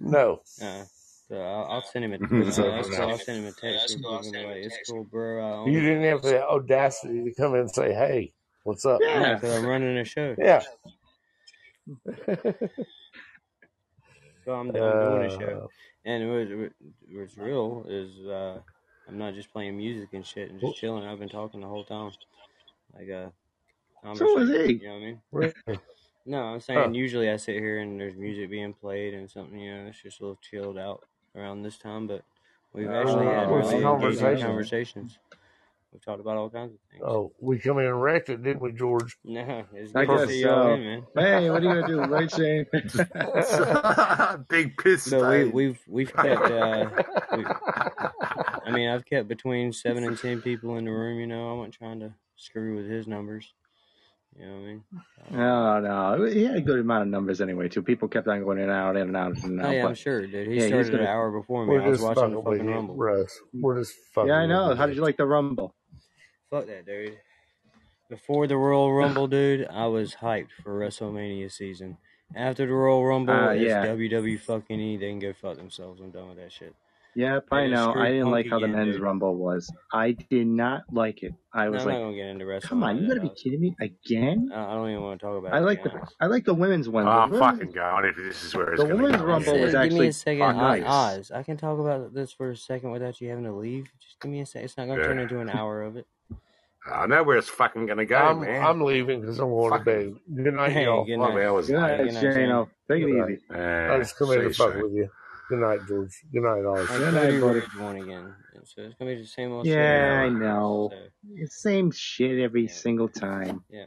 [0.00, 0.84] No, Uh,
[1.28, 2.16] so I'll, I'll send him a.
[2.40, 3.98] it's Uh, over that's I'll send him a text.
[4.04, 4.62] Or give him away.
[4.64, 5.38] It's cool, bro.
[5.40, 5.82] I own You it.
[5.82, 8.32] didn't have the audacity to come in and say, "Hey,
[8.64, 9.34] what's up?" No, Yeah.
[9.34, 10.34] because I'm running a show.
[10.38, 10.62] Yeah.
[14.44, 15.64] So I'm, I'm doing a show.
[15.64, 15.66] Uh,
[16.04, 16.70] And it was,
[17.12, 18.60] what's real is uh,
[19.08, 21.04] I'm not just playing music and shit and just chilling.
[21.04, 22.12] I've been talking the whole time,
[22.94, 23.30] like uh,
[24.14, 24.66] So is conversation.
[24.66, 24.72] he.
[24.84, 25.52] You know what I mean?
[26.24, 26.94] No, I'm saying Huh.
[26.94, 29.58] usually I sit here and there's music being played and something.
[29.58, 31.04] You know, it's just a little chilled out
[31.34, 32.06] around this time.
[32.06, 32.22] But
[32.72, 35.18] we've actually had it's a really conversations.
[35.92, 37.02] We've talked about all kinds of things.
[37.06, 39.16] Oh, we come in and wrecked it, didn't we, George?
[39.24, 40.72] No, it's I good to guess see y'all so.
[40.74, 41.06] in, man.
[41.16, 42.66] Hey, what are you gonna do, right, Shane?
[44.48, 46.50] Big piss But we, we've we've kept.
[46.50, 46.88] Uh,
[47.36, 47.44] we,
[48.64, 51.20] I mean, I've kept between seven and ten people in the room.
[51.20, 53.52] You know, I wasn't trying to screw with his numbers.
[54.38, 54.84] You know what I mean?
[55.30, 55.80] No,
[56.16, 57.68] no, he had a good amount of numbers anyway.
[57.68, 59.74] Too people kept on going in and out, in and out, in and oh out.
[59.74, 60.48] yeah, I'm sure, dude.
[60.48, 61.10] He yeah, started an gonna.
[61.10, 61.72] hour before me.
[61.74, 62.94] We're I was just watching the fucking with fucking you, rumble.
[62.96, 63.38] Russ.
[63.52, 64.74] We're just fucking Yeah, I know.
[64.74, 65.74] How did you like the Rumble?
[66.52, 67.16] Fuck that, dude.
[68.10, 71.96] Before the Royal Rumble, dude, I was hyped for WrestleMania season.
[72.36, 74.96] After the Royal Rumble, Uh, it's yeah, WWE fucking E.
[74.98, 76.00] They can go fuck themselves.
[76.02, 76.74] I'm done with that shit.
[77.14, 77.94] yep, They I know.
[77.94, 79.02] I didn't Punk like how the men's dude.
[79.02, 79.70] Rumble was.
[79.94, 81.32] I did not like it.
[81.54, 83.30] I No, was I'm not like, gonna get into wrestling come on, you gotta be
[83.30, 84.50] kidding me again.
[84.54, 85.60] I I don't even want to talk about I it.
[85.60, 86.14] To like the honest.
[86.20, 87.04] I like the women's one.
[87.06, 89.26] The I'm women's fucking going if this is where it's the going to women's go.
[89.28, 90.84] Rumble was uh, give me actually a second, Oz, nice.
[90.86, 91.30] Oz.
[91.32, 93.90] I can talk about this for a second without you having to leave.
[94.00, 94.64] Just give me a second.
[94.66, 96.06] It's not gonna turn into an hour of it.
[96.90, 98.64] I know where it's fucking going to go, I'm man.
[98.64, 100.14] I'm leaving because I'm going to bed.
[100.34, 101.04] Good night, Hey, y'all.
[101.04, 101.44] good night.
[101.44, 102.34] hours Good night, Good night, Shane.
[102.34, 102.66] Shane.
[102.90, 103.30] Take it Good night.
[103.32, 103.42] easy.
[103.50, 103.54] I
[103.94, 105.08] Uh, just come in see to fuck with you.
[105.48, 106.10] Good night, George.
[106.32, 106.90] Good night, Oz.
[106.90, 107.40] Like Good night, buddy.
[107.40, 108.34] Rhodes again,
[108.64, 110.90] so it's gonna be the same old Yeah, I know.
[110.90, 113.64] So same shit every yeah, single time.
[113.70, 113.84] yeah.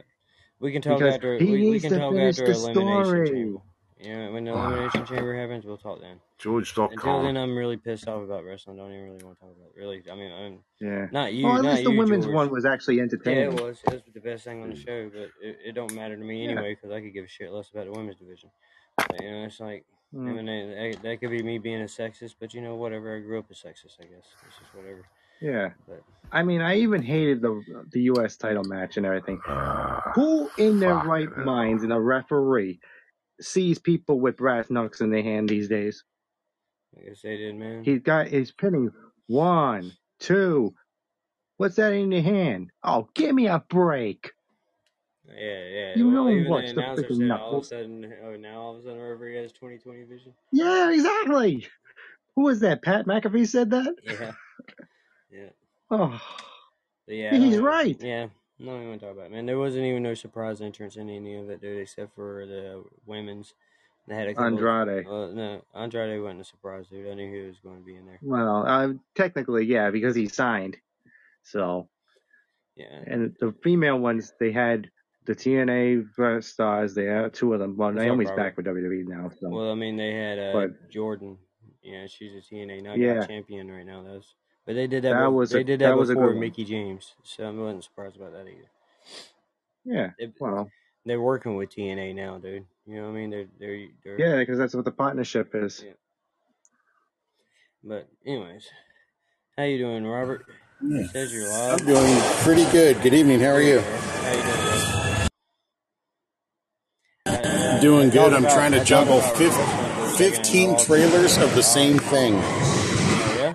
[0.60, 3.04] We can talk Because after he we, we can to talk finish after the elimination
[3.04, 3.28] story.
[3.28, 3.58] chamber.
[3.98, 6.20] Yeah, when the elimination chamber happens, we'll talk then.
[6.38, 7.24] Until George.com.
[7.24, 8.76] then, I'm really pissed off about wrestling.
[8.76, 9.80] Don't even really want to talk about it.
[9.80, 11.06] Really, I mean, I'm Yeah.
[11.12, 12.34] not you, Well, at not least the women's George.
[12.34, 13.52] one was actually entertaining.
[13.52, 13.80] Yeah, it was.
[13.86, 16.44] It was the best thing on the show, but it, it don't matter to me
[16.44, 16.50] Yeah.
[16.52, 18.50] anyway because I could give a shit less about the women's division.
[18.98, 20.44] But, you know, it's like, I Mm.
[20.44, 20.46] mean,
[20.92, 23.16] that, that could be me being a sexist, but you know, whatever.
[23.16, 24.26] I grew up a sexist, I guess.
[24.46, 25.04] It's just whatever.
[25.40, 25.70] Yeah.
[25.88, 26.02] But
[26.32, 27.62] I mean, I even hated the
[27.92, 28.36] the U.S.
[28.36, 29.38] title match and everything.
[29.46, 32.78] Ah, Who in their right minds and a referee
[33.40, 36.04] sees people with brass knucks in their hand these days?
[36.96, 37.84] I guess they did, man.
[37.84, 38.90] He's got he's pinning
[39.26, 40.74] one, two.
[41.58, 42.70] What's that in your hand?
[42.82, 44.32] Oh, give me a break.
[45.28, 45.92] Yeah, yeah.
[45.96, 48.80] You well, know what's the freaking said all of a sudden, oh, now all of
[48.80, 50.32] a sudden, he has 2020 vision.
[50.52, 51.66] Yeah, exactly.
[52.36, 52.82] Who was that?
[52.82, 53.94] Pat McAfee said that.
[54.04, 54.32] Yeah,
[55.30, 55.48] yeah.
[55.90, 56.20] Oh,
[57.06, 58.00] But yeah, he's right.
[58.00, 58.26] yeah.
[58.58, 59.46] No, even talk about it, man.
[59.46, 63.54] There wasn't even no surprise entrance in any of it, dude, except for the women's.
[64.08, 64.46] They had a couple.
[64.46, 65.06] Andrade.
[65.06, 67.08] Well, no, Andrade wasn't a surprise, dude.
[67.08, 68.18] I knew he was going to be in there.
[68.22, 70.76] Well, uh, technically, yeah, because he signed.
[71.42, 71.88] So,
[72.76, 74.90] Yeah, and the female ones, they had
[75.26, 76.94] the TNA stars.
[76.94, 77.76] They had two of them.
[77.76, 79.30] Well, What's up, Naomi's back with WWE now.
[79.40, 81.36] So, Well, I mean, they had uh, But- Jordan.
[81.82, 83.26] Yeah, she's a TNA Knockout Yeah.
[83.26, 84.02] champion right now.
[84.02, 84.34] That's
[84.66, 85.10] but they did that.
[85.10, 86.40] That bef- was they a- did that, that was a before good.
[86.40, 88.70] Mickie James, so I wasn't surprised about that either.
[89.84, 90.70] yeah, They, well,
[91.04, 92.66] they're working with TNA now, dude.
[92.86, 93.30] You know what I mean?
[93.30, 94.20] They're they're they're.
[94.20, 95.82] yeah, because that's what the partnership is.
[95.86, 95.92] Yeah.
[97.84, 98.68] But anyways,
[99.56, 100.44] how you doing, Robert?
[100.82, 101.06] Yeah.
[101.08, 103.00] Says you're I'm doing pretty good.
[103.02, 103.40] Good evening.
[103.40, 103.80] How are you?
[103.80, 104.62] How you doing?
[104.62, 104.72] bro?
[107.26, 108.32] I- I- Doing good.
[108.32, 111.62] I'm about- trying to juggle about fif- wrestling for a second, 15 trailers of the
[111.62, 112.34] same thing.
[112.34, 113.54] Oh, yeah.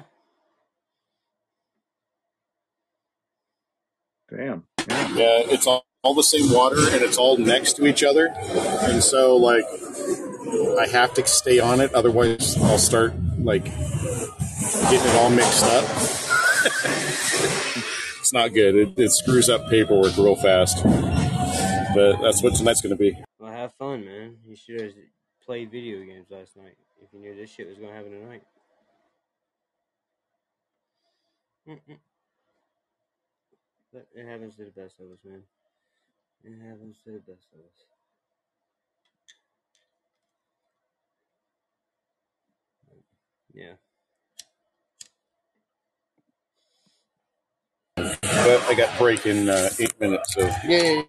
[4.29, 4.63] Damn.
[5.21, 8.33] Yeah, it's all, all the same water and it's all next to each other.
[8.35, 9.65] And so, like,
[10.79, 11.93] I have to stay on it.
[11.93, 15.83] Otherwise, I'll start, like, getting it all mixed up.
[18.19, 18.75] it's not good.
[18.75, 20.83] It, it screws up paperwork real fast.
[20.83, 23.17] But that's what tonight's going to be.
[23.39, 24.37] Well, have fun, man.
[24.47, 24.93] You should have
[25.45, 28.43] played video games last night if you knew this shit was gonna happen tonight.
[31.67, 31.97] Mm-mm.
[33.93, 35.43] But it happens to the best of us, man.
[36.43, 37.85] It happens to the best of us.
[43.53, 43.73] Yeah.
[48.21, 50.35] But I got break in uh, eight minutes.
[50.35, 51.07] So, yay.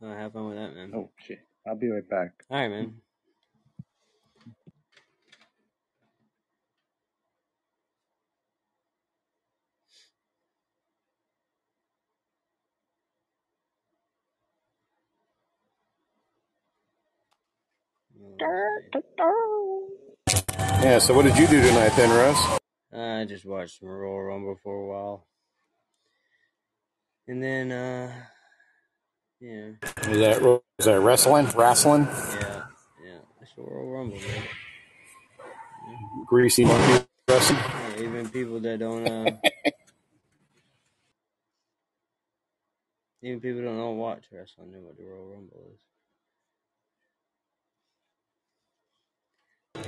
[0.00, 0.92] Well, have fun with that, man.
[0.94, 1.40] Oh shit.
[1.66, 2.32] I'll be right back.
[2.50, 2.94] All right, man.
[20.82, 22.60] Yeah, so what did you do tonight then, Russ?
[22.92, 25.26] I just watched some Royal Rumble for a while.
[27.28, 28.12] And then, uh,
[29.40, 29.70] yeah,
[30.08, 31.46] Is that, is that wrestling?
[31.56, 32.08] Wrestling?
[32.32, 32.62] yeah,
[32.98, 33.20] yeah.
[33.40, 34.48] It's Royal Rumble, man.
[36.26, 37.60] Greasy monkey wrestling?
[37.74, 39.36] Yeah, even people that don't, uh,
[43.22, 45.80] even people that don't watch wrestling know what the Royal Rumble is.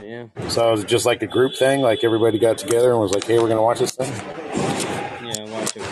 [0.02, 3.12] Yeah, So it was just like a group thing, like everybody got together and was
[3.12, 5.82] like, "Hey, we're gonna watch this thing." yeah, watch it.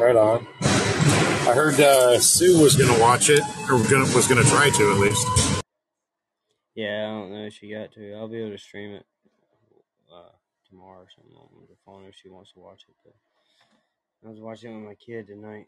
[0.00, 0.46] Right on.
[0.62, 3.40] I heard uh, Sue was gonna watch it,
[3.70, 5.62] or gonna, was gonna try to at least.
[6.74, 8.14] Yeah, I don't know if she got to.
[8.14, 9.06] I'll be able to stream it
[10.12, 10.30] uh,
[10.68, 12.94] tomorrow or something on the phone if she wants to watch it.
[13.04, 13.14] But
[14.26, 15.66] I was watching it with my kid tonight.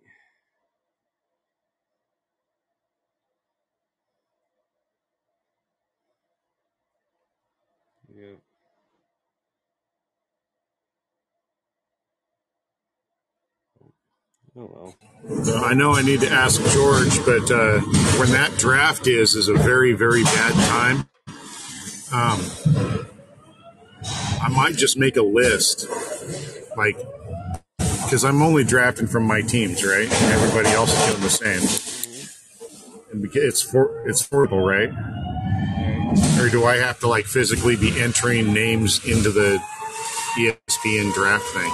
[14.56, 14.94] Oh
[15.26, 15.64] well.
[15.64, 17.80] I know I need to ask George, but uh,
[18.20, 21.08] when that draft is, is a very, very bad time.
[22.12, 22.40] Um,
[24.40, 25.88] I might just make a list,
[26.76, 26.96] like,
[27.78, 30.08] because I'm only drafting from my teams, right?
[30.10, 33.10] Everybody else is doing the same.
[33.10, 34.92] And it's for it's affordable, right?
[36.44, 39.58] Or do I have to like physically be entering names into the
[40.36, 41.72] ESPN draft thing?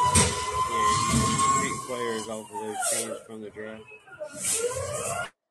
[0.71, 3.83] Yeah, pick players off of those teams from the draft.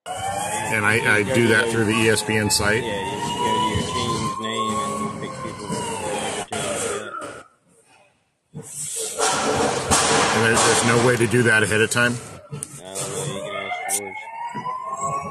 [0.08, 2.82] And I, I do that through the ESPN site.
[2.82, 4.72] Yeah, you just go to your team's name
[5.12, 7.20] and pick people from whatever team you got.
[10.38, 12.14] And there's, there's no way to do that ahead of time.
[12.14, 13.26] I don't know.
[13.36, 14.16] You can ask George.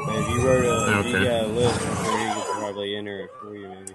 [0.06, 1.24] But if you wrote a, if you Okay.
[1.24, 2.48] got a list, I'm sure he could
[2.78, 3.92] probably enter it for you, maybe.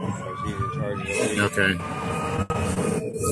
[0.00, 1.38] Because he's in charge of the league.
[1.38, 1.74] Okay.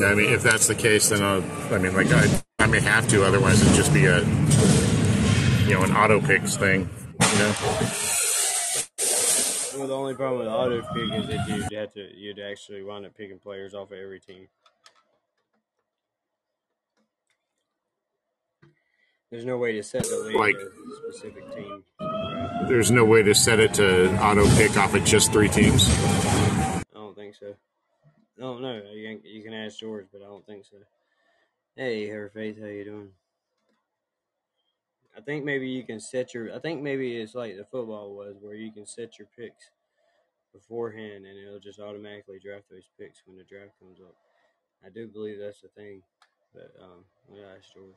[0.00, 1.42] Yeah, I mean, if that's the case, then I'll,
[1.74, 4.20] I mean, like, I, I may have to, otherwise it'd just be a,
[5.66, 6.88] you know, an auto picks thing,
[7.32, 7.54] you know?
[9.76, 13.04] Well, the only problem with auto pick is that you'd have to, you'd actually wind
[13.04, 14.46] up picking players off of every team.
[19.30, 20.56] There's no way to set the league Like-
[21.02, 21.82] specific teams.
[22.66, 25.88] There's no way to set it to auto pick off of just three teams.
[25.88, 27.54] I don't think so.
[28.36, 28.86] No, don't.
[28.92, 30.76] You can, you can ask George, but I don't think so.
[31.76, 33.08] Hey, her faith, how you doing?
[35.16, 36.54] I think maybe you can set your.
[36.54, 39.70] I think maybe it's like the football was, where you can set your picks
[40.52, 44.14] beforehand, and it'll just automatically draft those picks when the draft comes up.
[44.84, 46.02] I do believe that's the thing,
[46.54, 47.04] but um,
[47.56, 47.96] ask George.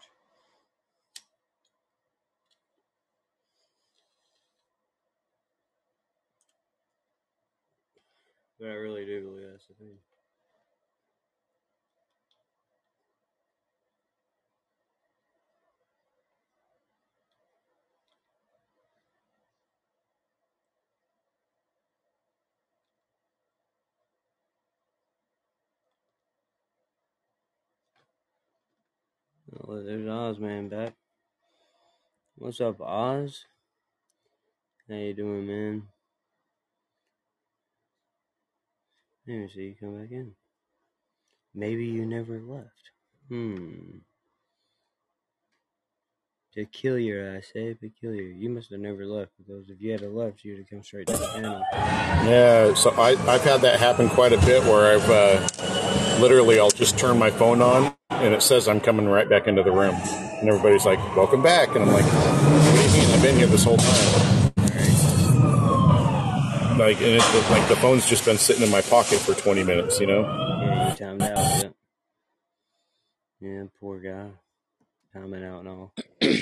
[8.61, 9.97] But I really do believe that's the thing.
[29.67, 30.93] Oh, there's Oz man back.
[32.37, 33.45] What's up, Oz?
[34.87, 35.83] How you doing, man?
[39.27, 40.31] Me see you come back in.
[41.53, 42.67] Maybe you never left.
[43.29, 43.99] Hmm.
[46.55, 48.23] Peculiar, I say, peculiar.
[48.23, 51.13] You must have never left because if you had left, you'd have come straight to
[51.13, 51.63] the panel.
[51.73, 56.69] Yeah, so I, I've had that happen quite a bit where I've uh, literally I'll
[56.69, 59.95] just turn my phone on and it says I'm coming right back into the room,
[59.95, 63.15] and everybody's like, "Welcome back," and I'm like, "What do you mean?
[63.15, 64.40] I've been here this whole time."
[66.81, 69.99] Like, and it's like the phone's just been sitting in my pocket for 20 minutes,
[69.99, 70.23] you know.
[70.23, 71.37] Mm, yeah, you timed out.
[71.37, 71.69] Yeah,
[73.39, 74.29] yeah poor guy.
[75.13, 75.93] Timing out and all.
[76.23, 76.39] so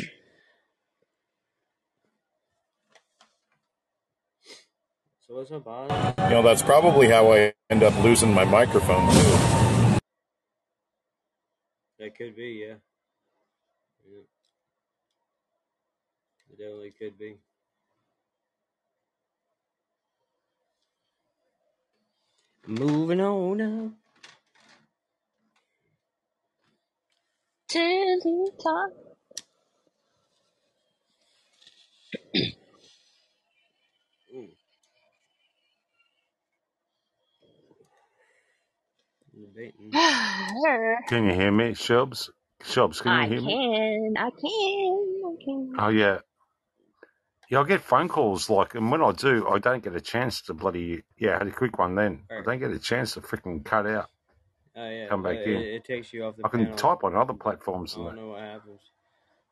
[5.27, 6.13] what's up, Oz?
[6.19, 9.99] You know, that's probably how I end up losing my microphone too.
[11.99, 12.75] That could be, yeah.
[14.09, 14.21] Yeah,
[16.49, 17.35] it definitely could be.
[22.69, 23.91] Moving on now.
[27.69, 27.79] To
[28.23, 28.91] the top.
[39.33, 39.91] Debating.
[41.07, 42.29] Can you hear me, Shubs?
[42.63, 43.53] Shubs, can you I hear me?
[43.53, 45.75] can, I can, I can.
[45.79, 46.19] Oh yeah,
[47.49, 47.59] yeah.
[47.59, 50.53] I get phone calls like, and when I do, I don't get a chance to
[50.53, 51.35] bloody yeah.
[51.35, 52.23] I had a quick one then.
[52.31, 54.09] I don't get a chance to freaking cut out,
[54.75, 55.61] Oh yeah, come back it, in.
[55.61, 58.41] it takes you off the I can type on other platforms and don't know what
[58.41, 58.79] happens.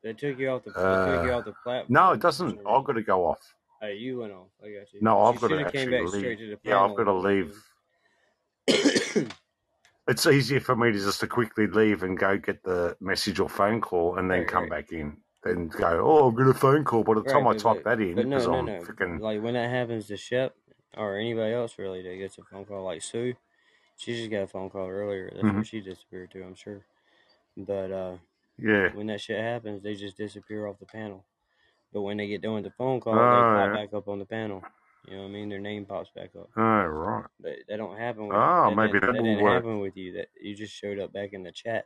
[0.04, 0.72] They took you off the.
[0.72, 0.80] Took
[1.26, 1.88] you Uh, off the platform.
[1.90, 2.60] no, it doesn't.
[2.68, 3.40] I've got to go off.
[3.82, 4.48] Oh, you went off.
[4.64, 5.02] I got you.
[5.02, 6.38] No, I've got to actually leave.
[6.38, 7.56] to the Yeah, I've got to leave.
[10.08, 13.50] It's easier for me to just to quickly leave and go get the message or
[13.50, 15.18] phone call and then right, come right, back in.
[15.48, 17.04] Then go, oh, I've got a phone call.
[17.04, 17.24] By the right.
[17.24, 18.88] time I type but that in, but no because no I'm no.
[18.88, 20.56] freaking Like when that happens to Shep
[20.96, 23.36] or anybody else really that gets a phone call, like Sue,
[23.98, 25.32] she just got a phone call earlier.
[25.36, 26.44] That's hmm where she disappeared to.
[26.44, 26.82] I'm sure.
[27.58, 28.18] But uh,
[28.60, 28.90] yeah.
[28.94, 31.26] when that shit happens, they just disappear off the panel.
[31.94, 33.74] But when they get done with the phone call, Oh, they pop yeah.
[33.74, 34.64] back up on the panel.
[35.08, 35.50] You know what I mean?
[35.50, 36.50] Their name pops back up.
[36.58, 37.26] Oh, right.
[37.40, 39.64] But that don't happen with Oh, that maybe that that didn't work.
[39.64, 40.14] happen with you.
[40.14, 41.86] That you just showed up back in the chat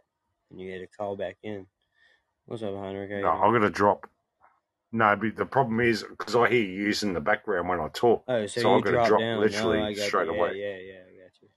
[0.50, 1.68] and you had to call back in.
[2.52, 3.10] What's up, Heinrich?
[3.10, 3.30] You No.
[3.30, 4.10] I'm going to drop.
[4.92, 8.26] No, but the problem is because I hear you using the background when I talk,
[8.28, 9.38] Oh, so so you I'm going to drop down.
[9.38, 10.34] Oh, literally got straight you.
[10.34, 10.52] Yeah, away.
[10.56, 11.48] yeah, yeah, I got you.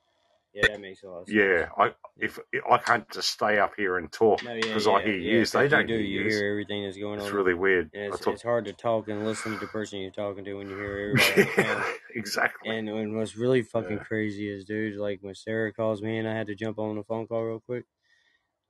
[0.55, 1.37] Yeah, that makes a lot of sense.
[1.37, 2.39] Yeah, I if
[2.71, 5.33] I can't just stay up here and talk No, yeah, because I yeah, hear yeah.
[5.33, 5.51] yous.
[5.51, 5.97] They don't do.
[5.97, 7.27] You hear everything that's going on.
[7.27, 7.91] It's really weird.
[7.93, 10.71] it's talk it's hard to talk and listen to the person you're talking to when
[10.71, 11.85] you hear everybody on the panel.
[12.15, 12.71] exactly.
[12.71, 16.37] And, and what's really fucking crazy is, dude, like when Sarah calls me and I
[16.37, 17.85] had to jump on the phone call real quick,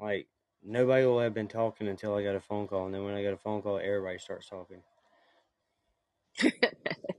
[0.01, 0.27] like
[0.65, 3.23] nobody will have been talking until I got a phone call, and then when I
[3.23, 4.83] got a phone call, everybody starts talking.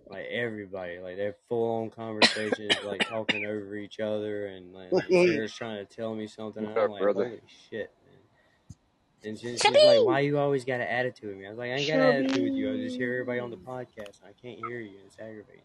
[0.08, 5.10] Like everybody, like they're full on conversations, like talking over each other, and like, like
[5.10, 7.26] Sarah's trying to tell me something, and I'm up, like, brother?
[7.26, 8.78] holy shit, man.
[9.24, 11.48] And she, she's like, why you always got an attitude with me?
[11.48, 12.74] I was like, I ain't got an attitude with you.
[12.74, 15.64] I just hear everybody on the podcast, and I can't hear you, it's aggravating.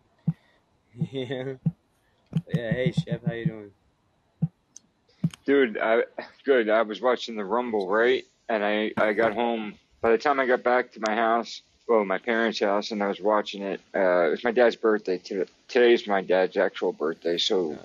[1.13, 1.55] yeah.
[2.53, 2.73] Yeah.
[2.73, 3.71] Hey, Chef, how you doing?
[5.51, 6.05] Dude, I
[6.45, 6.69] good.
[6.71, 8.23] I was watching the Rumble, right?
[8.49, 9.75] And I I got home.
[10.01, 13.09] By the time I got back to my house, well, my parents' house, and I
[13.09, 13.81] was watching it.
[13.93, 15.19] Uh, it was my dad's birthday.
[15.19, 15.51] Today.
[15.67, 17.79] Today's my dad's actual birthday, Oh, so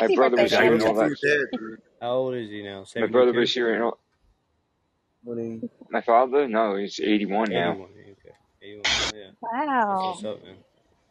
[0.00, 1.16] that's my brother was here and all that.
[1.16, 2.84] to how old is he now?
[2.96, 3.38] My brother 72?
[3.38, 3.98] was here and all.
[5.90, 6.48] My father?
[6.48, 7.72] No, he's 81 now.
[7.74, 8.34] Okay.
[8.62, 8.82] 81.
[8.84, 9.26] Oh, yeah.
[9.30, 10.06] That's Wow.
[10.08, 10.56] what's up, man.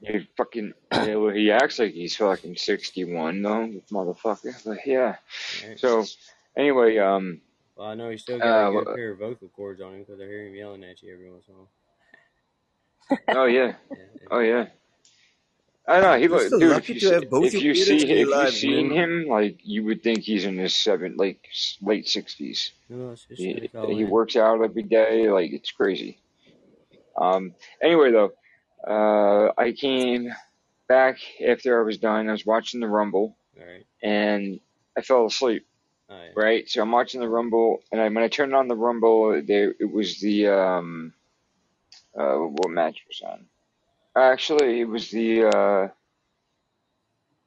[0.01, 4.53] He fucking yeah, well, he acts like he's fucking 61 though, motherfucker.
[4.65, 5.17] But yeah.
[5.63, 5.79] All right.
[5.79, 6.05] So
[6.57, 7.41] anyway, um,
[7.75, 9.99] Well, I know you still got a uh, good pair of vocal cords on him
[10.03, 11.69] because I hear him yelling at you every once in a while.
[13.29, 14.27] oh yeah, Yeah, yeah.
[14.31, 14.65] oh yeah.
[15.87, 16.77] I know he You're look, so dude.
[16.77, 18.33] If lucky you to see, have both if your you parents see still if you
[18.33, 18.97] alive, seen man.
[18.97, 21.47] him, like you would think he's in his seven, like
[21.81, 22.71] late sixties.
[22.89, 26.19] No, He he works out every day, like it's crazy.
[27.17, 27.55] Um.
[27.81, 28.33] Anyway, though,
[28.87, 30.31] uh, I came
[30.87, 32.27] back after I was done.
[32.29, 33.85] I was watching the Rumble, right.
[34.01, 34.59] and
[34.97, 35.65] I fell asleep.
[36.09, 36.31] Right.
[36.35, 39.73] Right, so I'm watching the Rumble, and I, when I turned on the Rumble, there
[39.79, 41.13] it was the um,
[42.17, 43.45] uh, what match was on?
[44.13, 45.87] Actually, it was the uh,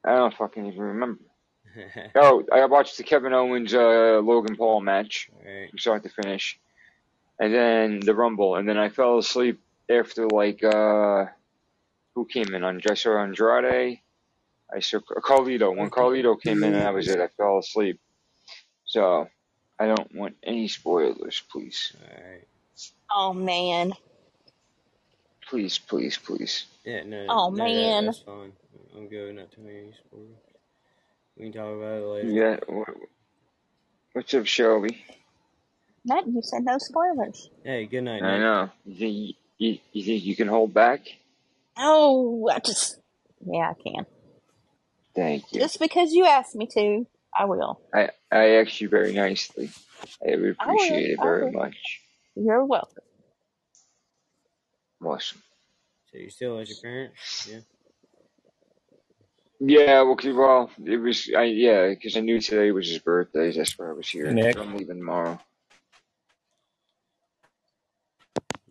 [0.02, 1.20] I don't fucking even remember.
[2.14, 5.28] Oh, I watched the Kevin Owens uh, Logan Paul match
[5.68, 6.58] from start to finish,
[7.40, 11.26] and then the Rumble, and then I fell asleep after like uh,
[12.14, 12.62] who came in?
[12.62, 14.00] Andressa Andrade.
[14.74, 15.76] I saw Carlito.
[15.76, 17.20] When Carlito came in, and that was it.
[17.20, 18.00] I fell asleep.
[18.86, 19.28] So
[19.78, 22.48] I don't want any spoilers, please, Alright.
[23.12, 23.92] Oh man.
[25.48, 26.66] please, please, please.
[26.84, 28.06] Yeah, no, Oh no, that, man.
[28.06, 28.52] that's fine.
[28.96, 29.34] I'm good.
[29.36, 30.36] Not telling you any spoilers.
[31.36, 32.30] We can talk about it later.
[32.30, 32.56] Yeah.
[32.68, 33.02] wh-
[34.14, 35.04] What's up, Shelby?
[36.06, 37.50] That you said no spoilers.
[37.64, 38.40] Hey, good night, I Nick.
[38.40, 38.70] know.
[38.84, 41.00] You think you, you think you can hold back?
[41.76, 42.98] Oh, I just
[43.46, 44.06] yeah, I can.
[45.14, 45.60] Thank you.
[45.60, 47.06] Just because you asked me to,
[47.36, 47.80] I will.
[47.92, 49.70] I I asked you very nicely.
[50.26, 52.00] I would I appreciate it very much.
[52.36, 53.02] You're welcome.
[55.04, 55.42] Awesome.
[56.10, 57.48] So you're still at your parents?
[57.50, 57.60] Yeah.
[59.60, 63.50] Yeah, well, 'cause- well, it was, I yeah, because I knew today was his birthday.
[63.52, 64.30] That's why I was here.
[64.32, 64.58] Nick.
[64.58, 65.38] I'm leaving tomorrow.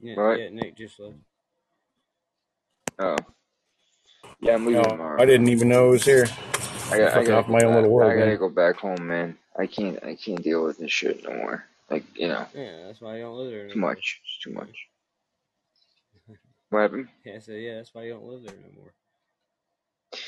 [0.04, 0.38] Yeah, What?
[0.38, 0.50] yeah.
[0.50, 1.16] Nick just left.
[3.00, 3.18] Oh,
[4.42, 5.22] yeah, I'm leaving No, tomorrow.
[5.22, 6.28] I didn't even know it was here.
[6.92, 7.76] I got, I Fucking gotta off go my own back.
[7.76, 8.38] little world, I gotta man.
[8.38, 9.38] go back home, man.
[9.58, 11.66] I can't, I can't deal with this shit no more.
[11.90, 13.90] Like, you know, Yeah, that's why you don't live there too no more.
[13.90, 14.22] much.
[14.24, 14.88] It's too much.
[16.70, 17.08] What happened?
[17.26, 18.94] Yeah, so yeah, that's why you don't live there no more.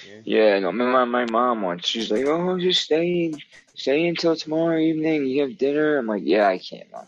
[0.08, 0.22] Yeah.
[0.24, 3.34] Yeah, no, my mom, my mom once, she's like, oh, just stay,
[3.76, 5.26] stay until tomorrow evening.
[5.28, 5.98] You have dinner.
[5.98, 7.08] I'm like, yeah, I can't, mom.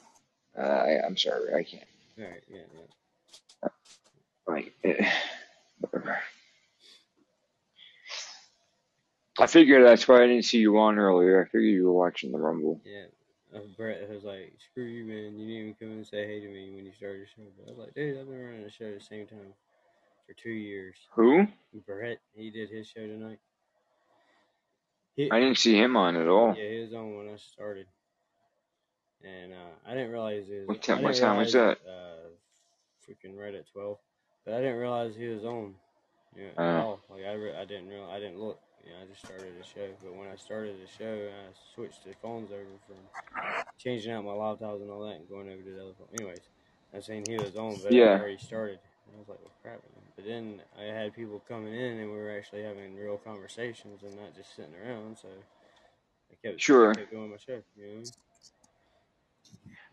[0.58, 1.88] Uh, I, I'm sorry, I can't.
[2.18, 2.44] Right.
[2.50, 2.62] Yeah.
[3.64, 3.70] Yeah.
[4.48, 5.10] Like, eh,
[5.80, 6.20] whatever.
[9.40, 11.42] I figured that's why I didn't see you on earlier.
[11.42, 12.82] I figured you were watching the Rumble.
[12.84, 13.06] Yeah.
[13.56, 15.40] Uh, Brett was like, "Screw you, man!
[15.40, 17.68] You didn't even come and say hey to me when you started the show." But
[17.68, 19.54] I was like, "Dude, I've been running the show at the same time
[20.26, 21.48] for two years." Who?
[21.86, 23.40] Brett, he did his show tonight.
[25.16, 26.56] He, I didn't see him on at all.
[26.58, 27.88] yeah, he was on when I started,
[29.24, 30.68] and uh, I didn't realize he was.
[30.68, 31.04] What time?
[31.04, 31.80] What time was that?
[31.88, 32.30] Uh,
[33.08, 33.98] freaking right at twelve,
[34.46, 35.76] but I didn't realize he was on.
[36.36, 37.02] Yeah, at Uh, all.
[37.10, 38.60] Like I, re- I didn't real, I didn't look.
[38.86, 39.90] You know, I just started the show.
[40.04, 42.98] But when I started the show, I switched the phones over from
[43.78, 46.08] changing out my laptops and all that, and going over to the other phone.
[46.14, 46.44] Anyways,
[46.94, 48.80] I was saying he was on, but I yeah, already started.
[49.08, 49.82] And I was like, well, crap.
[50.16, 54.16] But then I had people coming in, and we were actually having real conversations and
[54.16, 55.18] not just sitting around.
[55.18, 55.30] So
[56.32, 56.94] I kept, sure.
[56.96, 57.62] I kept going my show.
[57.78, 58.27] You know.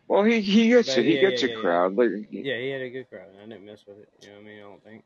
[0.07, 1.05] Well, he he gets But it.
[1.05, 1.61] He yeah, gets a yeah, yeah.
[1.61, 1.95] crowd.
[1.95, 3.29] Like, he- Yeah, he had a good crowd.
[3.29, 4.09] and I didn't mess with it.
[4.21, 4.57] You know what I mean?
[4.59, 5.03] I don't think.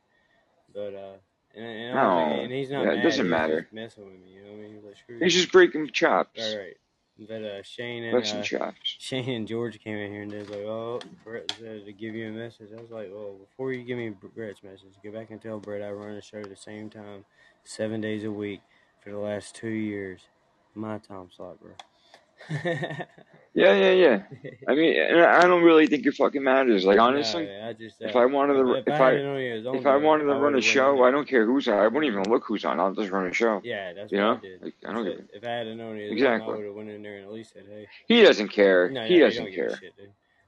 [0.73, 1.13] But uh,
[1.55, 3.67] and, and I don't think, and he's not yeah, it doesn't He was matter.
[3.71, 4.34] messing with me.
[4.35, 4.69] You know what I mean?
[4.69, 5.41] He was like, screw He's you.
[5.41, 6.76] just breaking chops, All right.
[7.27, 8.95] But uh, Shane and uh, chops.
[8.99, 12.15] Shane and George came in here and they was like, "Oh, Brett said to give
[12.15, 15.30] you a message." I was like, "Well, before you give me Brett's message, go back
[15.30, 17.26] and tell Brett I run a show at the same time,
[17.65, 18.61] seven days a week
[19.03, 20.21] for the last two years,
[20.76, 21.71] my time slot, bro."
[23.55, 24.21] Yeah, yeah, yeah.
[24.67, 26.85] I mean, I don't really think it fucking matters.
[26.85, 29.77] Like, honestly, I just if uh, I wanted to, if if I I known he
[29.77, 31.03] if I wanted to run a have went in show.
[31.03, 31.73] I don't care who's on.
[31.79, 32.79] I wouldn't even look who's on.
[32.79, 33.59] I'll just run a show.
[33.63, 34.61] Yeah, that's You what I did.
[34.61, 35.25] like I don't give.
[35.33, 37.31] if I had known he was on, I would have went in there and at
[37.33, 38.89] least said, "Hey." He doesn't care.
[38.89, 39.77] No, He no, he doesn't a care.
[39.77, 39.93] shit.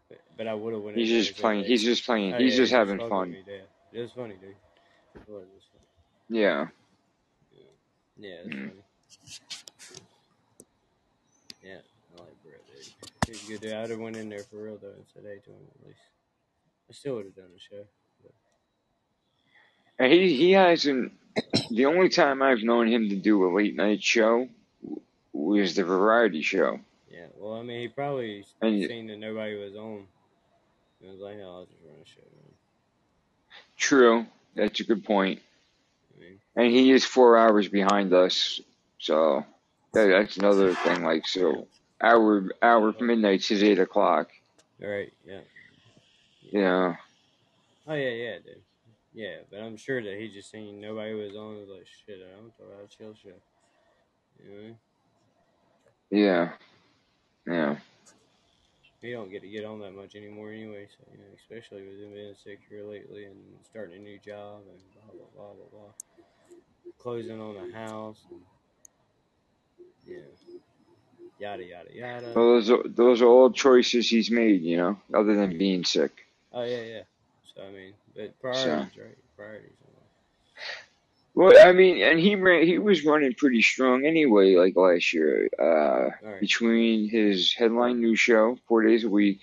[0.07, 1.63] But, but I would have went He's in there just playing.
[1.65, 2.35] He's just playing.
[2.35, 3.31] Oh He's yeah, just having fun.
[3.31, 3.43] me.
[3.93, 4.51] It was funny, dude.
[5.15, 5.43] It was.
[6.29, 6.39] Funny.
[6.39, 6.67] Yeah.
[8.17, 8.69] Yeah, yeah, Mm.
[8.69, 8.81] funny.
[11.63, 11.77] Yeah,
[12.17, 13.11] I like Brett, dude.
[13.31, 13.73] He's a good dude.
[13.73, 15.87] I would have went in there for real though and said hey to him at
[15.87, 15.99] least.
[16.89, 17.85] I still would have done the show.
[18.21, 18.33] But
[19.99, 21.13] And he he hasn't.
[21.69, 24.49] The only time I've known him to do a late night show
[25.31, 26.81] was the variety show.
[27.09, 30.07] yeah, well, I mean, he probably And seen that nobody was on.
[31.01, 32.19] And was like, hell, I'll just run a show.
[32.19, 32.53] Man.
[33.77, 34.25] true,
[34.55, 35.39] that's a good point.
[36.17, 38.59] I mean, And he is four hours behind us,
[38.99, 39.45] so
[39.93, 41.03] that, that's another thing.
[41.03, 41.65] Like so,
[42.01, 44.29] our our Oh, midnight's is eight o'clock.
[44.83, 45.41] all right, yeah,
[46.51, 46.95] yeah.
[47.87, 48.61] Oh yeah, yeah, dude.
[49.13, 51.55] Yeah, but I'm sure that he just seen nobody was on.
[51.55, 53.29] He was like, shit, I'm talking about a chill show.
[54.39, 54.77] You know what I mean?
[56.09, 56.51] Yeah.
[57.47, 57.75] Yeah.
[59.01, 60.87] He don't get to get on that much anymore anyway.
[60.87, 63.37] So you know, especially with him being sick here lately and
[63.69, 65.93] starting a new job and blah blah blah blah blah,
[66.99, 68.41] closing on the house and
[70.05, 70.17] yeah,
[71.41, 72.31] yada yada yada.
[72.35, 74.61] Well, those are, those are all choices he's made.
[74.61, 76.11] You know, other than being sick.
[76.53, 77.01] Oh yeah, yeah.
[77.53, 78.33] So I mean, but So.
[78.41, 79.17] priorities, right?
[79.35, 79.71] Priorities.
[81.33, 85.49] Well, I mean, and he ran, he was running pretty strong anyway, like last year.
[85.57, 89.39] Uh, right, between his headline news show, four days a week,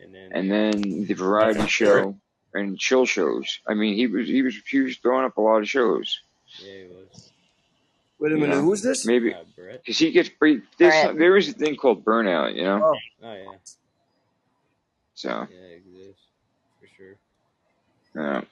[0.00, 2.16] and then and then the variety show
[2.54, 3.58] and chill shows.
[3.66, 6.20] I mean, he was he was he was throwing up a lot of shows.
[6.60, 7.31] yeah, he was.
[8.22, 9.06] Wait a You minute, know, who's this?
[9.06, 9.44] maybe Uh,
[9.84, 10.62] because he gets pretty.
[10.78, 12.54] There's there is a thing called burnout.
[12.54, 12.94] You know, Oh,
[13.24, 13.56] Oh yeah,
[15.14, 16.22] so yeah, it exists
[16.80, 17.16] for sure.
[18.14, 18.42] yeah.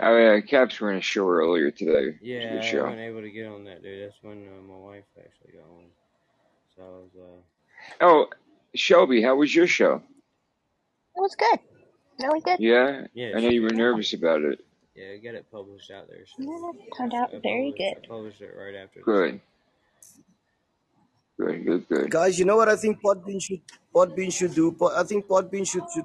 [0.00, 2.18] I, uh, Caps were in a show earlier today.
[2.20, 4.04] It was a Yeah, good I wasn't able to get on that, dude.
[4.04, 5.84] That's when uh, my wife actually got on.
[6.76, 7.40] So I was, uh,
[8.00, 8.26] Oh,
[8.74, 10.02] Shelby, how was your show?
[11.16, 11.58] It was good.
[12.20, 12.60] Really good.
[12.60, 14.60] Yeah, yeah, I know you were nervous about it.
[14.98, 16.24] Yeah, got it published out there.
[16.26, 18.08] So Yeah, it turned out I very published, I good.
[18.08, 19.40] published it right after Good,
[21.38, 21.44] show.
[21.44, 22.10] good, good, good.
[22.10, 23.60] guys, you know what I think Podbean should
[23.94, 24.72] Podbean should do?
[24.72, 26.04] Po- I think Podbean should should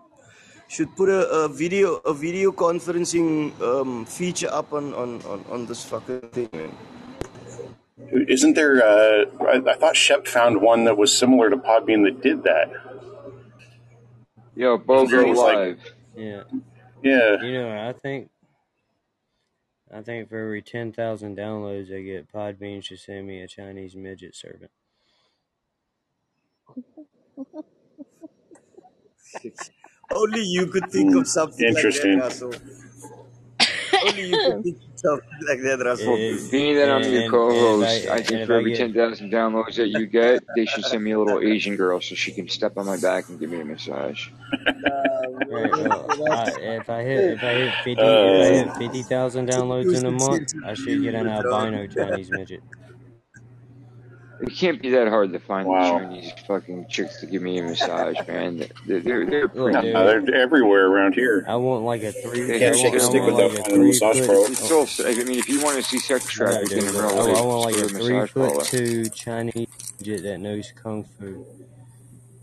[0.67, 5.65] should put a, a video a video conferencing um, feature up on, on, on, on
[5.65, 6.71] this fucking thing, man.
[8.27, 8.83] Isn't there?
[8.83, 12.69] Uh, I, I thought Shep found one that was similar to Podbean that did that.
[14.55, 15.79] Yo, There BOGO was like, Live.
[16.15, 16.43] Yeah,
[17.01, 18.29] yeah, you know, I think,
[19.93, 23.95] I think for every ten thousand downloads I get, Podbean should send me a Chinese
[23.95, 24.71] midget servant.
[30.11, 32.19] Only you could think of something like that, interesting.
[32.19, 32.53] Russell.
[34.03, 36.19] Only you could think of something like that, Russell.
[36.19, 38.55] If, Being that I'm and, your and, and if I co-host, I and think for
[38.55, 41.75] I every get 10,000 downloads that you get, they should send me a little Asian
[41.75, 44.29] girl so she can step on my back and give me a massage.
[45.49, 45.75] Right.
[45.77, 49.49] Well, I, if I hit if I hit fifty if I Uh, hit fifty thousand
[49.49, 52.63] downloads in a month, I should get an albino Chinese midget.
[54.45, 55.99] It can't be that hard to find the wow.
[55.99, 58.57] Chinese fucking chicks to give me a massage, man.
[58.85, 59.71] They're, they're, they're pretty.
[59.71, 59.81] No,
[60.19, 61.45] dude, they're everywhere around here.
[61.47, 62.41] I want like a three.
[62.41, 64.27] They I Can't shake a stick want still, like without a finding a massage foot.
[64.27, 64.47] parlor.
[64.47, 66.89] it's still, I mean, if you want to see sex All right, trafficking dude.
[66.89, 68.63] in Look, real I, life, I want like a to three foot parlor.
[68.65, 69.67] two Chinese
[69.99, 71.45] that knows kung fu.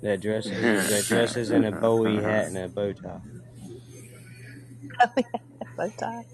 [0.01, 0.51] That dresses
[0.89, 3.20] that dresses in a Bowie hat and a bow tie.
[5.77, 6.24] Bow tie.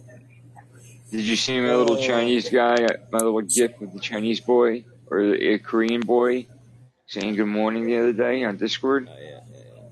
[1.10, 2.76] Did you see my little Uh, Chinese guy,
[3.12, 6.46] my little gift with the Chinese boy or a Korean boy
[7.06, 9.08] saying good morning the other day on Discord?
[9.08, 9.88] Oh yeah, yeah, yeah.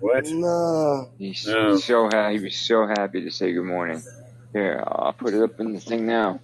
[0.00, 0.26] What?
[0.26, 1.10] no.
[1.18, 1.76] He's No.
[1.76, 2.38] so happy.
[2.38, 4.04] He was so happy to say good morning.
[4.52, 6.40] Here, I'll put it up in the thing now.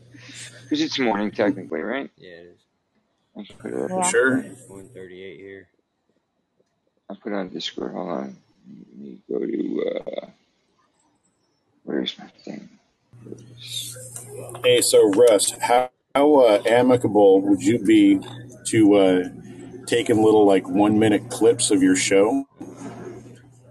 [0.64, 2.10] Because it's morning technically, right?
[2.16, 2.60] Yeah, it is.
[3.36, 3.90] I put it up.
[3.90, 4.10] Yeah.
[4.10, 4.38] Sure.
[4.38, 5.68] It's one thirty eight here.
[7.10, 7.92] I'll put it on Discord.
[7.92, 8.36] Hold on.
[8.68, 10.26] Let me go to, uh,
[11.84, 12.68] where's my thing?
[14.64, 18.20] Hey, so Russ, how, how uh, amicable would you be
[18.66, 19.24] to uh,
[19.86, 22.44] taking little like one minute clips of your show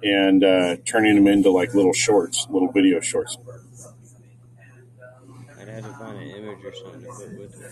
[0.03, 3.37] and uh, turning them into like little shorts, little video shorts?
[5.59, 7.71] I'd have to find an image or something to put with it.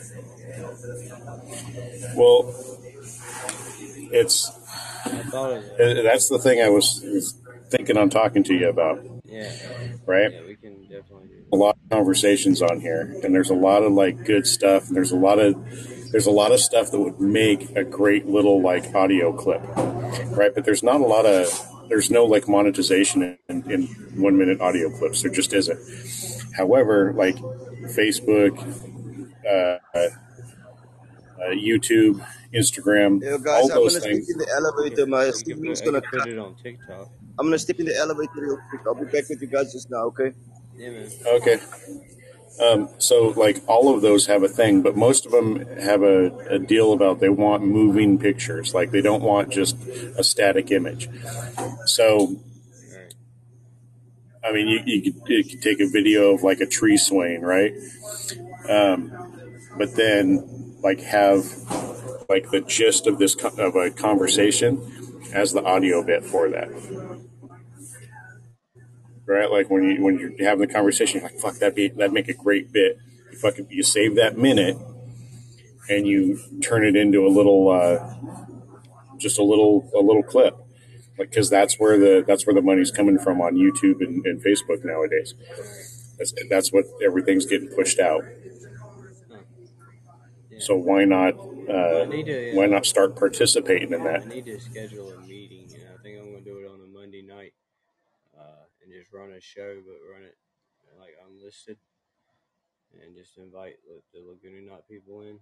[2.15, 2.53] Well,
[4.11, 4.51] it's
[5.05, 7.35] I thought of uh, that's the thing I was, was
[7.69, 9.51] thinking on talking to you about, Yeah,
[10.05, 10.31] right?
[10.31, 13.83] yeah, we can definitely do A lot of conversations on here, and there's a lot
[13.83, 15.55] of like good stuff, and there's a lot of
[16.11, 19.61] there's a lot of stuff that would make a great little like audio clip,
[20.35, 20.53] right?
[20.53, 21.47] But there's not a lot of
[21.89, 23.87] there's no like monetization in, in
[24.21, 25.21] one minute audio clips.
[25.21, 25.79] There just isn't.
[26.55, 27.35] However, like
[27.95, 28.57] Facebook,
[29.45, 30.09] uh, uh,
[31.51, 34.29] YouTube, Instagram, Yo, guys, all I'm those gonna step things.
[34.29, 35.05] in the elevator.
[35.05, 36.29] My can, signal's gonna put cut.
[36.29, 37.09] it on TikTok.
[37.39, 38.81] I'm gonna step in the elevator real quick.
[38.85, 40.33] I'll be back with you guys just now, okay?
[41.25, 41.59] Okay.
[42.59, 46.27] Um, so like all of those have a thing, but most of them have a,
[46.49, 48.73] a deal about they want moving pictures.
[48.73, 49.77] Like they don't want just
[50.17, 51.09] a static image.
[51.85, 52.37] So
[54.43, 57.41] I mean, you, you, could, you could take a video of like a tree swaying,
[57.41, 57.73] right?
[58.69, 59.11] Um,
[59.77, 61.45] but then like have
[62.29, 64.81] like the gist of this co- of a conversation
[65.33, 66.69] as the audio bit for that,
[69.29, 69.51] right?
[69.51, 72.27] Like when you when you're having the conversation, you're like fuck that be that make
[72.29, 72.97] a great bit.
[73.31, 74.77] You fucking you save that minute
[75.89, 78.15] and you turn it into a little uh,
[79.17, 80.55] just a little a little clip
[81.17, 84.41] like because that's where the that's where the money's coming from on YouTube and, and
[84.43, 85.33] Facebook nowadays.
[86.17, 88.23] That's that's what everything's getting pushed out.
[90.59, 92.51] So why not uh, to.
[92.53, 94.27] why Uh, not start participating in I that?
[94.27, 97.21] need to schedule a meeting, and I think I'm gonna do it on a Monday
[97.21, 97.53] night,
[98.37, 100.37] uh, and just run a show, but run it
[100.97, 101.77] like unlisted,
[102.97, 105.37] and just invite the, the Laguna Knot people in.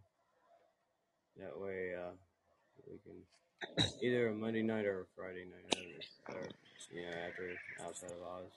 [1.40, 2.12] That way, uh,
[2.92, 3.24] we can
[4.04, 6.44] either a Monday night or a Friday night, or,
[6.92, 7.56] you know, after
[7.86, 8.52] outside of Oz,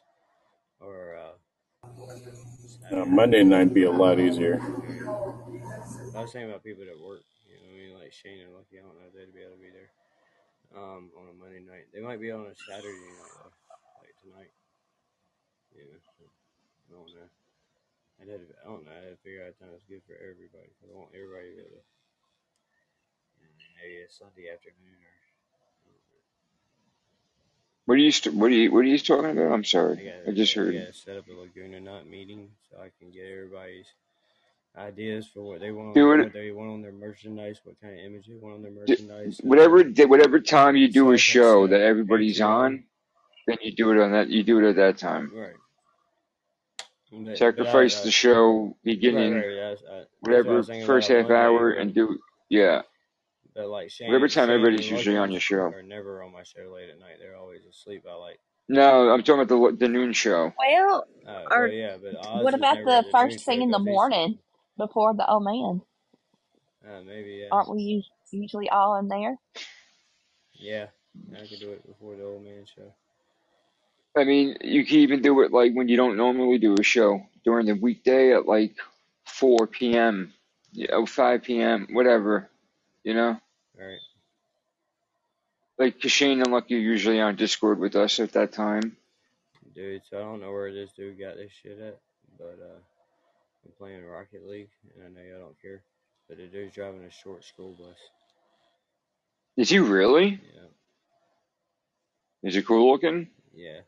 [0.80, 1.36] or uh,
[2.90, 4.60] Uh, Monday night be a lot easier.
[4.60, 8.52] I was thinking about people that work, you know, what I mean, like Shane and
[8.52, 8.76] Lucky.
[8.76, 9.90] I don't know if they'd be able to be there
[10.76, 11.88] um, on a Monday night.
[11.94, 13.52] They might be on a Saturday night, though,
[14.02, 14.52] like tonight.
[15.76, 15.84] Yeah,
[16.18, 16.24] so,
[16.88, 17.30] I don't know.
[18.20, 18.92] I had to, I don't know.
[18.92, 20.70] I had to figure out a time that's good for everybody.
[20.80, 21.82] 'cause I want everybody to go to
[23.42, 25.16] mm, maybe a Sunday afternoon or.
[27.86, 29.52] What are you st- what are you what are you talking about?
[29.52, 29.98] I'm I sorry.
[30.28, 30.74] I just heard.
[30.74, 33.86] to set up a Laguna Knot meeting so I can get everybody's
[34.76, 37.94] ideas for what they want, Do it what they want on their merchandise, what kind
[37.98, 39.40] of image they want on their merchandise.
[39.42, 42.84] whatever whatever time you do So I a can show set that everybody's on,
[43.50, 45.32] then you do it on that you do it at that time.
[45.34, 45.54] Right.
[47.10, 49.56] But, but I, Sacrifice I the show beginning right.
[49.56, 52.18] That's, I, I whatever was first half Monday, hour and do
[52.48, 52.82] yeah.
[53.54, 55.74] but like Shane, Whatever time Shane everybody's usually on your show.
[55.74, 57.16] are never on my show late at night.
[57.20, 58.40] They're always asleep by like.
[58.68, 60.52] No, I'm talking about the the noon show.
[60.58, 63.44] Well, Uh, or well, yeah, but Oz what is about the at the noon first
[63.44, 64.38] thing in the morning
[64.78, 65.82] before the old man?
[66.86, 69.36] Uh, maybe yeah, Aren't we usually all in there?
[70.54, 70.86] yeah.
[71.34, 72.94] I could do it before the old man show.
[74.16, 77.26] I mean, you can even do it like when you don't normally do a show
[77.44, 78.74] during the weekday at like
[79.26, 80.32] 4 p.m.
[80.72, 81.88] Yeah, oh, 5 p.m.
[81.92, 82.48] whatever,
[83.04, 83.40] you know.
[83.78, 83.98] Right.
[85.78, 88.96] Like, 'cause Shane and Lucky are usually on Discord with us at that time.
[89.74, 91.98] Dude, so I don't know where this dude got this shit at,
[92.38, 92.78] but uh,
[93.64, 95.82] I'm playing Rocket League, and I know y'all don't care,
[96.28, 97.96] but the dude's driving a short school bus.
[99.56, 100.40] Is he really?
[100.54, 100.68] Yeah,
[102.42, 103.28] Is he cool looking?
[103.54, 103.80] yeah.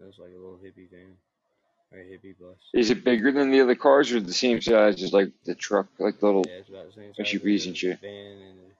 [0.00, 1.16] That's like a little hippie van,
[1.92, 2.56] or a hippie bus.
[2.74, 5.86] Is it bigger than the other cars or the same size as like the truck,
[5.98, 8.00] like the little Yeah, it's about the same size as SUVs and shit?
[8.00, 8.72] van and the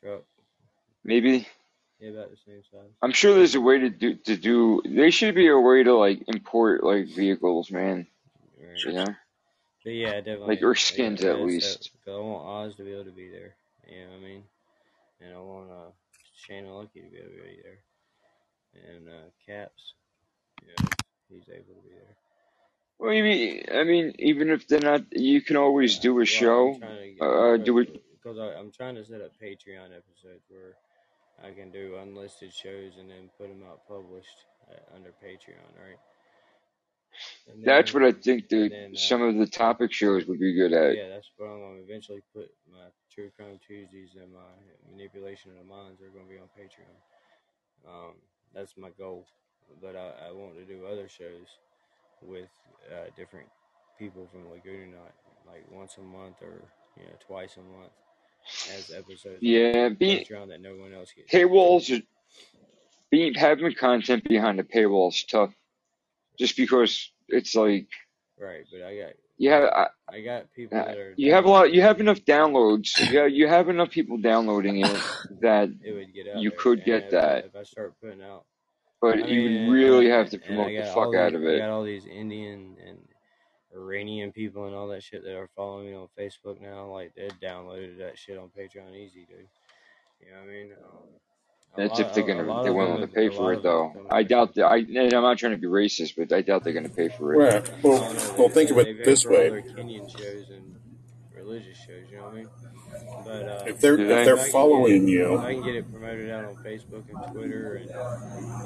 [0.00, 0.22] truck.
[1.04, 1.46] Maybe.
[2.00, 2.88] Yeah, about the same size.
[3.02, 4.80] I'm sure there's a way to do to do.
[4.86, 8.06] There should be a way to like import like vehicles, man.
[8.58, 8.84] Right.
[8.84, 9.06] You know,
[9.84, 10.46] But yeah, definitely.
[10.48, 11.90] like or I skins at set least.
[12.06, 13.54] I want Oz to be able to be there.
[13.88, 14.42] You know what I mean?
[15.20, 15.90] And I want uh,
[16.36, 17.80] Shane and Lucky to be able to be there,
[18.94, 19.94] and uh, Caps.
[20.66, 20.88] Know,
[21.28, 22.16] he's able to be there.
[22.98, 26.16] Well, you mean, I mean, even if they're not, you can always Uh, do a
[26.16, 26.76] well, show.
[26.78, 28.02] trying get Uh, do it.
[28.12, 30.76] because I'm trying to set up Patreon episodes where
[31.42, 35.98] I can do unlisted shows and then put them out published uh, under Patreon, right?
[37.48, 40.52] And That's what I think the then some uh, of the topic shows would be
[40.54, 40.96] good at.
[40.96, 44.52] yeah, that's what I'm gonna eventually put my True Crime Tuesdays and my
[44.90, 46.96] Manipulation of the Minds are gonna be on Patreon.
[47.88, 48.14] Um,
[48.54, 49.26] that's my goal,
[49.82, 51.46] but I, I want to do other shows
[52.22, 52.48] with
[52.90, 53.48] uh, different
[53.98, 55.12] people from Laguna Knot,
[55.46, 56.62] like once a month or
[56.96, 57.92] you know twice a month,
[58.76, 62.02] as episodes Yeah, Patreon that no one else gets paywalls, are-
[63.10, 65.52] being having content behind the paywall is tough.
[66.38, 67.88] Just because it's like
[68.38, 71.50] Right, but I got you have, I, I got people that are you have a
[71.50, 72.90] lot, you have enough downloads.
[73.10, 75.00] Yeah, you have enough people downloading it
[75.40, 77.44] that It would get out you there, could and get if that.
[77.46, 78.44] if I start putting out
[79.00, 81.46] But I you would and, really and, have to promote the fuck out these, of
[81.46, 81.58] I it.
[81.58, 82.98] got all these Indian and
[83.74, 86.86] Iranian people and all that shit that are following me on Facebook now.
[86.92, 89.46] Like they downloaded that shit on Patreon easy, dude.
[90.20, 90.72] You know what I mean?
[90.72, 90.98] Um,
[91.76, 93.82] That's lot, if they're a, a gonna, they're willing to pay for it of them
[93.84, 94.06] have though.
[94.10, 94.66] I doubt that.
[94.66, 97.34] I, and I'm not trying to be racist, but I doubt they're gonna pay for
[97.34, 97.38] it.
[97.38, 97.70] Right.
[97.70, 98.00] I Well,
[98.38, 100.76] well, think they, of it this way: Kenyan shows and
[101.42, 102.10] religious shows.
[102.10, 102.48] You know what I mean?
[103.24, 104.20] But uh, if they're if they?
[104.20, 106.56] if they're I can it, following if you, I can get it promoted out on
[106.56, 107.86] Facebook and Twitter, and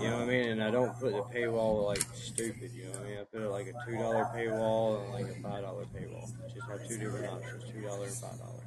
[0.03, 2.71] you know what I mean, and I don't put the paywall like stupid.
[2.75, 3.19] You know what I mean?
[3.19, 6.31] I put it like a two dollar paywall and like a five dollar paywall.
[6.53, 8.65] Just have two different options: two dollar and five dollar.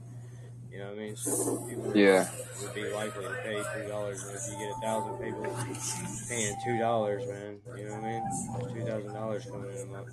[0.71, 1.15] You know what I mean?
[1.15, 2.27] So people Yeah.
[2.61, 5.45] would be likely to pay two dollars, and if you get a thousand people
[6.29, 8.23] paying two dollars, man, you know what I mean?
[8.53, 10.07] That's two thousand dollars coming in a month.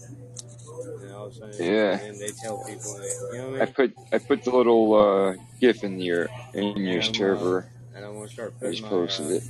[1.02, 1.98] And all of a sudden, Yeah.
[2.00, 3.62] and they tell people, that, you know what I mean?
[3.62, 7.14] I put I put the little uh, GIF in your in And your I'm uh,
[7.14, 7.66] server.
[7.96, 9.42] and I'm gonna start putting my posted uh, it.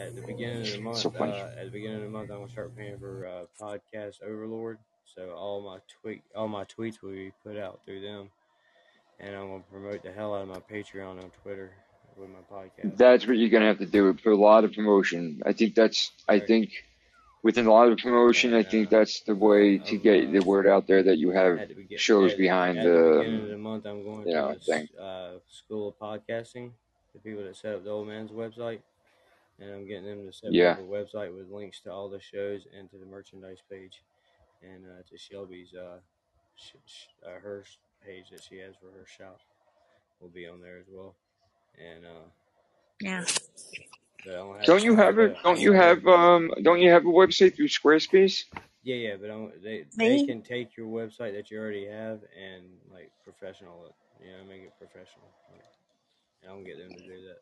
[0.00, 0.96] at the beginning of the month.
[0.96, 1.24] So.
[1.24, 4.78] Uh, at the beginning of the month, I'm gonna start paying for uh, podcast Overlord.
[5.14, 8.30] So all my tweet, all my tweets will be put out through them,
[9.20, 11.72] and I'm gonna promote the hell out of my Patreon on Twitter
[12.16, 12.96] with my podcast.
[12.96, 14.12] That's what you're gonna have to do.
[14.14, 15.42] Put a lot of promotion.
[15.44, 16.12] I think that's.
[16.28, 16.70] I think
[17.42, 20.86] within a lot of promotion, I think that's the way to get the word out
[20.86, 24.02] there that you have begin shows at, behind at the of the the month, I'm
[24.02, 26.72] going you to this uh, school of podcasting.
[27.14, 28.80] The people that set up the old man's website,
[29.58, 30.72] and I'm getting them to set Yeah.
[30.72, 34.02] up a website with links to all the shows and to the merchandise page,
[34.62, 35.98] and uh, to Shelby's uh,
[36.56, 37.64] sh- sh- uh, her
[38.06, 39.40] page that she has for her shop
[40.20, 41.16] will be on there as well.
[41.78, 42.28] And uh,
[43.00, 43.24] Yeah.
[44.24, 47.56] don't have Don't you have a don't you have um don't you have a website
[47.56, 48.44] through Squarespace?
[48.82, 52.20] yeah yeah but I want, they they can take your website that you already have
[52.36, 55.30] and like professional it you know make it professional.
[55.52, 55.64] Like,
[56.42, 57.40] and I'll get them to do that.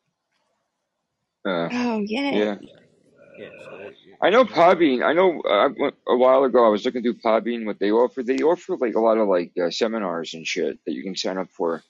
[1.45, 2.47] Uh, Oh, yeah.
[2.61, 2.94] yeah.
[3.39, 3.91] Yeah, so
[4.21, 5.05] I know you Podbean.
[5.05, 8.23] I know uh, a while ago I was looking through Podbean what they offer.
[8.23, 11.39] They offer like a lot of like uh, seminars and shit that you can sign
[11.39, 11.83] up for.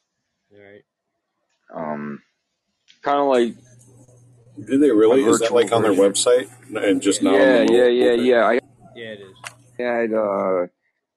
[0.52, 0.84] all right.
[1.74, 2.22] Um,
[3.02, 3.54] kind of like
[4.66, 5.22] Do they really?
[5.22, 6.12] Is that virtual like on their version.
[6.12, 6.48] website
[6.86, 8.22] and just not Yeah, the yeah, yeah, Okay.
[8.24, 8.44] yeah.
[8.46, 8.58] I
[8.96, 9.36] Yeah, it is.
[9.78, 10.66] had uh,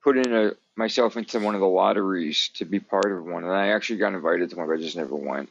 [0.02, 3.52] put in a myself into one of the lotteries to be part of one, and
[3.52, 5.48] I actually got invited to one, but I just never went.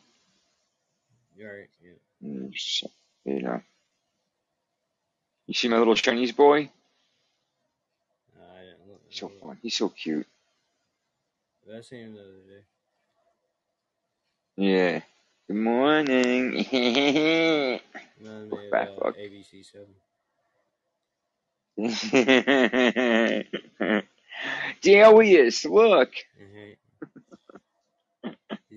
[1.35, 1.69] You're right.
[1.83, 2.29] Yeah.
[2.29, 2.89] Mm, so,
[3.25, 3.61] you know,
[5.47, 6.69] you see my little Chinese boy?
[8.37, 9.01] Uh, I didn't look.
[9.07, 9.57] He's so fun.
[9.61, 10.27] He's so cute.
[11.73, 12.63] I seen him the other day.
[14.55, 15.01] Yeah.
[15.47, 16.51] Good morning.
[16.71, 17.79] Me
[18.19, 19.11] of uh.
[19.11, 19.93] ABC Seven.
[24.83, 25.65] there he is.
[25.65, 26.09] Look.
[26.09, 26.86] Uh-huh.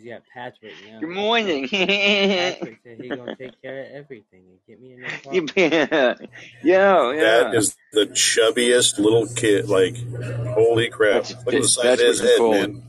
[0.01, 1.01] He's got Patrick now.
[1.01, 1.69] Good morning.
[1.69, 5.49] Patrick said he gonna take care of everything and get me in no problem.
[5.57, 6.15] yeah,
[7.13, 7.59] yeah, That yeah.
[7.59, 9.69] is the chubbiest little kid.
[9.69, 9.97] Like,
[10.55, 11.25] holy crap!
[11.25, 12.83] That's Look at the size of his head, call man.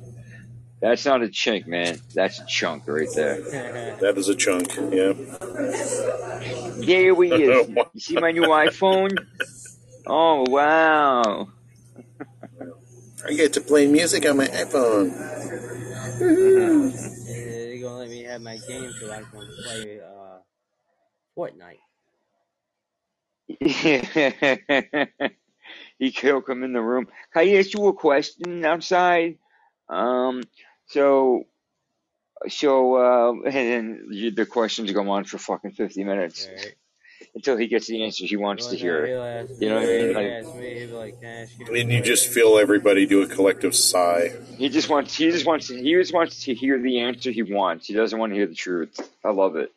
[0.81, 1.99] That's not a chink, man.
[2.15, 3.41] That's a chunk right there.
[4.01, 4.73] That is a chunk.
[4.75, 5.13] Yeah.
[6.85, 7.69] There he is.
[7.93, 9.17] You see my new iPhone?
[10.07, 11.49] Oh wow.
[13.25, 15.11] I get to play music on my iPhone.
[16.19, 20.39] They're gonna let me have my game so I can play uh,
[21.37, 21.79] Fortnite.
[25.99, 27.07] he he'll come in the room.
[27.33, 29.37] Can I ask you a question outside?
[29.89, 30.43] Um,
[30.87, 31.45] so
[32.49, 33.55] so uh, and
[34.11, 36.75] then the questions go on for fucking fifty minutes Right?
[37.35, 39.05] Until he gets the answer he wants Well, to hear.
[39.59, 39.99] You know what I mean?
[40.07, 40.73] He'll Like ask me.
[40.79, 44.31] He'll be like, "Can you a And you just feel everybody do a collective sigh.
[44.57, 47.43] he just wants he just wants to, he just wants to hear the answer he
[47.43, 47.87] wants.
[47.87, 48.99] He doesn't want to hear the truth.
[49.23, 49.71] I love it.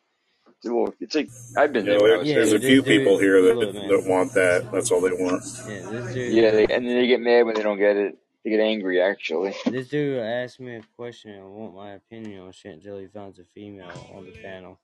[0.47, 0.93] It's a little.
[0.99, 2.81] It's like I've been You there know, when I there- was Yeah, there's a few
[2.81, 3.87] this dude, people here that look, man.
[3.89, 4.71] that want that.
[4.71, 5.43] That's all they want.
[5.67, 6.33] Yeah, this dude.
[6.33, 8.17] Yeah, they, and then they get mad when they don't get it.
[8.43, 9.55] They get angry actually.
[9.65, 13.39] this dude asked me a question and want my opinion on shit until he finds
[13.39, 14.77] a female on the panel,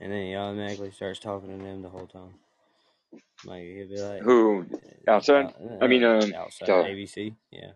[0.00, 2.34] and then he automatically starts talking to them the whole time.
[3.44, 4.66] Like he'll be like, Who
[5.08, 5.52] outside?
[5.60, 6.84] uh, I mean, uh, um, outside duh.
[6.84, 7.72] ABC, yeah,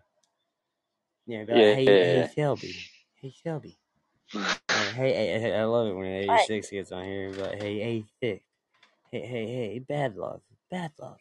[1.27, 1.45] yeah.
[1.45, 2.29] Be yeah, like, hey, yeah, hey, yeah.
[2.35, 3.77] Shelby, hey, Shelby.
[4.71, 6.49] Like, hey, hey, hey, I love it when an What?
[6.53, 7.33] 86 gets on here.
[7.37, 8.43] But hey, hey, thick.
[9.11, 10.41] Hey, hey, hey, bad love,
[10.71, 11.19] bad love.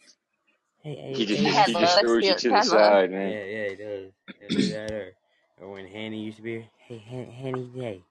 [0.83, 1.77] Hey, hey, He just hey, he, Bad he love.
[1.77, 2.37] just throws you it.
[2.37, 3.01] to the love.
[3.01, 3.31] side, man.
[3.31, 4.13] yeah, yeah, he does.
[4.41, 5.15] He'll do that or,
[5.61, 8.05] or when Hanny used to be, hey, Han- Hanny J,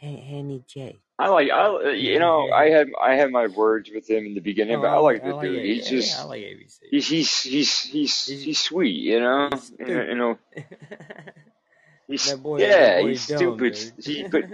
[0.00, 1.01] Han- Hanny J.
[1.18, 4.40] I like I you know I had I have my words with him in the
[4.40, 5.64] beginning, Oh, but I oh, I like the like dude.
[5.64, 6.78] He's Yeah, yeah, I just like ABC.
[6.90, 9.48] he's he's he's he's He's sweet, you know.
[9.52, 10.38] he's You know,
[12.08, 13.92] he's boy, yeah he's dumb, stupid.
[14.04, 14.44] He but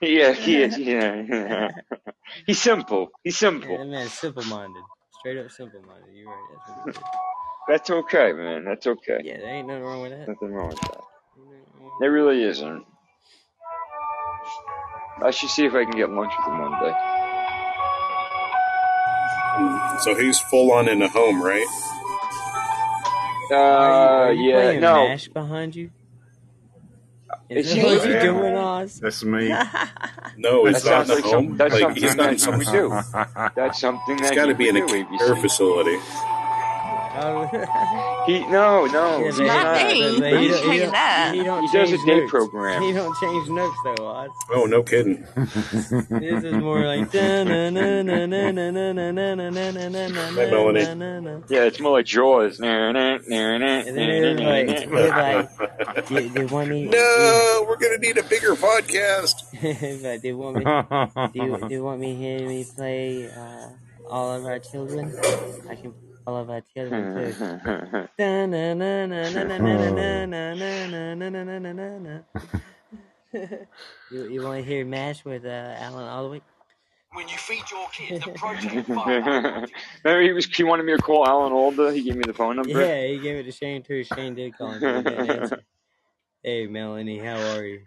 [0.00, 1.70] yeah he is yeah
[2.46, 3.10] he's simple.
[3.22, 3.76] He's simple.
[3.78, 4.82] that man's simple minded.
[5.20, 6.14] Straight up simple minded.
[6.14, 6.44] You're right.
[6.50, 7.02] That's what it is.
[7.68, 8.64] That's okay, man.
[8.64, 9.20] That's okay.
[9.22, 10.28] Yeah, there ain't nothing wrong with that.
[10.28, 11.00] Nothing wrong with that.
[11.38, 12.84] Ain't nothing wrong with There really isn't.
[15.22, 16.94] I should see if I can get lunch with him one day.
[20.00, 21.66] So he's full on in the home, right?
[23.50, 23.56] that.
[23.78, 25.92] Are Uh, you, are you yeah, no, MASH behind you?
[27.50, 29.02] Is it's that what you doing, Oz?
[29.02, 29.60] that's me.
[30.36, 31.46] No, that it's not in the like some.
[31.46, 31.56] home.
[31.56, 32.60] That's Like something he's not in that he some.
[32.64, 32.98] do.
[33.56, 34.82] That's something It's that got to be would in a
[35.18, 35.36] care ABC.
[35.36, 35.98] facility.
[37.22, 38.24] Oh.
[38.26, 39.76] He no, no, he's not.
[39.76, 39.94] me.
[39.94, 41.32] He, he, he, that.
[41.34, 42.30] he, he does a day notes.
[42.30, 42.82] program.
[42.82, 44.28] He don't change notes though.
[44.50, 45.26] Oh, no kidding.
[45.34, 47.10] this is more like
[51.48, 52.60] Yeah, it's more like Jaws.
[52.60, 53.20] and then.
[56.90, 59.34] No, we're gonna need a bigger podcast.
[60.02, 60.64] but they want me.
[60.64, 62.46] Do you, do you want me here?
[62.46, 63.68] We play uh,
[64.08, 65.14] all of our children.
[65.68, 65.94] I can
[66.26, 66.64] I love that.
[66.68, 68.08] She too.
[74.10, 76.42] you, you want to hear MASH with uh, Alan Alwick?
[77.12, 79.66] When you feed your kids the protein fiber.
[80.04, 81.92] Remember, he was he wanted me to call Alan Alda.
[81.92, 82.70] He gave me the phone number.
[82.70, 84.04] Yeah, he gave it to Shane too.
[84.04, 85.50] Shane did call him.
[86.44, 87.80] hey, Melanie, how are you?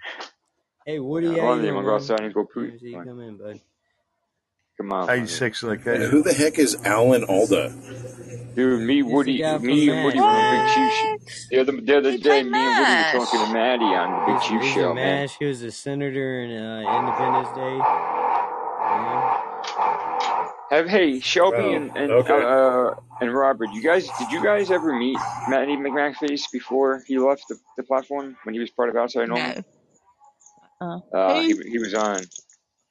[0.86, 1.70] Hey, Woody, yeah, how are you?
[1.70, 2.74] I'm gonna go outside and go poop.
[2.92, 3.62] Come in, bud.
[4.78, 5.20] Come on, buddy.
[5.22, 6.10] 86 like And that.
[6.10, 7.74] who the heck is Alan Alda?
[8.56, 8.82] dude.
[8.82, 10.66] Me, Woody, me and Woody were on man.
[10.66, 10.94] Big Chief.
[10.94, 11.20] Sh- What?
[11.52, 14.42] The other the other day, me and Woody were talking to Maddie on the Big
[14.42, 15.22] He's, Chief he's a show, man.
[15.22, 15.38] Mash.
[15.38, 17.78] He was a senator in uh, Independence Day.
[17.78, 19.40] Yeah.
[20.72, 22.34] Have hey Shelby Oh, and and okay.
[22.44, 25.18] uh and Robert, you guys did you guys ever meet
[25.48, 29.64] Matty McMackface before he left the, the platform when he was part of Outside Normal?
[30.82, 31.04] No.
[31.14, 32.22] Uh, Uh, he he was on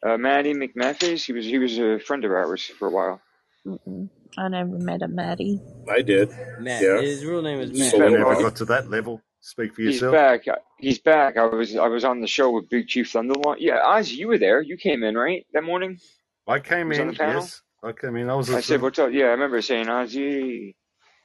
[0.07, 1.25] uh, Matty McMackface.
[1.25, 3.21] He was he was a friend of ours for a while.
[3.67, 4.09] Mm-mm.
[4.39, 5.61] I never met a Maddie.
[5.89, 6.31] I did.
[6.59, 6.83] Matt.
[6.83, 7.01] Yeah.
[7.01, 7.91] His real name is He's Matt.
[7.93, 9.21] So we never well, got to that level.
[9.41, 10.13] Speak for yourself.
[10.13, 10.59] He's back.
[10.79, 11.37] He's back.
[11.37, 13.57] I was I was on the show with Big Chief Thunderlord.
[13.59, 14.63] Yeah, Ozzy, you were there.
[14.63, 15.99] You came in right that morning.
[16.47, 17.61] I came Was in, yes.
[17.83, 18.31] I came in.
[18.31, 20.75] I was I said, "What's up?" Yeah, I remember saying Ozzy.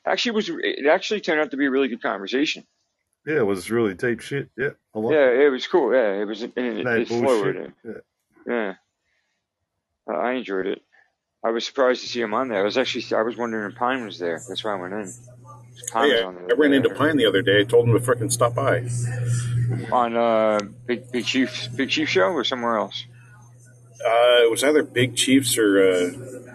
[0.06, 2.64] Actually, it was it actually turned out to be a really good conversation.
[3.26, 4.50] yeah, it was really deep shit.
[4.58, 5.40] Yeah, I like Yeah, it.
[5.46, 5.94] it was cool.
[5.94, 6.44] Yeah, it was.
[6.44, 7.22] It, it, No it flowed.
[7.56, 7.74] bullshit.
[7.86, 7.92] Yeah.
[8.48, 8.76] Yeah,
[10.10, 10.82] Uh, I enjoyed it.
[11.44, 12.60] I was surprised to see him on there.
[12.60, 14.42] I was actually I was wondering if Pine was there.
[14.48, 15.14] That's why I went in.
[15.92, 16.56] Pine Hey, I there.
[16.58, 17.62] ran into Pine the other day.
[17.62, 18.88] I told him to frickin' stop by.
[19.92, 23.06] on uh Big Big Chief Big Chief show or somewhere else.
[24.04, 26.12] Uh, it was either Big Chiefs or uh,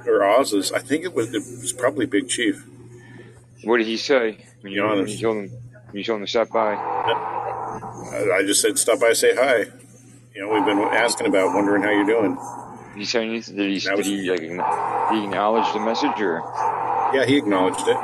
[0.06, 0.72] or Oz's.
[0.72, 2.64] I think it was it was probably Big Chief.
[3.64, 5.50] What did he say when you when you told him
[5.92, 6.74] you told him to stop by?
[6.74, 9.66] I, I just said stop by, say hi.
[10.34, 12.36] You know, we've been asking about, wondering how you're doing.
[12.94, 13.56] Did he say anything?
[13.56, 16.42] Did he That did he like he acknowledge the message or
[17.14, 17.96] yeah, he acknowledged it.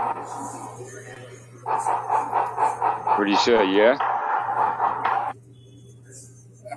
[3.16, 3.72] what did he say?
[3.72, 3.96] Yeah.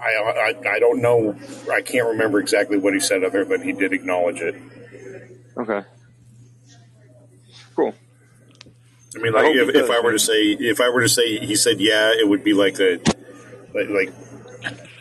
[0.04, 1.36] I, I I don't know.
[1.72, 4.56] I can't remember exactly what he said other, but he did acknowledge it.
[5.58, 5.84] Okay.
[7.76, 7.94] Cool.
[9.16, 11.40] I mean, like he if, if I were to say if I were to say
[11.40, 13.00] he said yeah, it would be like a
[13.74, 14.14] like, like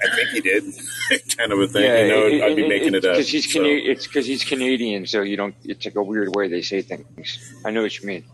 [0.02, 0.64] I think he did
[1.36, 1.84] kind of a thing.
[1.84, 3.14] Yeah, you know, it, I'd be it, making it, it up.
[3.16, 5.54] because he's So Cana- it's because he's Canadian, so you don't.
[5.64, 7.38] It's like a weird way they say things.
[7.64, 8.24] I know what you mean.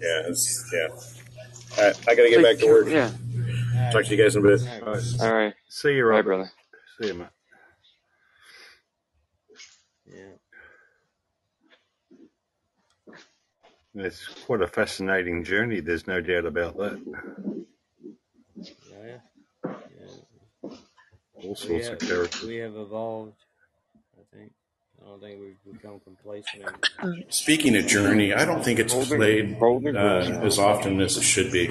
[0.00, 0.88] yeah, it's, yeah.
[1.82, 2.88] I, I got to get like back to work.
[2.88, 3.10] yeah.
[3.92, 4.60] Talk to you guys in a bit.
[4.60, 4.82] All right.
[4.86, 5.20] All right.
[5.22, 5.54] All right.
[5.68, 6.50] See you, Bye, brother.
[7.00, 7.28] See you, man.
[10.06, 10.34] Yeah.
[13.94, 15.80] It's quite a fascinating journey.
[15.80, 17.00] There's no doubt about that.
[18.58, 19.18] Oh, yeah.
[19.64, 20.70] Yeah.
[21.42, 22.42] All We sorts have of characters.
[22.42, 23.34] we have evolved.
[24.18, 24.52] I think.
[25.00, 26.64] I don't think we've become complacent.
[27.32, 31.68] Speaking of Journey, I don't think it's played uh, as often as it should be.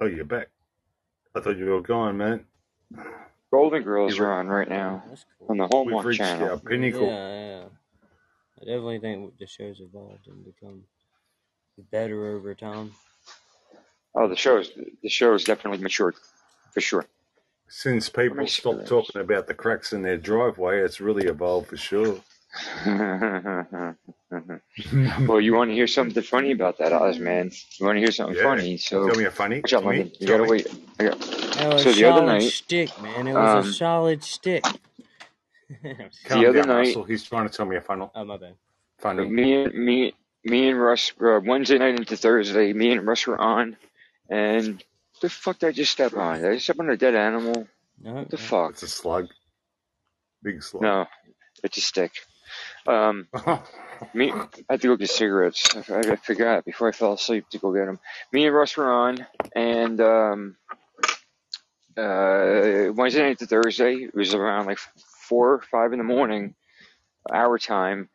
[0.00, 0.48] Oh, you're back.
[1.36, 2.44] I thought you were gone, man.
[3.52, 5.04] Golden Girls are on right now
[5.38, 5.50] cool.
[5.50, 6.50] on the we've reached Channel.
[6.50, 7.06] our pinnacle.
[7.06, 7.64] Yeah, yeah.
[8.60, 10.82] I definitely think the show's evolved and become
[11.92, 12.92] better over time.
[14.14, 14.70] Oh, the show's
[15.02, 16.16] the show's definitely matured
[16.76, 17.06] for sure.
[17.68, 21.78] Since people see stopped talking about the cracks in their driveway, it's really evolved for
[21.78, 22.20] sure.
[25.26, 27.50] well, you want to hear something funny about that, Oz man?
[27.78, 28.42] You want to hear something Yeah.
[28.42, 28.76] funny?
[28.76, 29.62] So Tell me a funny.
[29.62, 29.96] watch out, To me.
[30.00, 30.12] London.
[30.20, 30.48] You gotta me.
[30.50, 30.66] wait.
[31.00, 31.18] I got,
[31.72, 33.26] was so the other night, stick, man.
[33.26, 34.66] It was a um, solid stick.
[35.82, 37.04] the other down, night, Russell.
[37.04, 38.12] He's trying to tell me a funnel.
[38.14, 38.54] oh my bad.
[38.98, 39.26] Funny.
[39.30, 40.12] me and me,
[40.44, 43.78] me and Russ, uh, Wednesday night into Thursday, me and Russ were on,
[44.28, 44.84] and
[45.20, 46.40] the fuck did I just step on?
[46.40, 47.66] Did I just step on a dead animal?
[48.02, 48.42] No, What the no.
[48.42, 48.70] fuck?
[48.72, 49.28] It's a slug.
[50.42, 50.82] Big slug.
[50.82, 51.06] No,
[51.64, 52.12] it's a stick.
[52.86, 53.28] Um,
[54.14, 55.74] me, I had to go get cigarettes.
[55.90, 57.98] I, I forgot before I fell asleep to go get them.
[58.32, 60.56] Me and Russ were on, and um,
[61.96, 64.78] uh, Wednesday night to Thursday, it was around like
[65.28, 66.54] four or five in the morning,
[67.32, 68.08] our time.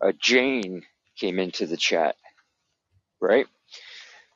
[0.00, 0.82] Uh, Jane
[1.18, 2.16] came into the chat,
[3.20, 3.46] right?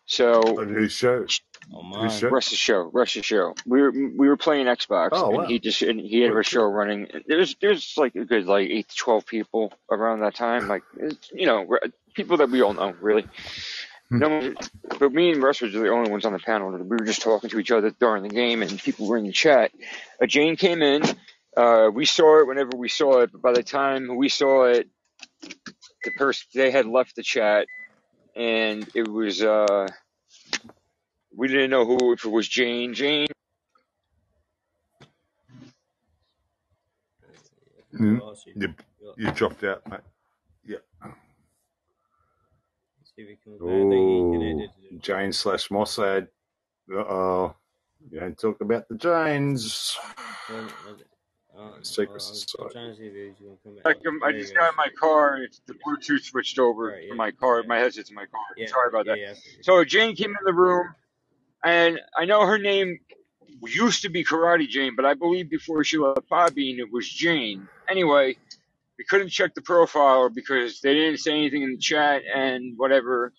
[0.07, 1.23] So On whose show?
[1.23, 1.29] On
[1.69, 2.11] Whose mine.
[2.11, 2.29] show?
[2.29, 3.55] Russ's show, Russ's show.
[3.67, 5.45] We were we were playing Xbox, Oh, and wow.
[5.47, 6.73] he just and he had Oh, a show cool.
[6.73, 7.09] running.
[7.27, 11.31] There's there's like a good like eight to twelve people around that time, like it's,
[11.33, 13.27] you know re- people that we all know really.
[14.09, 14.19] Hmm.
[14.19, 14.57] No, one-
[14.99, 16.71] but me and Russ were the only ones on the panel.
[16.73, 19.33] We were just talking to each other during the game, and people were in the
[19.33, 19.71] chat.
[20.21, 21.03] Uh, Jane came in.
[21.57, 24.89] Uh, we saw it whenever we saw it, but by the time we saw it,
[25.43, 27.67] the person they had left the chat,
[28.35, 29.87] and it was uh,
[31.37, 32.95] we didn't know who if it was Jane.
[32.95, 33.27] Jane
[37.97, 38.19] Hmm?
[38.19, 38.55] Lost you.
[38.57, 38.75] You,
[39.17, 40.01] you dropped out, mate.
[40.65, 40.77] Yeah.
[43.05, 43.69] See if he comes back.
[43.69, 46.29] I think he Oh, Jane slash Mossad.
[46.93, 47.55] Uh oh.
[48.11, 49.97] You don't talk about the Janes.
[50.49, 51.03] Well, was
[51.59, 52.73] uh, Secret well, I'm, I'm society.
[52.73, 53.85] trying to see if he's gonna come back.
[53.87, 57.17] I, I just got in my car and it's the Bluetooth switched over Right, from
[57.19, 57.61] my car.
[57.63, 58.41] yeah, My headset's in my car.
[58.57, 59.19] yeah, Sorry about yeah, that.
[59.21, 59.31] yeah.
[59.33, 59.63] I.
[59.63, 60.87] So Jane came in the room,
[61.65, 62.99] and I know her name
[63.67, 67.09] used to be Karate Jane, but I believe before she left Bobby, and it was
[67.09, 67.69] Jane.
[67.91, 68.37] Anyway,
[68.99, 73.33] we couldn't check the profile because they didn't say anything in the chat and whatever.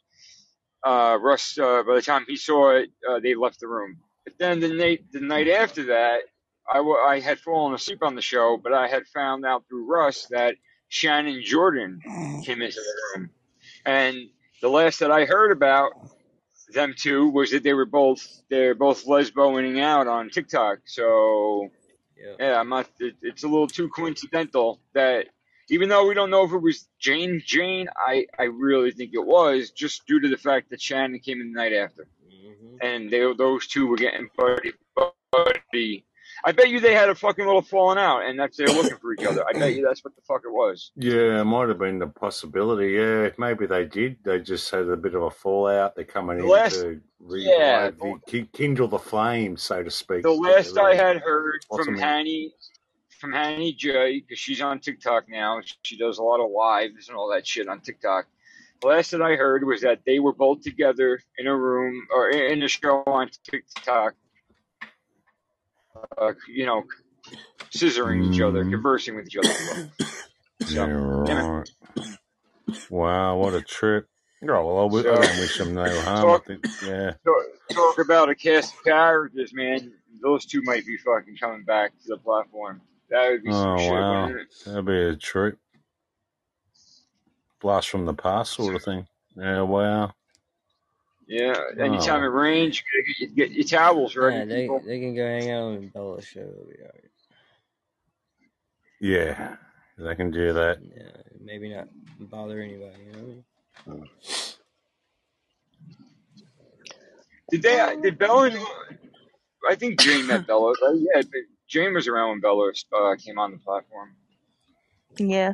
[0.85, 3.97] Uh, Russ, uh, by the time he saw it, uh, they left the room.
[4.25, 6.21] But then the night, the night after that,
[6.71, 9.87] I, w- I had fallen asleep on the show, but I had found out through
[9.91, 10.55] Russ that
[10.89, 12.03] Shannon Jordan
[12.43, 13.31] came into the room.
[13.85, 14.29] And
[14.61, 15.93] the last that I heard about
[16.73, 20.79] them two was that they were both they're both lesboing out on TikTok.
[20.85, 21.69] So
[22.17, 22.37] Yeah.
[22.39, 22.87] yeah, I'm not.
[22.99, 25.27] It, it's a little too coincidental that
[25.69, 29.25] Even though we don't know if it was Jane Jane, I, I really think it
[29.25, 33.11] was just due to the fact that Shannon came in the night after, hmm and
[33.11, 34.73] they those two were getting buddy
[35.31, 36.05] buddy.
[36.43, 39.13] I bet you they had a fucking little falling out, and that's they're looking for
[39.13, 39.45] each other.
[39.47, 40.91] I bet you that's what the fuck it was.
[40.95, 42.93] Yeah, it might have been the possibility.
[42.93, 44.17] Yeah, maybe they did.
[44.23, 45.95] They just had a bit of a fallout.
[45.95, 50.23] They're coming The in last, to yeah, the, kindle the flame, so to speak.
[50.23, 51.95] the last I had heard from.
[51.97, 52.53] Hanny,
[53.19, 55.61] from Hanny J, because she's on TikTok now.
[55.83, 58.25] She does a lot of lives and all that shit on TikTok.
[58.81, 62.31] The last that I heard was that they were both together in a room or
[62.31, 64.15] in in a show on TikTok,
[66.17, 66.83] uh, you know,
[67.71, 69.89] scissoring each other, Mm, conversing with each other.
[70.67, 71.67] So, right.
[72.91, 74.07] Wow, what a trip.
[74.47, 76.17] Oh, well, I, I So, don't wish them no harm.
[76.17, 77.11] I talk, think, yeah.
[77.25, 79.91] talk, talk about a cast of characters, man.
[80.21, 82.79] Those two might be fucking coming back to the platform.
[83.09, 84.29] That would be some Oh, shit, wow.
[84.67, 85.57] That'd be a trip.
[87.59, 89.07] Blast from the past sort of thing.
[89.35, 90.13] Yeah, wow.
[91.27, 94.81] Yeah, anytime it Oh, rains, you gotta get, get your towels ready, Yeah, they people.
[94.85, 96.41] they can go hang out on Bella's show.
[96.41, 97.11] It'll be alright.
[98.99, 99.55] yeah.
[99.97, 100.79] They can do that.
[100.95, 101.87] Yeah, maybe not
[102.19, 102.95] bother anybody.
[103.05, 103.19] You know
[103.85, 104.09] what I mean?
[107.51, 107.97] Did they?
[108.01, 108.49] Did Bella?
[109.69, 110.73] I think Jane met Bella.
[110.81, 110.95] Right?
[110.97, 114.15] Yeah, but Jane was around when Bella uh, came on the platform.
[115.17, 115.53] Yeah.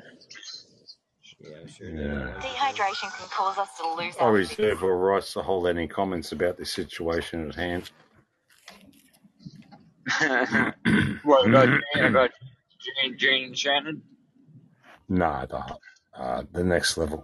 [1.40, 2.34] Yeah, I'm sure Yeah.
[2.42, 6.32] Dehydration can cause us to lose I our reserve all rights to hold any comments
[6.32, 7.92] about this situation at hand.
[11.24, 12.06] what about Jane?
[12.06, 12.32] About
[13.04, 14.02] Jane, Jane Shannon?
[15.10, 15.64] nah, the,
[16.18, 17.24] uh, the next level.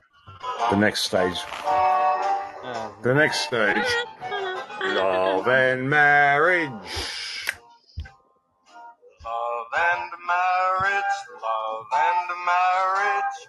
[0.70, 1.38] The next stage.
[1.66, 3.86] Oh, The next stage.
[4.82, 6.70] Love and marriage.
[9.26, 13.48] Love and marriage, love and marriage.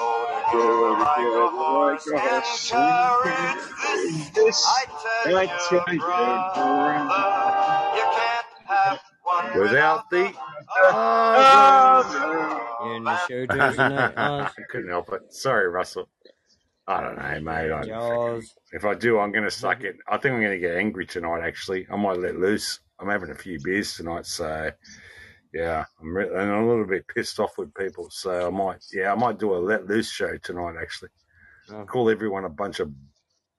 [0.00, 3.60] Go together like a horse and carriage.
[3.82, 4.84] This, This, I
[5.24, 7.96] tell I you, tell you, brother, brother.
[7.96, 10.32] you can't have one Without the
[10.92, 12.60] other.
[12.84, 15.32] you're in the show Thursday night, I couldn't help it.
[15.34, 16.08] Sorry, Russell.
[16.86, 17.70] I don't know, mate.
[17.70, 18.40] I
[18.72, 19.96] if I do, I'm going to suck it.
[20.08, 21.42] I think I'm going to get angry tonight.
[21.44, 22.80] Actually, I might let loose.
[22.98, 24.70] I'm having a few beers tonight, so
[25.52, 28.08] yeah, I'm re- and I'm a little bit pissed off with people.
[28.10, 30.74] So I might, yeah, I might do a let loose show tonight.
[30.80, 31.10] Actually,
[31.72, 32.90] Oh, call everyone a bunch of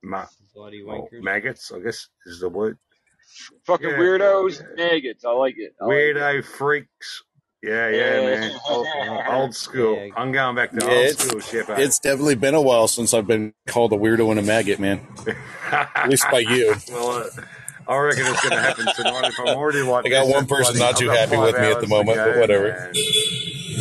[0.04, 1.72] ma- bloody well, maggots.
[1.72, 2.78] I guess is the word.
[3.66, 5.24] Fucking Yeah, weirdos and maggots.
[5.24, 5.74] I like it.
[5.82, 6.16] I like it.
[6.18, 7.24] weirdo freaks.
[7.64, 8.60] Yeah, yeah, man.
[8.70, 8.88] Old,
[9.30, 9.96] old school.
[9.96, 11.80] Yeah, I'm going back to Yeah, old school, Shepard.
[11.80, 15.08] it's definitely been a while since I've been called a weirdo and a maggot, man.
[15.72, 16.76] At least by you.
[16.92, 17.42] well, uh,
[17.92, 19.28] I reckon it's going to happen tonight.
[19.28, 21.70] If I'm already like I got one person bloody- not too happy with me at
[21.70, 22.70] the hours to moment, but whatever.
[22.70, 22.94] man.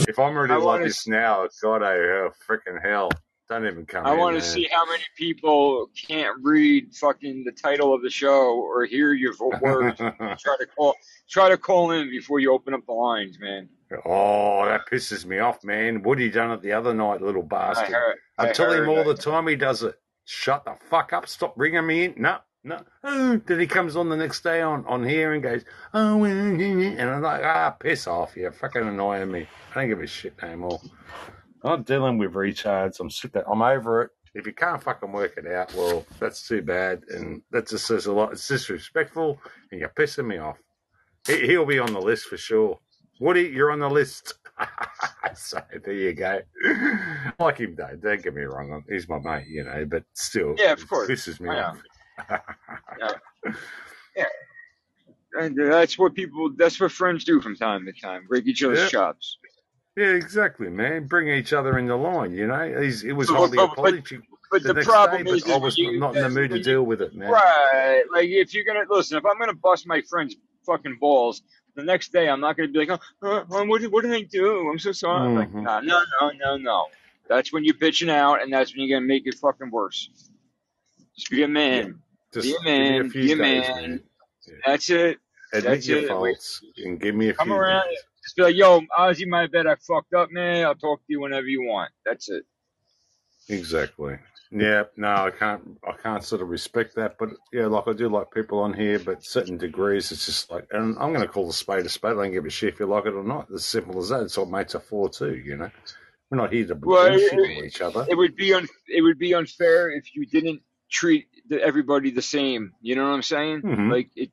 [0.09, 0.89] If I'm already I like want to.
[0.89, 3.11] this now, God, oh, freaking hell.
[3.49, 7.93] Don't even come I want to see how many people can't read fucking the title
[7.95, 9.99] of the show or hear your vo- words.
[9.99, 10.95] Try to call,
[11.29, 13.69] try to call in before you open up the lines, man.
[14.05, 16.03] oh, that pisses me off, man.
[16.03, 17.95] Woody done it the other night, little I bastard.
[17.95, 18.17] heard.
[18.39, 18.89] I I tell him heard.
[18.89, 19.97] all the time he does it.
[20.25, 21.27] Shut the fuck up.
[21.29, 22.15] Stop bringing me in.
[22.19, 22.83] No, no.
[23.05, 25.65] Oh, then he comes on the next day on, on here and goes,
[25.95, 28.37] oh, and I'm like, ah, piss off.
[28.37, 29.47] You're fucking annoying me.
[29.75, 30.81] I don't give a shit no more.
[31.63, 33.01] I'm dealing with retards.
[33.01, 33.35] I'm sick.
[33.37, 34.11] Of, I'm over it.
[34.35, 37.03] If you can't fucking work it out, well, that's too bad.
[37.09, 38.33] And that just says a lot.
[38.33, 39.41] It's disrespectful
[39.73, 40.59] and you're pissing me off.
[41.27, 42.79] He, he'll be on the list for sure.
[43.21, 44.35] Woody, you're on the list.
[45.35, 46.41] so there you go.
[46.65, 47.97] I like him though.
[48.01, 48.83] Don't get me wrong.
[48.89, 51.11] He's my mate, you know, but still, Yeah, of it course.
[51.11, 51.79] pisses me off.
[52.99, 53.11] Yeah.
[54.17, 54.25] Yeah.
[55.35, 58.27] And that's what people, that's what friends do from time to time.
[58.29, 58.89] Break each other's Yeah.
[58.89, 59.39] chops.
[59.97, 61.07] yeah, exactly, man.
[61.07, 62.81] Bring each other in the line, you know.
[62.83, 64.19] He's, it was But, hardly but, but, apology
[64.51, 66.83] but the the problem day, is, I was you, not in the mood to deal
[66.83, 67.31] with it, man.
[67.31, 70.35] right, like if you're gonna, listen, if I'm gonna bust my friend's
[70.67, 71.43] fucking balls,
[71.77, 74.13] the next day I'm not gonna be like, oh, uh, uh, what, did- what did
[74.13, 74.69] I do?
[74.69, 75.29] I'm so sorry.
[75.29, 76.87] I'm like, hmm nah, no, no, no, no.
[77.29, 80.11] That's when you're bitching out, and that's when you're gonna make it fucking worse.
[81.17, 81.93] Just be a man.
[81.93, 81.95] Be
[82.33, 83.11] just a give me a man.
[83.11, 83.61] few days, man.
[83.83, 84.03] man.
[84.47, 84.55] Yeah.
[84.67, 85.19] That's it.
[85.53, 86.09] Admit That's your it.
[86.09, 87.89] Faults and give me a come few around.
[87.89, 87.99] days.
[88.23, 89.67] Just be like, yo, Ozzy, my bad.
[89.67, 90.65] I fucked up, man.
[90.65, 91.91] I'll talk to you whenever you want.
[92.05, 92.45] That's it.
[93.49, 94.19] Exactly.
[94.53, 95.79] Yeah, no, I can't.
[95.87, 98.99] I can't sort of respect that, but yeah, like I do like people on here,
[98.99, 102.13] but certain degrees, it's just like, and I'm going to call the spade a spade.
[102.13, 103.47] I don't give a shit if you like it or not.
[103.55, 104.23] As simple as that.
[104.23, 105.37] It's what mates are for too.
[105.37, 105.71] You know,
[106.31, 108.05] we're not here to Well, bullshit it, each other.
[108.09, 111.29] it would be un, it would be unfair if you didn't treat
[111.59, 112.73] everybody the same.
[112.81, 113.61] You know what I'm saying?
[113.61, 114.31] hmm Like it,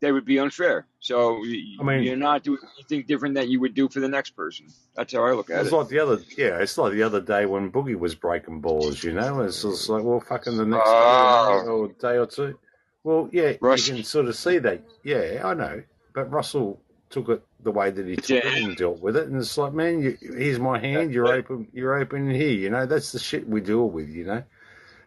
[0.00, 0.86] that would be unfair.
[1.00, 1.36] So
[1.78, 4.66] I mean- you're not doing anything different that you would do for the next person.
[4.94, 5.66] That's how I look at It's it.
[5.66, 6.58] It's like the other, yeah.
[6.58, 9.02] It's like the other day when Boogie was breaking balls.
[9.04, 11.62] You know, it's just like, well, fucking the next Oh.
[11.62, 12.58] day or day or two.
[13.04, 14.82] Well, yeah, Russ- you can sort of see that.
[15.04, 15.82] Yeah, I know,
[16.14, 18.46] but Russell took it the way that he took Yeah.
[18.54, 21.12] it and dealt with it, and it's like, man, you, here's my hand.
[21.12, 21.66] You're open.
[21.74, 22.50] You're open here.
[22.50, 24.08] You know, that's the shit we deal with.
[24.08, 24.42] You know,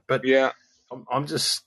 [0.08, 0.52] but Yeah.
[0.94, 1.64] I'm, I'm just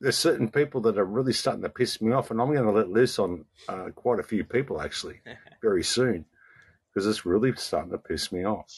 [0.00, 2.72] there's certain people that are really starting to piss me off, and I'm going to
[2.72, 5.20] let loose on uh, quite a few people actually
[5.62, 6.24] very soon
[6.92, 8.72] because it's really starting to piss me off.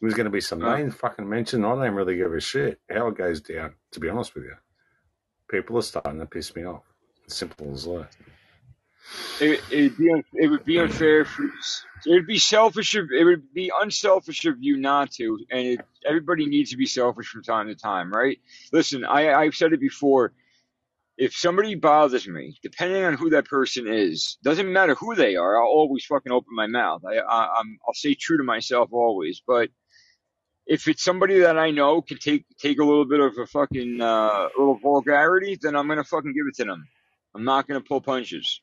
[0.00, 0.76] There's going to be some Uh.
[0.76, 1.66] names fucking mentioned.
[1.66, 3.74] I don't really give a shit how it goes down.
[3.92, 4.54] To be honest with you,
[5.50, 6.82] people are starting to piss me off.
[7.28, 8.08] Simple as that.
[9.38, 13.52] It, it'd be it would be unfair for it would be selfish of it would
[13.52, 17.68] be unselfish of you not to and it, everybody needs to be selfish from time
[17.68, 18.38] to time right?
[18.72, 20.32] Listen I I've said it before.
[21.18, 25.60] If somebody bothers me depending on who that person is doesn't matter who they are
[25.62, 27.02] I'll always fucking open my mouth.
[27.06, 29.70] I, I I'm I'll stay true to myself always but
[30.66, 34.00] if it's somebody that I know can take take a little bit of a fucking
[34.00, 36.86] uh, little vulgarity then I'm gonna fucking give it to them.
[37.34, 38.60] I'm not gonna pull punches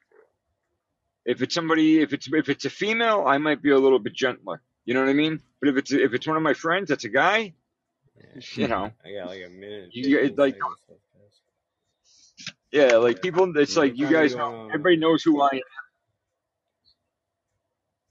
[1.26, 4.14] if it's somebody, if it's if it's a female, I might be a little bit
[4.14, 4.62] gentler.
[4.86, 5.42] You know what I mean?
[5.62, 7.54] But if it's if it's one of my friends, that's a guy.
[8.54, 9.90] You know, I got like a minute.
[9.94, 12.92] You- 15 it's like- seconds left, guys.
[12.92, 13.58] yeah, like people.
[13.58, 14.52] It's Yeah, like you guys you know.
[14.52, 14.70] going?
[14.72, 15.62] Everybody knows who I am.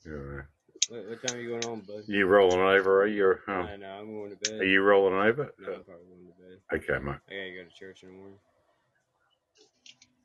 [0.04, 0.42] Yeah.
[0.88, 2.04] What, what time are you going on, bud?
[2.06, 3.02] You rolling over?
[3.02, 3.34] Are you?
[3.48, 3.52] Oh.
[3.52, 3.86] I know.
[4.00, 4.60] I'm going to bed.
[4.60, 5.52] Are you rolling over?
[5.60, 6.58] No, I'm probably going to bed.
[6.74, 7.16] Okay, mate.
[7.30, 8.38] I gotta go to church in the morning.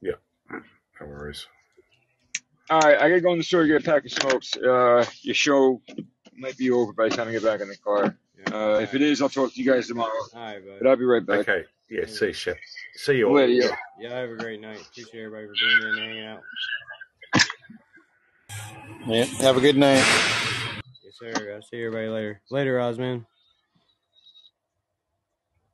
[0.02, 0.60] Yeah,
[1.02, 1.46] no worries.
[2.70, 4.58] All right, I gotta go in the store to get a pack of smokes.
[4.58, 5.82] Uh, your show
[6.36, 8.18] might be over by the time I get back in the car.
[8.38, 8.56] Yeah.
[8.56, 10.12] Uh, if it is, I'll talk to you guys tomorrow.
[10.36, 10.80] All right, bud.
[10.82, 11.40] But I'll be right back.
[11.40, 11.64] Okay.
[11.90, 12.06] Yeah.
[12.06, 12.58] See you, Shep.
[12.96, 13.36] See you all.
[13.36, 13.76] Later, yeah.
[14.00, 14.82] Y'all have a great night.
[14.82, 16.42] Appreciate everybody for being here and hanging out.
[19.08, 19.24] Yeah.
[19.46, 20.04] Have a good night.
[21.04, 21.54] Yes, sir.
[21.56, 22.42] I'll see everybody later.
[22.52, 23.26] Later, Osman.